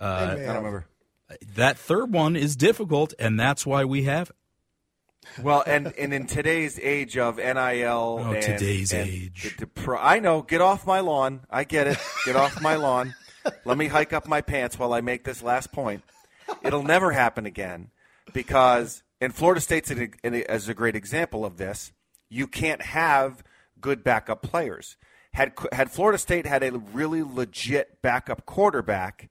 uh, 0.00 0.04
I 0.04 0.26
don't 0.36 0.56
remember. 0.56 0.86
that 1.56 1.76
third 1.76 2.12
one 2.12 2.36
is 2.36 2.54
difficult, 2.54 3.14
and 3.18 3.38
that's 3.38 3.66
why 3.66 3.84
we 3.84 4.04
have 4.04 4.30
it. 4.30 4.36
Well, 5.42 5.62
and, 5.66 5.92
and 5.98 6.14
in 6.14 6.26
today's 6.26 6.78
age 6.80 7.18
of 7.18 7.36
NIL, 7.36 8.20
Oh, 8.22 8.32
and, 8.32 8.42
today's 8.42 8.92
and 8.92 9.08
age. 9.08 9.54
the- 9.58 9.64
the 9.64 9.66
pro- 9.66 9.98
I 9.98 10.18
know. 10.18 10.42
Get 10.42 10.60
off 10.60 10.86
my 10.86 11.00
lawn. 11.00 11.40
I 11.50 11.64
get 11.64 11.86
it. 11.86 11.98
Get 12.24 12.36
off 12.36 12.60
my 12.62 12.76
lawn. 12.76 13.14
Let 13.64 13.76
me 13.78 13.86
hike 13.88 14.12
up 14.12 14.26
my 14.26 14.40
pants 14.40 14.78
while 14.78 14.92
I 14.92 15.00
make 15.00 15.24
this 15.24 15.42
last 15.42 15.72
point. 15.72 16.02
It'll 16.62 16.82
never 16.82 17.12
happen 17.12 17.46
again 17.46 17.90
because, 18.32 19.02
and 19.20 19.34
Florida 19.34 19.60
State's 19.60 19.90
an, 19.90 20.14
an, 20.24 20.34
as 20.48 20.68
a 20.68 20.74
great 20.74 20.96
example 20.96 21.44
of 21.44 21.56
this. 21.56 21.92
You 22.28 22.46
can't 22.46 22.82
have 22.82 23.44
good 23.80 24.02
backup 24.02 24.42
players. 24.42 24.96
Had 25.32 25.52
had 25.70 25.90
Florida 25.90 26.18
State 26.18 26.46
had 26.46 26.62
a 26.62 26.72
really 26.72 27.22
legit 27.22 28.00
backup 28.02 28.46
quarterback 28.46 29.28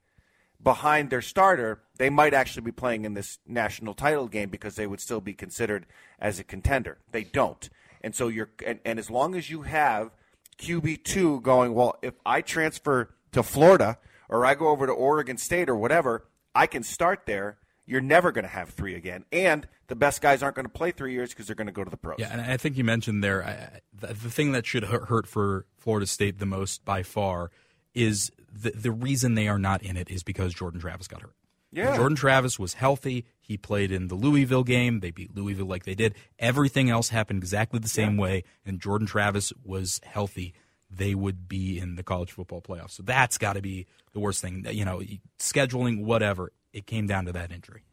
behind 0.62 1.10
their 1.10 1.20
starter, 1.22 1.82
they 1.98 2.10
might 2.10 2.34
actually 2.34 2.62
be 2.62 2.72
playing 2.72 3.04
in 3.04 3.14
this 3.14 3.38
national 3.46 3.94
title 3.94 4.28
game 4.28 4.48
because 4.48 4.76
they 4.76 4.86
would 4.86 5.00
still 5.00 5.20
be 5.20 5.32
considered 5.34 5.86
as 6.18 6.38
a 6.38 6.44
contender. 6.44 6.98
They 7.10 7.24
don't. 7.24 7.68
And 8.02 8.14
so 8.14 8.28
you're 8.28 8.50
and, 8.64 8.78
and 8.84 8.98
as 8.98 9.10
long 9.10 9.34
as 9.34 9.50
you 9.50 9.62
have 9.62 10.10
QB 10.58 11.04
two 11.04 11.40
going, 11.40 11.74
well, 11.74 11.96
if 12.02 12.14
I 12.24 12.40
transfer 12.40 13.14
to 13.32 13.42
Florida 13.42 13.98
or 14.28 14.44
I 14.46 14.54
go 14.54 14.68
over 14.68 14.86
to 14.86 14.92
Oregon 14.92 15.36
State 15.38 15.68
or 15.68 15.76
whatever, 15.76 16.26
I 16.54 16.66
can 16.66 16.82
start 16.82 17.26
there. 17.26 17.58
You're 17.88 18.00
never 18.00 18.32
going 18.32 18.42
to 18.44 18.50
have 18.50 18.70
three 18.70 18.96
again, 18.96 19.24
and 19.30 19.68
the 19.86 19.94
best 19.94 20.20
guys 20.20 20.42
aren't 20.42 20.56
going 20.56 20.66
to 20.66 20.72
play 20.72 20.90
three 20.90 21.12
years 21.12 21.30
because 21.30 21.46
they're 21.46 21.54
going 21.54 21.68
to 21.68 21.72
go 21.72 21.84
to 21.84 21.90
the 21.90 21.96
pros. 21.96 22.16
Yeah, 22.18 22.30
and 22.32 22.40
I 22.40 22.56
think 22.56 22.76
you 22.76 22.82
mentioned 22.82 23.22
there 23.22 23.44
I- 23.44 23.80
the, 23.96 24.08
the 24.08 24.30
thing 24.30 24.50
that 24.52 24.66
should 24.66 24.82
hurt 24.82 25.28
for 25.28 25.66
Florida 25.78 26.06
State 26.06 26.40
the 26.40 26.46
most 26.46 26.84
by 26.84 27.04
far 27.04 27.52
is 27.94 28.32
the 28.52 28.70
the 28.70 28.90
reason 28.90 29.34
they 29.36 29.46
are 29.46 29.58
not 29.58 29.82
in 29.82 29.96
it 29.96 30.10
is 30.10 30.24
because 30.24 30.52
Jordan 30.52 30.80
Travis 30.80 31.06
got 31.06 31.22
hurt. 31.22 31.34
Yeah. 31.72 31.96
Jordan 31.96 32.16
Travis 32.16 32.58
was 32.58 32.74
healthy. 32.74 33.26
He 33.40 33.56
played 33.56 33.92
in 33.92 34.08
the 34.08 34.14
Louisville 34.14 34.64
game. 34.64 35.00
They 35.00 35.10
beat 35.10 35.34
Louisville 35.36 35.66
like 35.66 35.84
they 35.84 35.94
did. 35.94 36.14
Everything 36.38 36.90
else 36.90 37.10
happened 37.10 37.42
exactly 37.42 37.78
the 37.78 37.88
same 37.88 38.16
way, 38.16 38.44
and 38.64 38.80
Jordan 38.80 39.06
Travis 39.06 39.52
was 39.64 40.00
healthy. 40.04 40.54
They 40.90 41.14
would 41.14 41.48
be 41.48 41.78
in 41.78 41.96
the 41.96 42.02
college 42.02 42.32
football 42.32 42.62
playoffs. 42.62 42.92
So 42.92 43.02
that's 43.02 43.38
got 43.38 43.54
to 43.54 43.62
be 43.62 43.86
the 44.12 44.20
worst 44.20 44.40
thing. 44.40 44.64
You 44.70 44.84
know, 44.84 45.02
scheduling, 45.38 46.04
whatever. 46.04 46.52
It 46.72 46.86
came 46.86 47.06
down 47.06 47.26
to 47.26 47.32
that 47.32 47.50
injury. 47.50 47.84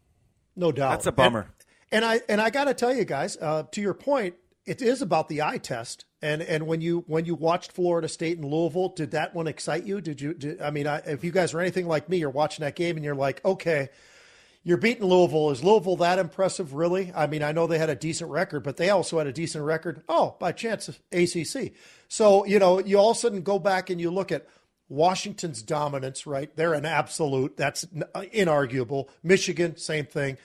No 0.56 0.72
doubt. 0.72 0.92
That's 0.92 1.08
a 1.08 1.12
bummer. 1.12 1.48
And, 1.92 2.04
and 2.04 2.06
I 2.06 2.22
and 2.30 2.42
I 2.42 2.50
got 2.50 2.66
to 2.66 2.74
tell 2.74 2.94
you 2.94 3.06
guys, 3.06 3.38
uh, 3.42 3.64
to 3.72 3.82
your 3.82 3.94
point, 3.94 4.36
it 4.66 4.82
is 4.82 5.02
about 5.02 5.28
the 5.28 5.42
eye 5.42 5.58
test. 5.58 6.06
And 6.22 6.42
and 6.42 6.68
when 6.68 6.82
you 6.82 7.04
when 7.08 7.26
you 7.26 7.36
watched 7.36 7.72
Florida 7.74 8.08
State 8.08 8.38
and 8.38 8.50
Louisville, 8.50 8.90
did 8.90 9.12
that 9.12 9.36
one 9.36 9.48
excite 9.48 9.86
you? 9.86 10.00
Did 10.00 10.22
you? 10.22 10.34
Did, 10.34 10.62
I 10.62 10.72
mean, 10.72 10.88
I, 10.88 11.00
if 11.00 11.24
you 11.24 11.32
guys 11.32 11.54
are 11.54 11.60
anything 11.60 11.88
like 11.88 12.08
me, 12.08 12.18
you're 12.18 12.30
watching 12.30 12.64
that 12.64 12.76
game 12.76 12.96
and 12.96 13.04
you're 13.04 13.14
like, 13.14 13.44
okay, 13.44 13.90
you're 14.64 14.78
beating 14.78 15.04
Louisville. 15.04 15.52
Is 15.52 15.64
Louisville 15.64 15.98
that 15.98 16.20
impressive, 16.20 16.74
really? 16.74 17.12
I 17.14 17.28
mean, 17.28 17.44
I 17.44 17.52
know 17.52 17.68
they 17.68 17.78
had 17.78 17.90
a 17.90 17.96
decent 17.96 18.32
record, 18.32 18.64
but 18.64 18.78
they 18.78 18.90
also 18.90 19.18
had 19.18 19.28
a 19.28 19.34
decent 19.34 19.66
record. 19.66 20.02
Oh, 20.08 20.38
by 20.40 20.54
chance, 20.54 20.90
ACC. 21.12 21.74
So 22.08 22.46
you 22.46 22.60
know, 22.60 22.80
you 22.80 22.98
all 22.98 23.12
of 23.12 23.18
a 23.18 23.20
sudden 23.20 23.42
go 23.42 23.60
back 23.60 23.90
and 23.90 24.00
you 24.00 24.10
look 24.10 24.32
at 24.32 24.48
Washington's 24.88 25.62
dominance. 25.62 26.26
Right, 26.26 26.56
they're 26.56 26.74
an 26.74 26.86
absolute. 26.86 27.58
That's 27.58 27.84
uh, 28.16 28.22
inarguable. 28.34 29.10
Michigan, 29.22 29.76
same 29.76 30.06
thing. 30.06 30.38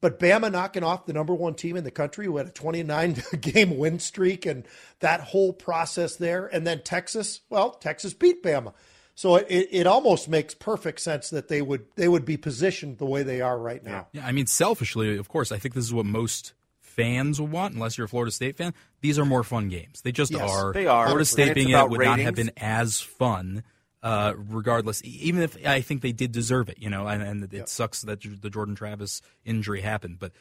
But 0.00 0.18
Bama 0.18 0.52
knocking 0.52 0.82
off 0.84 1.06
the 1.06 1.12
number 1.12 1.34
one 1.34 1.54
team 1.54 1.76
in 1.76 1.84
the 1.84 1.90
country 1.90 2.26
who 2.26 2.36
had 2.36 2.46
a 2.46 2.50
29 2.50 3.22
game 3.40 3.78
win 3.78 3.98
streak 3.98 4.44
and 4.46 4.64
that 5.00 5.20
whole 5.20 5.52
process 5.52 6.16
there. 6.16 6.46
And 6.46 6.66
then 6.66 6.82
Texas, 6.82 7.40
well, 7.48 7.70
Texas 7.70 8.12
beat 8.14 8.42
Bama. 8.42 8.74
So 9.14 9.36
it, 9.36 9.68
it 9.70 9.86
almost 9.86 10.28
makes 10.28 10.52
perfect 10.54 11.00
sense 11.00 11.30
that 11.30 11.48
they 11.48 11.62
would 11.62 11.86
they 11.96 12.06
would 12.06 12.26
be 12.26 12.36
positioned 12.36 12.98
the 12.98 13.06
way 13.06 13.22
they 13.22 13.40
are 13.40 13.58
right 13.58 13.82
now. 13.82 14.08
Yeah, 14.12 14.26
I 14.26 14.32
mean, 14.32 14.46
selfishly, 14.46 15.16
of 15.16 15.28
course, 15.28 15.50
I 15.50 15.58
think 15.58 15.74
this 15.74 15.84
is 15.84 15.94
what 15.94 16.04
most 16.04 16.52
fans 16.80 17.40
will 17.40 17.48
want, 17.48 17.74
unless 17.74 17.96
you're 17.96 18.04
a 18.04 18.08
Florida 18.08 18.30
State 18.30 18.58
fan. 18.58 18.74
These 19.00 19.18
are 19.18 19.24
more 19.24 19.42
fun 19.42 19.68
games. 19.70 20.02
They 20.02 20.12
just 20.12 20.32
Yes, 20.32 20.50
are. 20.50 20.72
they 20.74 20.86
are. 20.86 21.06
Florida 21.06 21.24
State 21.24 21.54
being 21.54 21.70
it 21.70 21.88
would 21.90 22.00
not 22.00 22.18
have 22.18 22.34
been 22.34 22.50
as 22.58 23.00
fun, 23.00 23.62
uh, 24.02 24.34
regardless. 24.36 25.02
Even 25.04 25.42
if 25.42 25.56
I 25.66 25.80
think 25.80 26.02
they 26.02 26.12
did 26.12 26.32
deserve 26.32 26.68
it, 26.68 26.78
you 26.78 26.90
know, 26.90 27.06
and, 27.06 27.22
and 27.22 27.52
it 27.52 27.68
sucks 27.68 28.02
that 28.02 28.20
the 28.22 28.50
Jordan 28.50 28.74
Travis 28.74 29.22
injury 29.44 29.80
happened, 29.80 30.18
but 30.18 30.32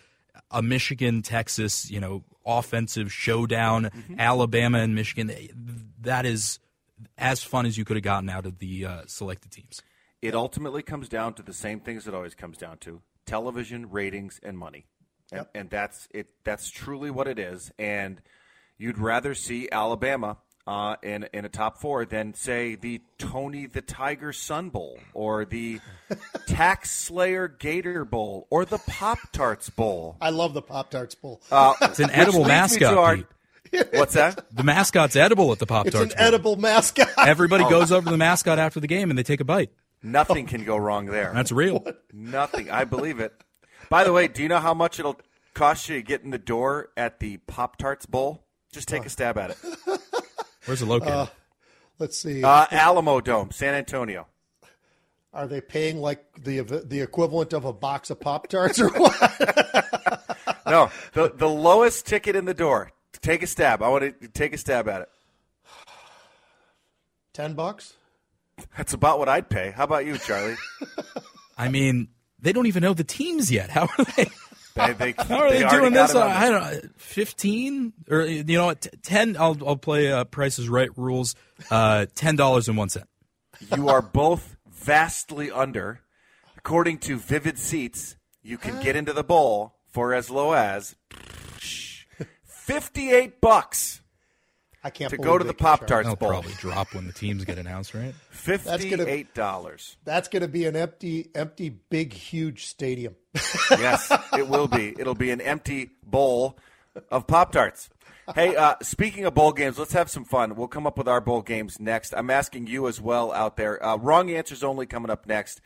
a 0.52 0.62
Michigan 0.62 1.22
Texas, 1.22 1.90
you 1.90 2.00
know, 2.00 2.24
offensive 2.46 3.12
showdown, 3.12 3.86
Mm-hmm. 3.86 4.20
Alabama 4.20 4.80
and 4.80 4.96
Michigan, 4.96 5.32
that 6.02 6.26
is 6.26 6.60
as 7.18 7.44
fun 7.44 7.66
as 7.66 7.78
you 7.78 7.86
could 7.86 7.98
have 7.98 8.04
gotten 8.04 8.30
out 8.30 8.46
of 8.46 8.60
the 8.60 8.86
uh, 8.86 9.02
selected 9.08 9.52
teams. 9.52 9.82
It 10.22 10.36
ultimately 10.36 10.82
comes 10.82 11.08
down 11.08 11.34
to 11.36 11.44
the 11.44 11.54
same 11.54 11.80
things 11.80 12.08
it 12.08 12.14
always 12.14 12.36
comes 12.36 12.58
down 12.58 12.78
to: 12.80 13.02
television 13.26 13.90
ratings 13.90 14.40
and 14.44 14.58
money. 14.58 14.86
And, 15.32 15.46
and 15.56 15.70
that's 15.70 16.08
it. 16.12 16.28
That's 16.44 16.70
truly 16.70 17.10
what 17.10 17.28
it 17.28 17.40
is. 17.40 17.72
And 17.80 18.22
you'd 18.78 18.98
rather 19.00 19.34
see 19.34 19.70
Alabama 19.72 20.38
uh, 20.68 20.96
in 21.04 21.28
in 21.34 21.46
a 21.46 21.50
top 21.50 21.78
four 21.80 22.06
than 22.06 22.34
say 22.34 22.76
the 22.76 23.02
Tony 23.18 23.66
the 23.68 23.82
Tiger 23.82 24.34
Sun 24.34 24.70
Bowl 24.70 24.98
or 25.14 25.46
the 25.46 25.80
TaxSlayer 26.48 27.58
Gator 27.60 28.06
Bowl 28.06 28.48
or 28.50 28.66
the 28.66 28.78
Pop 28.80 29.20
Tarts 29.32 29.70
Bowl. 29.70 30.18
I 30.22 30.30
love 30.32 30.54
the 30.54 30.62
Pop 30.62 30.90
Tarts 30.90 31.16
Bowl. 31.16 31.42
Uh, 31.52 31.74
It's 31.82 32.00
an 32.00 32.10
edible 32.12 32.46
mascot, 32.46 32.98
our- 32.98 33.16
Pete. 33.18 33.26
What's 33.94 34.14
that? 34.14 34.46
The 34.56 34.64
mascot's 34.64 35.16
edible 35.16 35.52
at 35.52 35.60
the 35.60 35.66
Pop 35.66 35.86
Tarts. 35.86 35.96
It's 35.96 36.04
an 36.04 36.10
Tarts. 36.10 36.22
edible 36.22 36.56
mascot. 36.56 37.10
Everybody 37.18 37.64
Oh. 37.66 37.70
goes 37.70 37.92
over 37.92 38.06
to 38.06 38.12
the 38.12 38.18
mascot 38.18 38.58
after 38.60 38.80
the 38.80 38.88
game 38.88 39.10
and 39.10 39.20
they 39.20 39.24
take 39.24 39.42
a 39.42 39.46
bite. 39.46 39.72
Nothing 40.02 40.46
can 40.46 40.64
go 40.64 40.78
wrong 40.78 41.08
there. 41.08 41.32
That's 41.34 41.52
real. 41.52 41.86
Nothing. 42.14 42.70
I 42.70 42.86
believe 42.86 43.20
it. 43.20 43.34
By 43.90 44.04
the 44.04 44.14
way, 44.14 44.28
do 44.28 44.44
you 44.44 44.50
know 44.50 44.60
how 44.60 44.74
much 44.74 45.00
it'll 45.00 45.20
cost 45.54 45.90
you 45.90 45.96
to 45.98 46.02
get 46.04 46.22
in 46.22 46.30
the 46.30 46.38
door 46.38 46.90
at 46.96 47.20
the 47.20 47.38
Pop 47.38 47.78
Tarts 47.78 48.06
Bowl? 48.06 48.44
Just 48.72 48.88
take 48.88 49.06
a 49.06 49.10
stab 49.10 49.38
at 49.38 49.52
it. 49.52 49.58
Where's 50.66 50.82
it 50.82 50.86
located? 50.86 51.14
Uh, 51.14 51.28
let's 52.00 52.20
see. 52.20 52.44
Uh, 52.44 52.66
Alamodome, 52.68 53.54
San 53.54 53.74
Antonio. 53.74 54.28
Are 55.34 55.48
they 55.48 55.62
paying 55.62 56.00
like 56.00 56.24
the 56.44 56.62
the 56.62 57.02
equivalent 57.02 57.54
of 57.54 57.66
a 57.66 57.74
box 57.74 58.10
of 58.10 58.20
Pop 58.22 58.48
Tarts 58.48 58.80
or 58.80 58.90
what? 58.90 60.22
No, 60.68 60.90
the 61.14 61.32
the 61.36 61.48
lowest 61.48 62.08
ticket 62.08 62.36
in 62.36 62.46
the 62.46 62.54
door. 62.54 62.92
Take 63.22 63.44
a 63.44 63.48
stab. 63.48 63.82
I 63.82 63.90
want 63.90 64.20
to 64.20 64.28
take 64.30 64.54
a 64.54 64.58
stab 64.58 64.88
at 64.88 65.02
it. 65.02 65.10
Ten 67.34 67.54
bucks. 67.54 67.94
That's 68.78 68.94
about 68.94 69.20
what 69.20 69.30
I'd 69.30 69.50
pay. 69.50 69.72
How 69.72 69.84
about 69.84 70.06
you, 70.06 70.18
Charlie? 70.18 70.56
I 71.58 71.68
mean, 71.68 72.08
they 72.40 72.52
don't 72.52 72.66
even 72.66 72.82
know 72.82 72.94
the 72.94 73.04
teams 73.04 73.52
yet. 73.52 73.70
How 73.70 73.84
are 73.98 74.06
they? 74.16 74.28
They, 74.76 74.94
they, 74.94 75.12
How 75.14 75.44
are 75.44 75.50
they, 75.50 75.64
already 75.64 75.80
doing 75.80 75.94
this? 75.94 76.14
On 76.14 76.22
I 76.22 76.50
don't 76.50 76.62
know, 76.62 76.90
fifteen 76.98 77.94
or 78.10 78.24
you 78.24 78.44
know 78.44 78.66
what? 78.66 78.88
Ten. 79.02 79.38
I'll 79.38 79.58
I'll 79.66 79.78
play 79.78 80.12
uh, 80.12 80.26
Prices 80.26 80.70
Right 80.70 80.90
rules. 80.98 81.36
Uh, 81.72 82.06
Ten 82.14 82.36
dollars 82.36 82.68
and 82.68 82.78
one 82.78 82.90
cent. 82.90 83.08
You 83.76 83.90
are 83.90 84.02
both 84.02 84.58
vastly 84.70 85.50
under. 85.50 86.02
According 86.58 86.98
to 87.00 87.18
Vivid 87.18 87.60
Seats, 87.60 88.16
you 88.42 88.58
can 88.58 88.82
get 88.82 88.96
into 88.96 89.14
the 89.14 89.24
bowl 89.24 89.76
for 89.88 90.14
as 90.14 90.30
low 90.30 90.54
as 90.54 90.96
fifty-eight 92.44 93.40
bucks 93.40 94.02
I 94.86 94.92
can't 94.92 95.10
to 95.10 95.18
go 95.18 95.36
to 95.40 95.44
the 95.44 95.56
Pop 95.56 95.88
Tarts 95.88 96.08
They'll 96.08 96.16
Bowl. 96.16 96.30
probably 96.30 96.54
drop 96.60 96.94
when 96.94 97.08
the 97.08 97.12
teams 97.12 97.44
get 97.44 97.58
announced, 97.58 97.96
right? 97.96 98.14
Fifty-eight 98.30 99.34
dollars. 99.34 99.98
That's 100.06 100.28
going 100.28 100.44
to 100.44 100.48
be 100.48 100.66
an 100.66 100.76
empty, 100.76 101.32
empty, 101.34 101.70
big, 101.70 102.14
huge 102.14 102.68
stadium. 102.68 103.16
yes, 103.72 104.12
it 104.38 104.48
will 104.48 104.68
be. 104.68 104.94
It'll 105.00 105.16
be 105.16 105.32
an 105.32 105.42
empty 105.42 105.90
bowl 106.04 106.60
of 107.10 107.26
Pop 107.26 107.52
Tarts. 107.52 107.90
Hey, 108.36 108.56
uh, 108.56 108.76
speaking 108.84 109.26
of 109.26 109.34
bowl 109.34 109.54
games, 109.54 109.80
let's 109.80 109.94
have 109.94 110.12
some 110.12 110.24
fun. 110.24 110.56
We'll 110.56 110.68
come 110.68 110.86
up 110.86 111.00
with 111.00 111.08
our 111.08 111.20
bowl 111.20 111.42
games 111.42 111.80
next. 111.80 112.14
I'm 112.16 112.30
asking 112.30 112.68
you 112.68 112.88
as 112.88 113.02
well 113.02 113.32
out 113.34 113.58
there. 113.58 113.84
Uh, 113.84 113.98
wrong 113.98 114.30
answers 114.30 114.64
only 114.64 114.86
coming 114.86 115.10
up 115.10 115.26
next. 115.26 115.62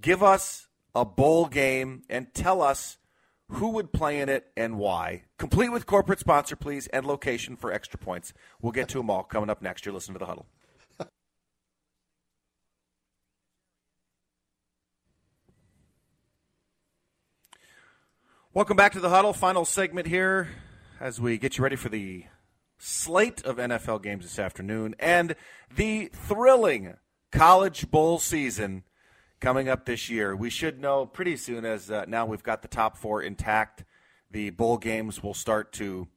Give 0.00 0.20
us 0.20 0.66
a 0.96 1.04
bowl 1.04 1.46
game 1.46 2.02
and 2.10 2.34
tell 2.34 2.60
us 2.60 2.98
who 3.54 3.70
would 3.70 3.92
play 3.92 4.20
in 4.20 4.28
it 4.28 4.46
and 4.56 4.78
why. 4.78 5.22
Complete 5.38 5.70
with 5.70 5.86
corporate 5.86 6.18
sponsor, 6.20 6.56
please, 6.56 6.86
and 6.88 7.06
location 7.06 7.56
for 7.56 7.72
extra 7.72 7.98
points. 7.98 8.32
We'll 8.60 8.72
get 8.72 8.88
to 8.90 8.98
them 8.98 9.10
all 9.10 9.22
coming 9.22 9.50
up 9.50 9.62
next. 9.62 9.86
You're 9.86 9.94
listening 9.94 10.14
to 10.14 10.18
the 10.18 10.26
huddle. 10.26 10.46
Welcome 18.52 18.76
back 18.76 18.92
to 18.92 19.00
the 19.00 19.08
huddle. 19.08 19.32
Final 19.32 19.64
segment 19.64 20.06
here 20.06 20.48
as 21.00 21.20
we 21.20 21.38
get 21.38 21.58
you 21.58 21.64
ready 21.64 21.74
for 21.74 21.88
the 21.88 22.24
slate 22.78 23.44
of 23.44 23.56
NFL 23.56 24.02
games 24.02 24.24
this 24.24 24.38
afternoon 24.38 24.94
and 25.00 25.34
the 25.74 26.06
thrilling 26.12 26.94
college 27.32 27.90
bowl 27.90 28.18
season 28.20 28.84
coming 29.40 29.68
up 29.68 29.86
this 29.86 30.08
year. 30.08 30.34
We 30.34 30.50
should 30.50 30.80
know 30.80 31.06
pretty 31.06 31.36
soon 31.36 31.64
as 31.64 31.90
uh, 31.90 32.04
now 32.08 32.26
we've 32.26 32.42
got 32.42 32.62
the 32.62 32.68
top 32.68 32.96
four 32.96 33.22
intact. 33.22 33.84
The 34.30 34.50
bowl 34.50 34.78
games 34.78 35.22
will 35.22 35.34
start 35.34 35.72
to 35.74 36.08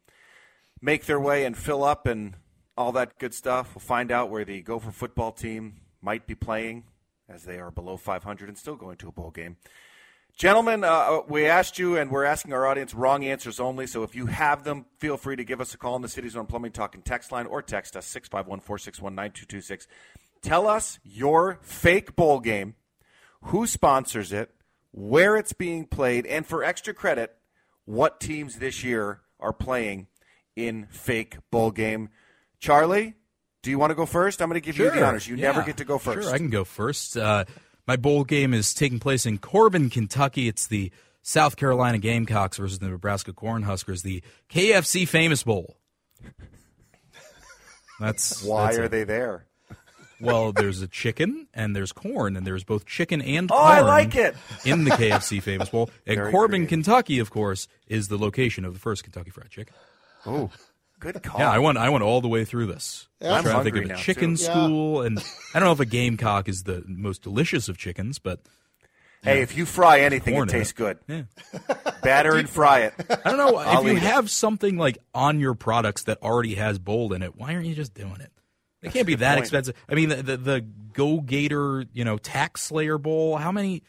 make 0.82 1.06
their 1.06 1.19
way 1.19 1.45
and 1.45 1.58
fill 1.58 1.84
up 1.84 2.08
and 2.08 2.36
all 2.77 2.91
that 2.93 3.17
good 3.19 3.34
stuff. 3.34 3.75
We'll 3.75 3.82
find 3.82 4.12
out 4.12 4.30
where 4.30 4.45
the 4.45 4.62
Gopher 4.62 4.91
football 4.91 5.32
team 5.32 5.82
might 6.01 6.27
be 6.27 6.36
playing 6.36 6.84
as 7.30 7.43
they 7.43 7.60
are 7.60 7.71
below 7.71 7.97
500 7.97 8.47
and 8.47 8.58
still 8.58 8.75
going 8.75 8.97
to 8.97 9.10
a 9.10 9.12
bowl 9.12 9.32
game. 9.32 9.58
Gentlemen, 10.38 10.84
uh, 10.84 11.21
we 11.27 11.47
asked 11.47 11.80
you, 11.80 11.97
and 11.97 12.12
we're 12.12 12.23
asking 12.23 12.53
our 12.53 12.67
audience 12.67 12.93
wrong 12.93 13.25
answers 13.25 13.60
only. 13.60 13.88
So 13.88 14.03
if 14.03 14.13
you 14.13 14.27
have 14.27 14.63
them, 14.63 14.86
feel 14.99 15.17
free 15.17 15.36
to 15.36 15.43
give 15.43 15.60
us 15.60 15.73
a 15.73 15.80
call 15.80 15.95
on 15.95 16.03
the 16.03 16.08
City 16.08 16.30
Zone 16.30 16.45
Plumbing 16.45 16.73
Talking 16.73 17.01
text 17.01 17.32
line 17.32 17.47
or 17.47 17.63
text 17.63 17.97
us 17.97 18.06
651 18.06 18.60
461 18.60 19.15
9226. 19.15 19.88
Tell 20.43 20.67
us 20.67 20.99
your 21.03 21.58
fake 21.63 22.15
bowl 22.15 22.39
game, 22.39 22.75
who 23.47 23.67
sponsors 23.67 24.31
it, 24.31 24.53
where 24.91 25.38
it's 25.38 25.53
being 25.53 25.86
played, 25.86 26.25
and 26.25 26.45
for 26.45 26.63
extra 26.63 26.93
credit, 26.93 27.36
what 27.86 28.19
teams 28.19 28.60
this 28.60 28.83
year 28.83 29.21
are 29.39 29.53
playing 29.53 30.07
in 30.55 30.88
fake 30.89 31.38
bowl 31.51 31.71
game. 31.71 32.10
Charlie, 32.60 33.13
do 33.62 33.69
you 33.69 33.77
want 33.79 33.91
to 33.91 33.95
go 33.95 34.05
first? 34.05 34.41
I'm 34.41 34.49
going 34.49 34.60
to 34.60 34.65
give 34.65 34.77
you 34.77 34.89
the 34.89 35.05
honors. 35.05 35.27
You 35.27 35.36
never 35.38 35.62
get 35.62 35.77
to 35.77 35.86
go 35.86 35.97
first. 35.97 36.27
Sure, 36.27 36.33
I 36.33 36.38
can 36.38 36.49
go 36.49 36.63
first. 36.63 37.15
Uh, 37.15 37.45
my 37.86 37.95
bowl 37.95 38.23
game 38.23 38.53
is 38.53 38.73
taking 38.73 38.99
place 38.99 39.25
in 39.25 39.38
Corbin, 39.38 39.89
Kentucky. 39.89 40.47
It's 40.47 40.67
the 40.67 40.91
South 41.21 41.55
Carolina 41.57 41.97
Gamecocks 41.99 42.57
versus 42.57 42.79
the 42.79 42.88
Nebraska 42.88 43.33
Cornhuskers, 43.33 44.01
the 44.03 44.23
KFC 44.49 45.07
Famous 45.07 45.43
Bowl. 45.43 45.77
That's 47.99 48.43
Why 48.43 48.65
that's 48.65 48.77
are 48.77 48.83
it. 48.86 48.91
they 48.91 49.03
there? 49.03 49.45
Well, 50.19 50.51
there's 50.51 50.82
a 50.82 50.88
chicken 50.88 51.47
and 51.53 51.75
there's 51.75 51.91
corn, 51.91 52.36
and 52.36 52.45
there's 52.45 52.63
both 52.63 52.86
chicken 52.86 53.21
and 53.21 53.51
Oh, 53.51 53.56
corn. 53.56 53.71
I 53.71 53.82
like 53.82 54.15
it. 54.15 54.36
in 54.65 54.84
the 54.84 54.91
KFC 54.91 55.41
Famous 55.41 55.69
Bowl. 55.69 55.89
And 56.08 56.17
Very 56.17 56.32
Corbin, 56.32 56.67
Kentucky, 56.67 57.19
of 57.19 57.30
course, 57.30 57.67
is 57.88 58.08
the 58.08 58.17
location 58.17 58.65
of 58.65 58.73
the 58.73 58.80
first 58.80 59.03
Kentucky 59.03 59.30
Fried 59.30 59.49
Chicken. 59.49 59.75
Oh, 60.25 60.49
good 60.99 61.21
call. 61.21 61.39
Yeah, 61.39 61.51
I 61.51 61.60
went. 61.60 61.77
I 61.77 61.89
went 61.89 62.03
all 62.03 62.21
the 62.21 62.27
way 62.27 62.45
through 62.45 62.65
this. 62.67 63.08
Yeah. 63.21 63.34
I'm 63.36 63.43
trying 63.43 63.63
to 63.63 63.71
think 63.71 63.86
of 63.86 63.91
a 63.91 64.01
chicken 64.01 64.36
too. 64.36 64.43
Yeah. 64.43 64.53
school, 64.53 65.01
and 65.03 65.19
I 65.53 65.60
don't 65.60 65.67
know 65.67 65.73
if 65.73 65.80
a 65.80 65.86
gamecock 65.86 66.47
is 66.49 66.63
the 66.63 66.84
most 66.88 67.21
delicious 67.21 67.69
of 67.69 67.77
chickens, 67.77 68.17
but 68.19 68.39
Hey, 69.24 69.41
if 69.41 69.57
you 69.57 69.65
fry 69.65 70.01
anything, 70.01 70.36
it 70.36 70.38
corn 70.38 70.47
tastes 70.47 70.74
good. 70.74 70.99
Yeah. 71.07 71.24
Batter 72.03 72.36
and 72.36 72.47
fry 72.49 72.82
it. 72.82 72.93
I 73.09 73.30
don't 73.32 73.38
know 73.38 73.59
if 73.59 73.84
you 73.84 73.89
eat 73.91 73.97
it. 73.97 74.03
have 74.03 74.30
something 74.30 74.78
like 74.78 74.97
on 75.13 75.39
your 75.39 75.53
products 75.55 76.03
that 76.03 76.22
already 76.22 76.55
has 76.55 76.80
bold 76.80 77.13
in 77.13 77.22
it. 77.24 77.36
Why 77.36 77.53
aren't 77.55 77.65
you 77.65 77.76
just 77.76 77.93
doing 77.93 78.18
it? 78.22 78.32
It 78.82 78.91
can't 78.93 79.07
be 79.07 79.15
that 79.15 79.36
point. 79.36 79.39
expensive. 79.45 79.75
I 79.89 79.95
mean, 79.95 80.09
the, 80.09 80.15
the 80.23 80.38
the 80.38 80.65
Go 80.93 81.19
Gator, 81.21 81.86
you 81.93 82.03
know, 82.05 82.17
TaxSlayer 82.17 83.01
Bowl. 83.01 83.38
How 83.38 83.51
many 83.51 83.84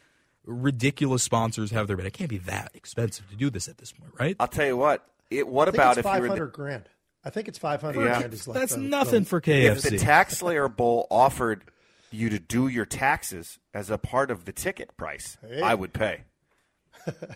ridiculous 0.44 1.22
sponsors 1.22 1.70
have 1.70 1.86
there 1.86 1.96
been? 1.96 2.06
It 2.06 2.12
can't 2.14 2.30
be 2.30 2.38
that 2.38 2.70
expensive 2.74 3.28
to 3.30 3.36
do 3.36 3.50
this 3.50 3.68
at 3.68 3.78
this 3.78 3.92
point, 3.92 4.12
right? 4.18 4.36
I'll 4.40 4.48
tell 4.48 4.66
you 4.66 4.76
what. 4.76 5.06
It, 5.30 5.46
what 5.46 5.68
I 5.68 5.72
think 5.72 5.76
about 5.82 5.90
it's 5.90 5.98
if 5.98 6.04
you're 6.04 6.14
500 6.22 6.46
the, 6.46 6.50
grand. 6.52 6.88
I 7.24 7.30
think 7.30 7.48
it's 7.48 7.58
500 7.58 8.02
Yeah. 8.02 8.20
candies 8.22 8.48
left. 8.48 8.58
That's 8.60 8.72
So- 8.72 8.80
nothing 8.80 9.24
for 9.24 9.40
KFC. 9.40 9.64
If 9.66 9.82
the 9.82 9.90
TaxSlayer 9.98 10.74
Bowl 10.74 11.06
offered 11.10 11.64
you 12.10 12.30
to 12.30 12.38
do 12.38 12.68
your 12.68 12.86
taxes 12.86 13.58
as 13.74 13.90
a 13.90 13.98
part 13.98 14.30
of 14.30 14.46
the 14.46 14.52
ticket 14.52 14.96
price, 14.96 15.36
Hey. 15.46 15.60
I 15.60 15.74
would 15.74 15.92
pay. 15.92 16.22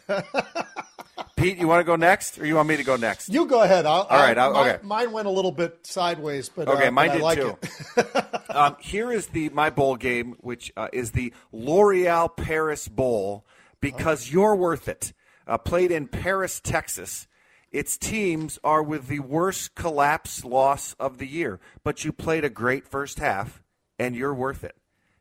Pete, 1.37 1.59
you 1.59 1.67
want 1.67 1.81
to 1.81 1.85
go 1.85 1.97
next, 1.97 2.39
or 2.39 2.47
you 2.47 2.55
want 2.55 2.69
me 2.69 2.77
to 2.77 2.85
go 2.85 2.97
next? 2.97 3.29
You 3.29 3.47
go 3.47 3.63
ahead. 3.63 3.85
I'll, 3.85 4.03
All 4.03 4.19
right, 4.19 4.39
I'll- 4.39 4.53
mine, 4.53 4.71
okay. 4.71 4.87
Mine 4.87 5.13
went 5.13 5.27
a 5.27 5.31
little 5.31 5.51
bit 5.51 5.87
sideways, 5.87 6.49
but 6.49 6.69
Okay, 6.69 6.87
uh, 6.87 6.91
mine 6.93 7.09
but 7.09 7.23
I 7.25 7.35
did 7.35 7.45
like 7.45 7.61
too. 7.97 8.29
um, 8.51 8.77
here 8.81 9.11
is 9.11 9.29
the 9.29 9.49
my 9.49 9.71
bowl 9.71 9.97
game, 9.97 10.37
which 10.41 10.73
uh, 10.77 10.89
is 10.93 11.13
the 11.13 11.33
L'Oreal 11.51 12.37
Paris 12.37 12.87
Bowl, 12.87 13.45
because 13.81 14.31
you're 14.31 14.55
worth 14.55 14.89
it. 14.89 15.13
Uh, 15.47 15.59
played 15.59 15.91
in 15.91 16.07
Paris, 16.07 16.61
Texas. 16.61 17.27
Its 17.73 17.97
teams 17.97 18.59
are 18.63 18.83
with 18.83 19.09
the 19.09 19.21
worst 19.21 19.75
collapse 19.75 20.45
loss 20.45 20.95
of 21.01 21.19
the 21.19 21.27
year, 21.27 21.59
but 21.83 22.05
you 22.05 22.13
played 22.13 22.45
a 22.45 22.51
great 22.51 22.87
first 22.87 23.19
half, 23.19 23.63
and 23.99 24.15
you're 24.15 24.35
worth 24.35 24.63
it. 24.63 24.77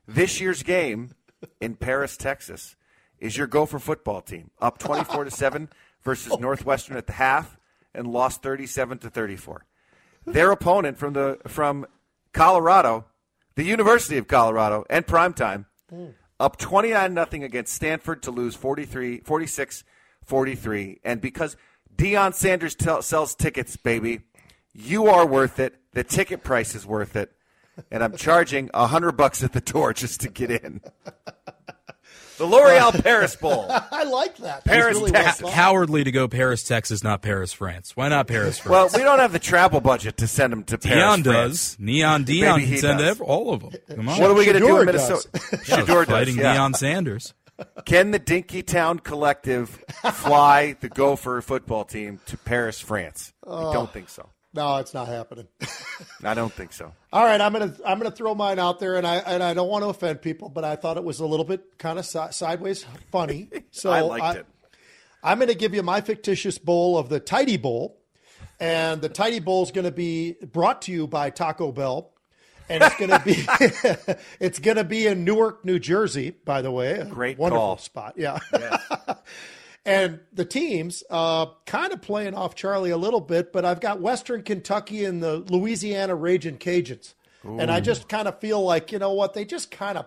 This 0.08 0.42
year's 0.42 0.62
game 0.62 1.12
in 1.62 1.76
Paris, 1.76 2.18
Texas, 2.18 2.76
is 3.22 3.38
your 3.38 3.48
Gopher 3.48 3.80
football 3.80 4.20
team 4.20 4.52
up 4.60 4.78
24 4.78 5.24
to 5.24 5.32
seven 5.32 5.70
versus 6.04 6.38
Northwestern 6.40 6.98
at 6.98 7.08
the 7.08 7.14
half, 7.14 7.58
and 7.94 8.08
lost 8.08 8.42
37 8.42 8.98
to 9.00 9.10
34 9.10 9.66
their 10.26 10.52
opponent 10.52 10.98
from 10.98 11.14
the 11.14 11.40
from 11.48 11.86
Colorado, 12.34 13.06
the 13.56 13.64
University 13.64 14.18
of 14.18 14.28
Colorado, 14.28 14.86
and 14.90 15.06
primetime, 15.06 15.66
hmm. 15.90 16.08
up 16.40 16.58
29 16.58 17.14
nothing 17.14 17.44
against 17.44 17.74
Stanford 17.74 18.24
to 18.24 18.32
lose 18.32 18.56
43 18.56 19.20
46 19.20 19.84
43 20.26 21.00
and 21.04 21.20
because 21.20 21.58
Deion 21.96 22.34
Sanders 22.34 22.76
tell 22.76 23.02
sells 23.02 23.36
tickets, 23.36 23.76
baby, 23.76 24.22
you 24.74 25.08
are 25.08 25.26
worth 25.26 25.60
it. 25.60 25.76
The 25.94 26.04
ticket 26.04 26.44
price 26.44 26.74
is 26.74 26.86
worth 26.86 27.16
it. 27.16 27.32
And 27.90 28.04
I'm 28.04 28.16
charging 28.16 28.70
a 28.74 28.88
hundred 28.88 29.14
bucks 29.14 29.44
at 29.44 29.54
the 29.54 29.62
door 29.62 29.94
just 29.94 30.22
to 30.22 30.30
get 30.30 30.52
in. 30.52 30.82
The 32.38 32.46
L'Oreal 32.46 32.92
Paris 33.04 33.36
Bowl. 33.36 33.66
I 33.70 34.04
like 34.04 34.38
that. 34.38 34.64
Paris, 34.66 34.86
That's 34.86 35.00
really 35.00 35.12
Texas. 35.12 35.44
well. 35.44 35.52
Cowardly 35.54 36.04
to 36.04 36.12
go 36.12 36.28
Paris, 36.28 36.64
Texas, 36.64 37.04
not 37.04 37.22
Paris, 37.22 37.54
France. 37.54 37.96
Why 37.96 38.10
not 38.10 38.28
Paris, 38.28 38.58
France? 38.60 38.94
Well, 38.94 39.00
we 39.02 39.04
don't 39.06 39.20
have 39.20 39.32
the 39.32 39.40
travel 39.40 39.80
budget 39.82 40.18
to 40.18 40.28
send 40.28 40.52
them 40.54 40.64
to 40.66 40.78
Paris. 40.78 40.96
Neon 40.96 41.24
France. 41.24 41.76
does. 41.76 41.80
Neon 41.80 42.26
Deion 42.26 42.58
Maybe 42.58 42.68
can 42.72 42.78
send 42.80 43.00
does. 43.00 43.20
all 43.22 43.54
of 43.54 43.62
them. 43.62 43.72
Come 43.96 44.10
on. 44.10 44.20
What 44.20 44.32
are 44.32 44.34
we 44.34 44.46
going 44.46 44.60
to 44.60 44.66
do 44.66 44.80
in 44.80 44.86
Minnesota? 44.86 45.30
does. 45.32 45.42
Yeah, 45.70 45.78
Shedeur 45.78 46.06
does, 46.06 46.08
fighting 46.08 46.38
yeah. 46.38 46.54
Neon 46.54 46.74
Sanders. 46.74 47.34
Can 47.86 48.10
the 48.12 48.20
Dinkytown 48.20 49.04
Collective 49.04 49.70
fly 50.14 50.76
the 50.82 50.90
Gopher 50.90 51.42
football 51.42 51.86
team 51.86 52.20
to 52.26 52.38
Paris, 52.38 52.80
France? 52.80 53.34
I 53.48 53.72
don't 53.74 53.92
think 53.94 54.10
so. 54.10 54.28
No, 54.54 54.78
it's 54.78 54.94
not 54.94 55.08
happening. 55.08 55.48
I 56.24 56.34
don't 56.34 56.52
think 56.52 56.74
so. 56.74 56.92
All 57.14 57.24
right, 57.24 57.40
I'm 57.40 57.54
gonna 57.54 57.74
I'm 57.86 57.98
gonna 58.00 58.12
throw 58.12 58.36
mine 58.36 58.60
out 58.60 58.80
there, 58.80 58.98
and 58.98 59.08
I 59.08 59.18
and 59.18 59.42
I 59.42 59.54
don't 59.54 59.70
want 59.70 59.84
to 59.84 59.90
offend 59.90 60.22
people, 60.22 60.50
but 60.50 60.66
I 60.66 60.76
thought 60.76 60.98
it 60.98 61.04
was 61.04 61.20
a 61.22 61.26
little 61.26 61.46
bit 61.46 61.78
kind 61.78 61.98
of 61.98 62.06
si- 62.06 62.32
sideways 62.32 62.86
funny. 63.12 63.50
So 63.72 63.90
I 63.92 64.02
liked 64.02 64.38
it. 64.40 64.46
I'm 65.24 65.38
going 65.38 65.48
to 65.50 65.56
give 65.56 65.74
you 65.74 65.84
my 65.84 66.02
fictitious 66.02 66.58
bowl 66.58 66.98
of 66.98 67.08
the 67.08 67.20
Tidy 67.20 67.56
Bowl, 67.58 67.98
and 68.60 69.02
the 69.02 69.08
Tidy 69.10 69.40
Bowl 69.40 69.64
is 69.64 69.72
going 69.72 69.86
to 69.86 69.92
be 69.92 70.34
brought 70.34 70.82
to 70.84 70.92
you 70.92 71.08
by 71.08 71.30
Taco 71.30 71.72
Bell, 71.72 72.12
and 72.68 72.84
it's 72.84 72.96
going 72.96 73.12
to 73.12 73.20
be 73.24 74.16
it's 74.42 74.60
to 74.60 74.84
be 74.84 75.08
in 75.08 75.24
Newark, 75.24 75.64
New 75.64 75.80
Jersey. 75.80 76.32
By 76.32 76.62
the 76.62 76.72
way, 76.72 76.94
a 76.94 77.06
Great 77.06 77.38
wonderful 77.38 77.66
call. 77.66 77.78
spot. 77.78 78.16
Yeah. 78.18 78.40
And 79.86 80.20
the 80.32 80.46
teams, 80.46 81.04
uh, 81.10 81.48
kind 81.66 81.92
of 81.92 82.02
playing 82.02 82.36
off 82.36 82.54
Charlie 82.54 82.92
a 82.92 82.98
little 82.98 83.22
bit, 83.22 83.52
but 83.52 83.66
I've 83.66 83.82
got 83.82 84.00
Western 84.00 84.44
Kentucky 84.44 85.06
and 85.06 85.24
the 85.24 85.38
Louisiana 85.38 86.16
Raging 86.16 86.58
Cajuns. 86.58 87.16
And 87.44 87.72
I 87.72 87.80
just 87.80 88.08
kind 88.08 88.28
of 88.28 88.40
feel 88.40 88.62
like, 88.64 88.92
you 88.92 89.00
know 89.00 89.14
what, 89.14 89.34
they 89.34 89.46
just 89.46 89.72
kind 89.72 89.98
of 89.98 90.06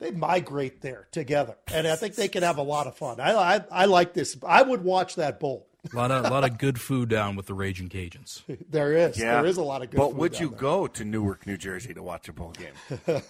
they 0.00 0.10
migrate 0.10 0.80
there 0.80 1.06
together. 1.12 1.56
And 1.72 1.86
I 1.86 1.94
think 1.94 2.16
they 2.16 2.26
can 2.26 2.42
have 2.42 2.58
a 2.58 2.62
lot 2.62 2.88
of 2.88 2.96
fun. 2.96 3.20
I, 3.20 3.34
I, 3.34 3.64
I 3.70 3.84
like 3.84 4.14
this. 4.14 4.36
I 4.44 4.62
would 4.62 4.82
watch 4.82 5.14
that 5.14 5.38
bowl. 5.38 5.68
A 5.92 5.96
lot 5.96 6.10
of, 6.12 6.24
a 6.24 6.30
lot 6.30 6.44
of 6.44 6.58
good 6.58 6.80
food 6.80 7.08
down 7.08 7.34
with 7.34 7.46
the 7.46 7.54
Raging 7.54 7.88
Cajuns. 7.88 8.42
There 8.70 8.92
is. 8.92 9.18
Yeah, 9.18 9.40
There 9.42 9.46
is 9.46 9.56
a 9.56 9.62
lot 9.62 9.82
of 9.82 9.90
good 9.90 9.96
But 9.96 10.10
food 10.10 10.16
would 10.18 10.32
down 10.32 10.40
you 10.42 10.48
there. 10.50 10.58
go 10.58 10.86
to 10.86 11.04
Newark, 11.04 11.46
New 11.46 11.56
Jersey, 11.56 11.92
to 11.94 12.02
watch 12.02 12.28
a 12.28 12.32
bowl 12.32 12.52
game? 12.52 12.72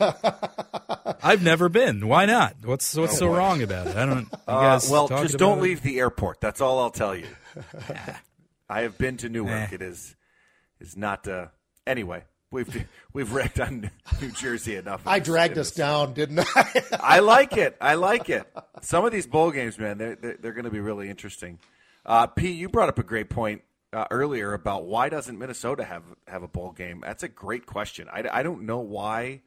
I've 1.23 1.43
never 1.43 1.69
been. 1.69 2.07
Why 2.07 2.27
not? 2.27 2.57
What's 2.65 2.95
what's 2.97 3.17
so 3.19 3.29
boy. 3.29 3.37
wrong 3.39 3.63
about 3.63 3.87
it? 3.89 3.97
I 3.97 4.07
don't. 4.07 4.29
You 4.33 4.39
Uh, 4.55 4.81
well, 4.91 5.09
just 5.09 5.39
don't 5.39 5.59
it? 5.59 5.63
leave 5.63 5.83
the 5.83 5.99
airport. 5.99 6.41
That's 6.41 6.61
all 6.61 6.79
I'll 6.81 6.91
tell 6.91 7.15
you. 7.17 7.27
I 8.69 8.83
have 8.83 8.99
been 8.99 9.17
to 9.19 9.29
Newark. 9.29 9.73
Eh. 9.73 9.77
It 9.77 9.83
is 9.83 10.15
is 10.81 10.97
not. 10.97 11.27
Uh, 11.29 11.47
anyway, 11.87 12.25
we've 12.51 12.87
we've 13.13 13.33
wrecked 13.33 13.61
on 13.61 13.91
New 14.21 14.31
Jersey 14.31 14.77
enough. 14.77 15.03
I 15.07 15.21
dragged 15.21 15.57
us 15.59 15.69
this- 15.71 15.77
down, 15.77 16.13
didn't 16.13 16.41
I? 16.55 16.83
I 17.01 17.19
like 17.21 17.57
it. 17.57 17.77
I 17.81 17.95
like 17.95 18.29
it. 18.29 18.45
Some 18.83 19.05
of 19.05 19.13
these 19.13 19.27
bowl 19.27 19.51
games, 19.53 19.79
man, 19.79 19.97
they're 19.99 20.17
they're, 20.17 20.37
they're 20.41 20.53
going 20.53 20.65
to 20.65 20.71
be 20.71 20.81
really 20.81 21.09
interesting. 21.09 21.59
Uh, 22.05 22.27
P, 22.27 22.51
you 22.53 22.69
brought 22.69 22.89
up 22.89 22.99
a 22.99 23.03
great 23.05 23.31
point 23.31 23.63
uh, 23.93 24.07
earlier 24.11 24.53
about 24.55 24.87
why 24.87 25.09
doesn't 25.09 25.39
Minnesota 25.39 25.85
have 25.85 26.03
have 26.27 26.43
a 26.43 26.49
bowl 26.49 26.73
game? 26.73 27.03
That's 27.05 27.23
a 27.23 27.29
great 27.29 27.67
question. 27.67 28.09
I, 28.13 28.25
I 28.33 28.43
don't 28.43 28.63
know 28.63 28.81
why 28.81 29.43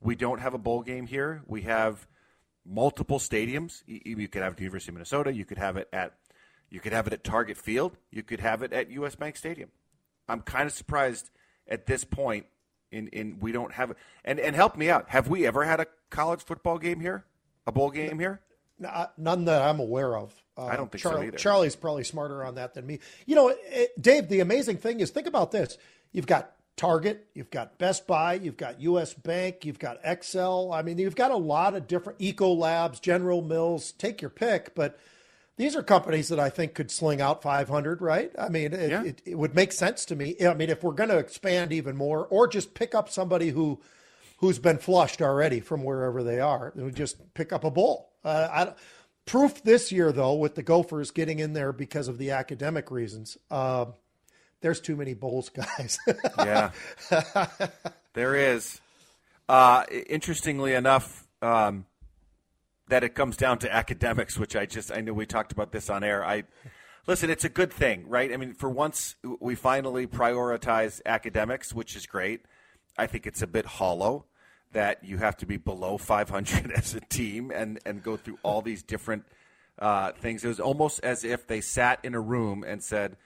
we 0.00 0.14
don't 0.14 0.40
have 0.40 0.54
a 0.54 0.58
bowl 0.58 0.82
game 0.82 1.06
here. 1.06 1.42
We 1.46 1.62
have 1.62 2.06
multiple 2.64 3.18
stadiums. 3.18 3.82
Y- 3.88 4.00
You 4.04 4.28
could 4.28 4.42
have 4.42 4.52
it 4.52 4.54
at 4.54 4.56
the 4.58 4.62
University 4.64 4.90
of 4.90 4.94
Minnesota. 4.94 5.32
You 5.32 5.44
could 5.44 5.58
have 5.58 5.76
it 5.76 5.88
at 5.92 6.14
you 6.70 6.80
could 6.80 6.92
have 6.92 7.06
it 7.06 7.12
at 7.12 7.24
Target 7.24 7.56
Field. 7.56 7.96
You 8.10 8.22
could 8.22 8.40
have 8.40 8.62
it 8.62 8.72
at 8.72 8.90
U.S. 8.90 9.14
Bank 9.14 9.36
Stadium. 9.36 9.70
I'm 10.28 10.42
kind 10.42 10.66
of 10.66 10.72
surprised 10.72 11.30
at 11.66 11.86
this 11.86 12.04
point. 12.04 12.46
In, 12.90 13.08
in 13.08 13.38
we 13.40 13.52
don't 13.52 13.72
have 13.74 13.90
it. 13.90 13.98
And 14.24 14.40
and 14.40 14.56
help 14.56 14.76
me 14.76 14.88
out. 14.88 15.10
Have 15.10 15.28
we 15.28 15.46
ever 15.46 15.64
had 15.64 15.78
a 15.80 15.86
college 16.08 16.42
football 16.42 16.78
game 16.78 17.00
here? 17.00 17.24
A 17.66 17.72
bowl 17.72 17.90
game 17.90 18.18
here? 18.18 18.40
No, 18.78 19.06
None 19.16 19.44
that 19.46 19.62
I'm 19.62 19.80
aware 19.80 20.16
of. 20.16 20.32
Uh, 20.56 20.66
I 20.66 20.76
don't 20.76 20.90
think 20.90 21.02
so 21.02 21.22
either. 21.22 21.36
Charlie's 21.36 21.76
probably 21.76 22.04
smarter 22.04 22.44
on 22.44 22.56
that 22.56 22.74
than 22.74 22.86
me. 22.86 22.98
You 23.26 23.36
know, 23.36 23.48
it, 23.48 24.00
Dave, 24.00 24.28
the 24.28 24.40
amazing 24.40 24.78
thing 24.78 25.00
is 25.00 25.10
think 25.10 25.26
about 25.26 25.52
this. 25.52 25.78
You've 26.12 26.26
got 26.26 26.52
Target, 26.76 27.26
you've 27.34 27.50
got 27.50 27.78
Best 27.78 28.06
Buy, 28.06 28.34
you've 28.34 28.56
got 28.56 28.80
US 28.80 29.12
Bank, 29.14 29.64
you've 29.64 29.78
got 29.78 30.02
Xcel. 30.02 30.74
I 30.76 30.82
mean, 30.82 30.98
you've 30.98 31.16
got 31.16 31.30
a 31.32 31.36
lot 31.36 31.74
of 31.74 31.86
different 31.86 32.18
Ecolabs, 32.20 33.00
General 33.00 33.42
Mills, 33.42 33.92
take 33.92 34.20
your 34.22 34.30
pick, 34.30 34.74
but 34.76 34.98
these 35.56 35.74
are 35.74 35.82
companies 35.82 36.28
that 36.28 36.38
I 36.38 36.50
think 36.50 36.74
could 36.74 36.90
sling 36.92 37.20
out 37.20 37.42
500, 37.42 38.00
right? 38.00 38.30
I 38.38 38.48
mean, 38.48 38.72
it, 38.72 38.90
Yeah. 38.90 39.02
it, 39.02 39.22
it 39.24 39.34
would 39.36 39.56
make 39.56 39.72
sense 39.72 40.04
to 40.06 40.14
me. 40.16 40.36
I 40.44 40.54
mean, 40.54 40.70
if 40.70 40.84
we're 40.84 40.92
going 40.92 41.10
to 41.10 41.18
expand 41.18 41.72
even 41.72 41.96
more 41.96 42.26
or 42.26 42.46
just 42.46 42.74
pick 42.74 42.94
up 42.94 43.08
somebody 43.08 43.50
who 43.50 43.80
who's 44.38 44.58
been 44.58 44.78
flushed 44.78 45.20
already 45.20 45.60
from 45.60 45.84
wherever 45.84 46.22
they 46.22 46.40
are. 46.40 46.72
They 46.74 46.82
would 46.82 46.96
just 46.96 47.34
pick 47.34 47.52
up 47.52 47.64
a 47.64 47.70
bowl. 47.70 48.07
Uh, 48.24 48.48
I, 48.50 48.74
proof 49.26 49.62
this 49.62 49.92
year, 49.92 50.12
though, 50.12 50.34
with 50.34 50.54
the 50.54 50.62
Gophers 50.62 51.10
getting 51.10 51.38
in 51.38 51.52
there 51.52 51.72
because 51.72 52.08
of 52.08 52.18
the 52.18 52.30
academic 52.32 52.90
reasons. 52.90 53.36
Um, 53.50 53.94
there's 54.60 54.80
too 54.80 54.96
many 54.96 55.14
bowls, 55.14 55.48
guys. 55.78 55.98
Yeah, 56.38 56.70
there 58.14 58.34
is. 58.34 58.80
Uh, 59.48 59.84
interestingly 59.90 60.74
enough, 60.74 61.26
um, 61.40 61.86
that 62.88 63.04
it 63.04 63.14
comes 63.14 63.36
down 63.36 63.58
to 63.58 63.72
academics, 63.72 64.38
which 64.38 64.56
I 64.56 64.66
just 64.66 64.92
I 64.92 65.00
knew 65.00 65.14
we 65.14 65.26
talked 65.26 65.52
about 65.52 65.72
this 65.72 65.88
on 65.90 66.02
air. 66.02 66.24
I 66.24 66.44
listen, 67.06 67.30
it's 67.30 67.44
a 67.44 67.48
good 67.48 67.72
thing, 67.72 68.08
right? 68.08 68.32
I 68.32 68.36
mean, 68.36 68.54
for 68.54 68.68
once 68.68 69.16
we 69.40 69.54
finally 69.54 70.06
prioritize 70.06 71.00
academics, 71.06 71.72
which 71.72 71.96
is 71.96 72.06
great. 72.06 72.42
I 72.96 73.06
think 73.06 73.26
it's 73.26 73.42
a 73.42 73.46
bit 73.46 73.64
hollow 73.64 74.24
that 74.72 75.04
you 75.04 75.18
have 75.18 75.36
to 75.38 75.46
be 75.46 75.56
below 75.56 75.98
500 75.98 76.72
as 76.76 76.94
a 76.94 77.00
team 77.00 77.50
and 77.54 77.78
and 77.86 78.02
go 78.02 78.16
through 78.16 78.38
all 78.42 78.62
these 78.62 78.82
different 78.82 79.24
uh, 79.78 80.12
things. 80.12 80.44
It 80.44 80.48
was 80.48 80.60
almost 80.60 81.00
as 81.02 81.24
if 81.24 81.46
they 81.46 81.60
sat 81.60 82.00
in 82.04 82.14
a 82.14 82.20
room 82.20 82.64
and 82.66 82.82
said. 82.82 83.16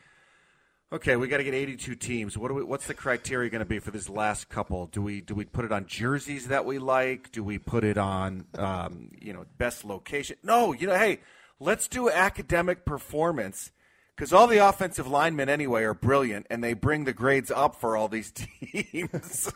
Okay, 0.92 1.16
we 1.16 1.26
got 1.26 1.38
to 1.38 1.44
get 1.44 1.54
82 1.54 1.94
teams. 1.94 2.36
What 2.36 2.48
do 2.48 2.54
we, 2.54 2.62
what's 2.64 2.86
the 2.86 2.92
criteria 2.92 3.48
going 3.48 3.60
to 3.60 3.64
be 3.64 3.78
for 3.78 3.90
this 3.90 4.10
last 4.10 4.50
couple? 4.50 4.88
Do 4.88 5.00
we 5.00 5.22
do 5.22 5.34
we 5.34 5.46
put 5.46 5.64
it 5.64 5.72
on 5.72 5.86
jerseys 5.86 6.48
that 6.48 6.66
we 6.66 6.78
like? 6.78 7.32
Do 7.32 7.42
we 7.42 7.56
put 7.56 7.82
it 7.82 7.96
on 7.96 8.44
um, 8.58 9.08
you 9.18 9.32
know 9.32 9.46
best 9.56 9.86
location? 9.86 10.36
No, 10.42 10.74
you 10.74 10.86
know, 10.86 10.94
hey, 10.94 11.20
let's 11.58 11.88
do 11.88 12.10
academic 12.10 12.84
performance 12.84 13.70
because 14.16 14.32
all 14.32 14.46
the 14.46 14.58
offensive 14.58 15.06
linemen 15.06 15.48
anyway 15.48 15.82
are 15.82 15.94
brilliant 15.94 16.46
and 16.50 16.62
they 16.62 16.74
bring 16.74 17.04
the 17.04 17.12
grades 17.12 17.50
up 17.50 17.76
for 17.76 17.96
all 17.96 18.08
these 18.08 18.30
teams. 18.62 19.52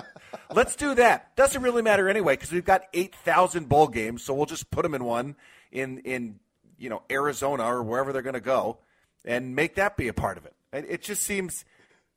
let's 0.54 0.76
do 0.76 0.94
that. 0.94 1.34
Doesn't 1.36 1.62
really 1.62 1.82
matter 1.82 2.08
anyway 2.08 2.34
because 2.34 2.52
we've 2.52 2.64
got 2.64 2.82
8,000 2.92 3.68
bowl 3.68 3.88
games, 3.88 4.22
so 4.22 4.34
we'll 4.34 4.46
just 4.46 4.70
put 4.70 4.82
them 4.82 4.94
in 4.94 5.04
one 5.04 5.36
in 5.72 5.98
in 6.00 6.40
you 6.78 6.90
know 6.90 7.02
Arizona 7.10 7.64
or 7.64 7.82
wherever 7.82 8.12
they're 8.12 8.22
going 8.22 8.34
to 8.34 8.40
go 8.40 8.78
and 9.24 9.54
make 9.54 9.76
that 9.76 9.96
be 9.96 10.08
a 10.08 10.12
part 10.12 10.38
of 10.38 10.46
it. 10.46 10.54
It, 10.72 10.86
it 10.88 11.02
just 11.02 11.22
seems, 11.22 11.64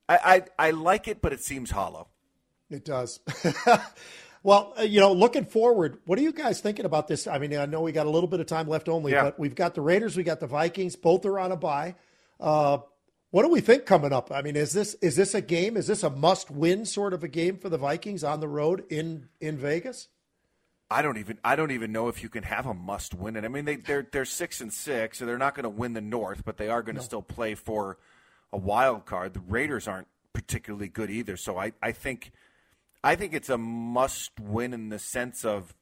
I, 0.07 0.43
I 0.59 0.67
I 0.67 0.71
like 0.71 1.07
it, 1.07 1.21
but 1.21 1.33
it 1.33 1.41
seems 1.41 1.71
hollow. 1.71 2.07
It 2.69 2.85
does. 2.85 3.19
well, 4.43 4.73
uh, 4.77 4.83
you 4.83 4.99
know, 4.99 5.13
looking 5.13 5.45
forward, 5.45 5.97
what 6.05 6.19
are 6.19 6.21
you 6.21 6.33
guys 6.33 6.59
thinking 6.61 6.85
about 6.85 7.07
this? 7.07 7.27
I 7.27 7.37
mean, 7.39 7.55
I 7.55 7.65
know 7.65 7.81
we 7.81 7.91
got 7.91 8.05
a 8.05 8.09
little 8.09 8.27
bit 8.29 8.39
of 8.39 8.45
time 8.45 8.67
left 8.67 8.89
only, 8.89 9.13
Yeah. 9.13 9.23
but 9.23 9.39
we've 9.39 9.55
got 9.55 9.73
the 9.73 9.81
Raiders, 9.81 10.15
we 10.17 10.23
got 10.23 10.39
the 10.39 10.47
Vikings, 10.47 10.95
both 10.95 11.25
are 11.25 11.39
on 11.39 11.51
a 11.51 11.55
bye. 11.57 11.95
Uh, 12.39 12.79
What 13.31 13.41
do 13.43 13.49
we 13.49 13.61
think 13.61 13.85
coming 13.87 14.13
up? 14.13 14.31
I 14.31 14.43
mean, 14.43 14.55
is 14.55 14.73
this 14.73 14.93
is 14.95 15.15
this 15.15 15.33
a 15.33 15.41
game? 15.41 15.75
Is 15.75 15.87
this 15.87 16.03
a 16.03 16.09
must 16.11 16.51
win 16.51 16.85
sort 16.85 17.13
of 17.13 17.23
a 17.23 17.27
game 17.27 17.57
for 17.57 17.67
the 17.67 17.79
Vikings 17.79 18.23
on 18.23 18.41
the 18.41 18.47
road 18.47 18.83
in 18.91 19.27
in 19.41 19.57
Vegas? 19.57 20.07
I 20.91 21.01
don't 21.01 21.17
even 21.17 21.39
I 21.43 21.55
don't 21.55 21.71
even 21.71 21.91
know 21.91 22.09
if 22.09 22.21
you 22.21 22.29
can 22.29 22.43
have 22.43 22.67
a 22.67 22.75
must 22.75 23.15
win 23.15 23.35
it. 23.35 23.43
I 23.43 23.47
mean 23.47 23.65
they 23.65 23.77
they're 23.77 24.05
they're 24.11 24.25
six 24.25 24.61
and 24.61 24.71
six, 24.71 25.17
so 25.17 25.25
they're 25.25 25.39
not 25.39 25.55
going 25.55 25.63
to 25.63 25.69
win 25.69 25.93
the 25.93 26.01
North, 26.01 26.45
but 26.45 26.57
they 26.57 26.69
are 26.69 26.83
going 26.83 26.93
to 26.95 27.01
no. 27.01 27.05
still 27.05 27.23
play 27.23 27.55
for 27.55 27.97
a 28.51 28.57
wild 28.57 29.05
card. 29.05 29.33
The 29.33 29.39
Raiders 29.39 29.87
aren't 29.87 30.09
particularly 30.33 30.87
good 30.87 31.09
either, 31.09 31.35
so 31.35 31.57
I, 31.57 31.71
I 31.81 31.91
think 31.91 32.31
I 33.03 33.15
think 33.15 33.33
it's 33.33 33.49
a 33.49 33.57
must 33.57 34.39
win 34.39 34.73
in 34.73 34.89
the 34.89 34.99
sense 34.99 35.43
of 35.43 35.75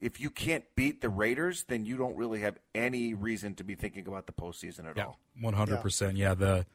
if 0.00 0.20
you 0.20 0.30
can't 0.30 0.64
beat 0.74 1.00
the 1.00 1.08
Raiders, 1.08 1.64
then 1.68 1.84
you 1.84 1.96
don't 1.96 2.16
really 2.16 2.40
have 2.40 2.58
any 2.74 3.14
reason 3.14 3.54
to 3.56 3.64
be 3.64 3.74
thinking 3.74 4.06
about 4.06 4.26
the 4.26 4.32
postseason 4.32 4.88
at 4.88 4.96
yeah, 4.96 5.06
all. 5.06 5.18
One 5.40 5.54
hundred 5.54 5.80
percent. 5.80 6.16
Yeah, 6.16 6.34
the 6.34 6.66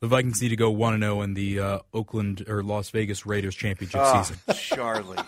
the 0.00 0.08
Vikings 0.08 0.42
need 0.42 0.50
to 0.50 0.56
go 0.56 0.70
one 0.70 0.94
and 0.94 1.02
zero 1.02 1.18
oh 1.18 1.22
in 1.22 1.34
the 1.34 1.60
uh, 1.60 1.78
Oakland 1.92 2.44
or 2.48 2.62
Las 2.62 2.90
Vegas 2.90 3.24
Raiders 3.26 3.54
championship 3.54 4.00
oh, 4.02 4.22
season. 4.22 4.38
Charlie. 4.54 5.18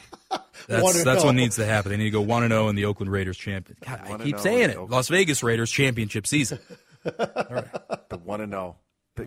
That's 0.69 1.05
that's 1.05 1.25
what 1.25 1.31
oh. 1.31 1.33
needs 1.33 1.57
to 1.57 1.65
happen. 1.65 1.91
They 1.91 1.97
need 1.97 2.05
to 2.05 2.11
go 2.11 2.21
one 2.21 2.43
and 2.43 2.53
zero 2.53 2.69
in 2.69 2.77
the 2.77 2.85
Oakland 2.85 3.11
Raiders 3.11 3.39
champion. 3.39 3.79
God, 3.85 4.01
I 4.05 4.19
keep 4.19 4.39
saying 4.39 4.71
it. 4.71 4.91
Las 4.91 5.09
Vegas 5.09 5.43
Raiders 5.43 5.71
championship 5.71 6.27
season. 6.27 6.59
The 7.05 8.19
one 8.23 8.41
and 8.41 8.53
zero. 8.53 8.77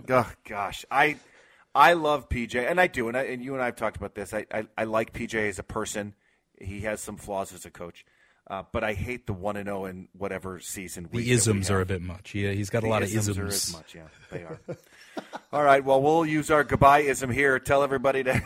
Oh, 0.10 0.32
gosh, 0.48 0.86
I 0.92 1.18
I 1.74 1.94
love 1.94 2.28
PJ, 2.30 2.70
and 2.70 2.82
I 2.82 2.88
do, 2.88 3.08
and, 3.08 3.18
I, 3.18 3.24
and 3.24 3.44
you 3.44 3.54
and 3.54 3.62
I 3.62 3.66
have 3.66 3.76
talked 3.76 3.98
about 3.98 4.14
this. 4.14 4.34
I, 4.34 4.46
I, 4.54 4.68
I 4.78 4.84
like 4.84 5.14
PJ 5.14 5.50
as 5.50 5.60
a 5.60 5.64
person. 5.64 6.14
He 6.60 6.82
has 6.82 7.00
some 7.02 7.18
flaws 7.18 7.54
as 7.54 7.66
a 7.66 7.72
coach. 7.72 8.06
Uh, 8.50 8.64
but 8.74 8.84
I 8.84 8.94
hate 8.94 9.28
the 9.28 9.34
one 9.34 9.56
and 9.56 9.68
zero 9.68 9.86
in 9.86 10.10
whatever 10.12 10.60
season. 10.60 11.08
The 11.10 11.32
isms 11.32 11.70
are 11.70 11.80
a 11.80 11.86
bit 11.86 12.02
much. 12.02 12.36
Yeah, 12.36 12.52
he's 12.52 12.70
got 12.70 12.82
the 12.82 12.90
a 12.90 12.90
lot 12.90 13.02
of 13.02 13.08
isms. 13.08 13.30
isms. 13.30 13.40
Are 13.40 13.48
as 13.48 13.74
much. 13.74 13.96
Yeah, 13.96 14.08
they 14.30 14.40
are. 14.40 14.60
All 15.54 15.64
right. 15.64 15.84
Well, 15.84 16.02
we'll 16.02 16.26
use 16.26 16.52
our 16.52 16.64
goodbye 16.64 17.00
ism 17.00 17.30
here. 17.30 17.60
Tell 17.60 17.82
everybody 17.82 18.24
to 18.26 18.42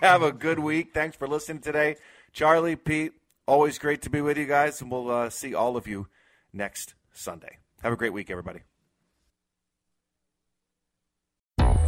have 0.00 0.22
a 0.22 0.32
good 0.32 0.58
week. 0.58 0.94
Thanks 0.94 1.16
for 1.16 1.28
listening 1.28 1.60
today. 1.60 1.96
Charlie, 2.32 2.76
Pete, 2.76 3.12
always 3.46 3.78
great 3.78 4.02
to 4.02 4.10
be 4.10 4.20
with 4.20 4.38
you 4.38 4.46
guys, 4.46 4.80
and 4.80 4.90
we'll 4.90 5.10
uh, 5.10 5.30
see 5.30 5.54
all 5.54 5.76
of 5.76 5.86
you 5.86 6.08
next 6.52 6.94
Sunday. 7.12 7.58
Have 7.82 7.92
a 7.92 7.96
great 7.96 8.12
week, 8.14 8.30
everybody. 8.30 8.60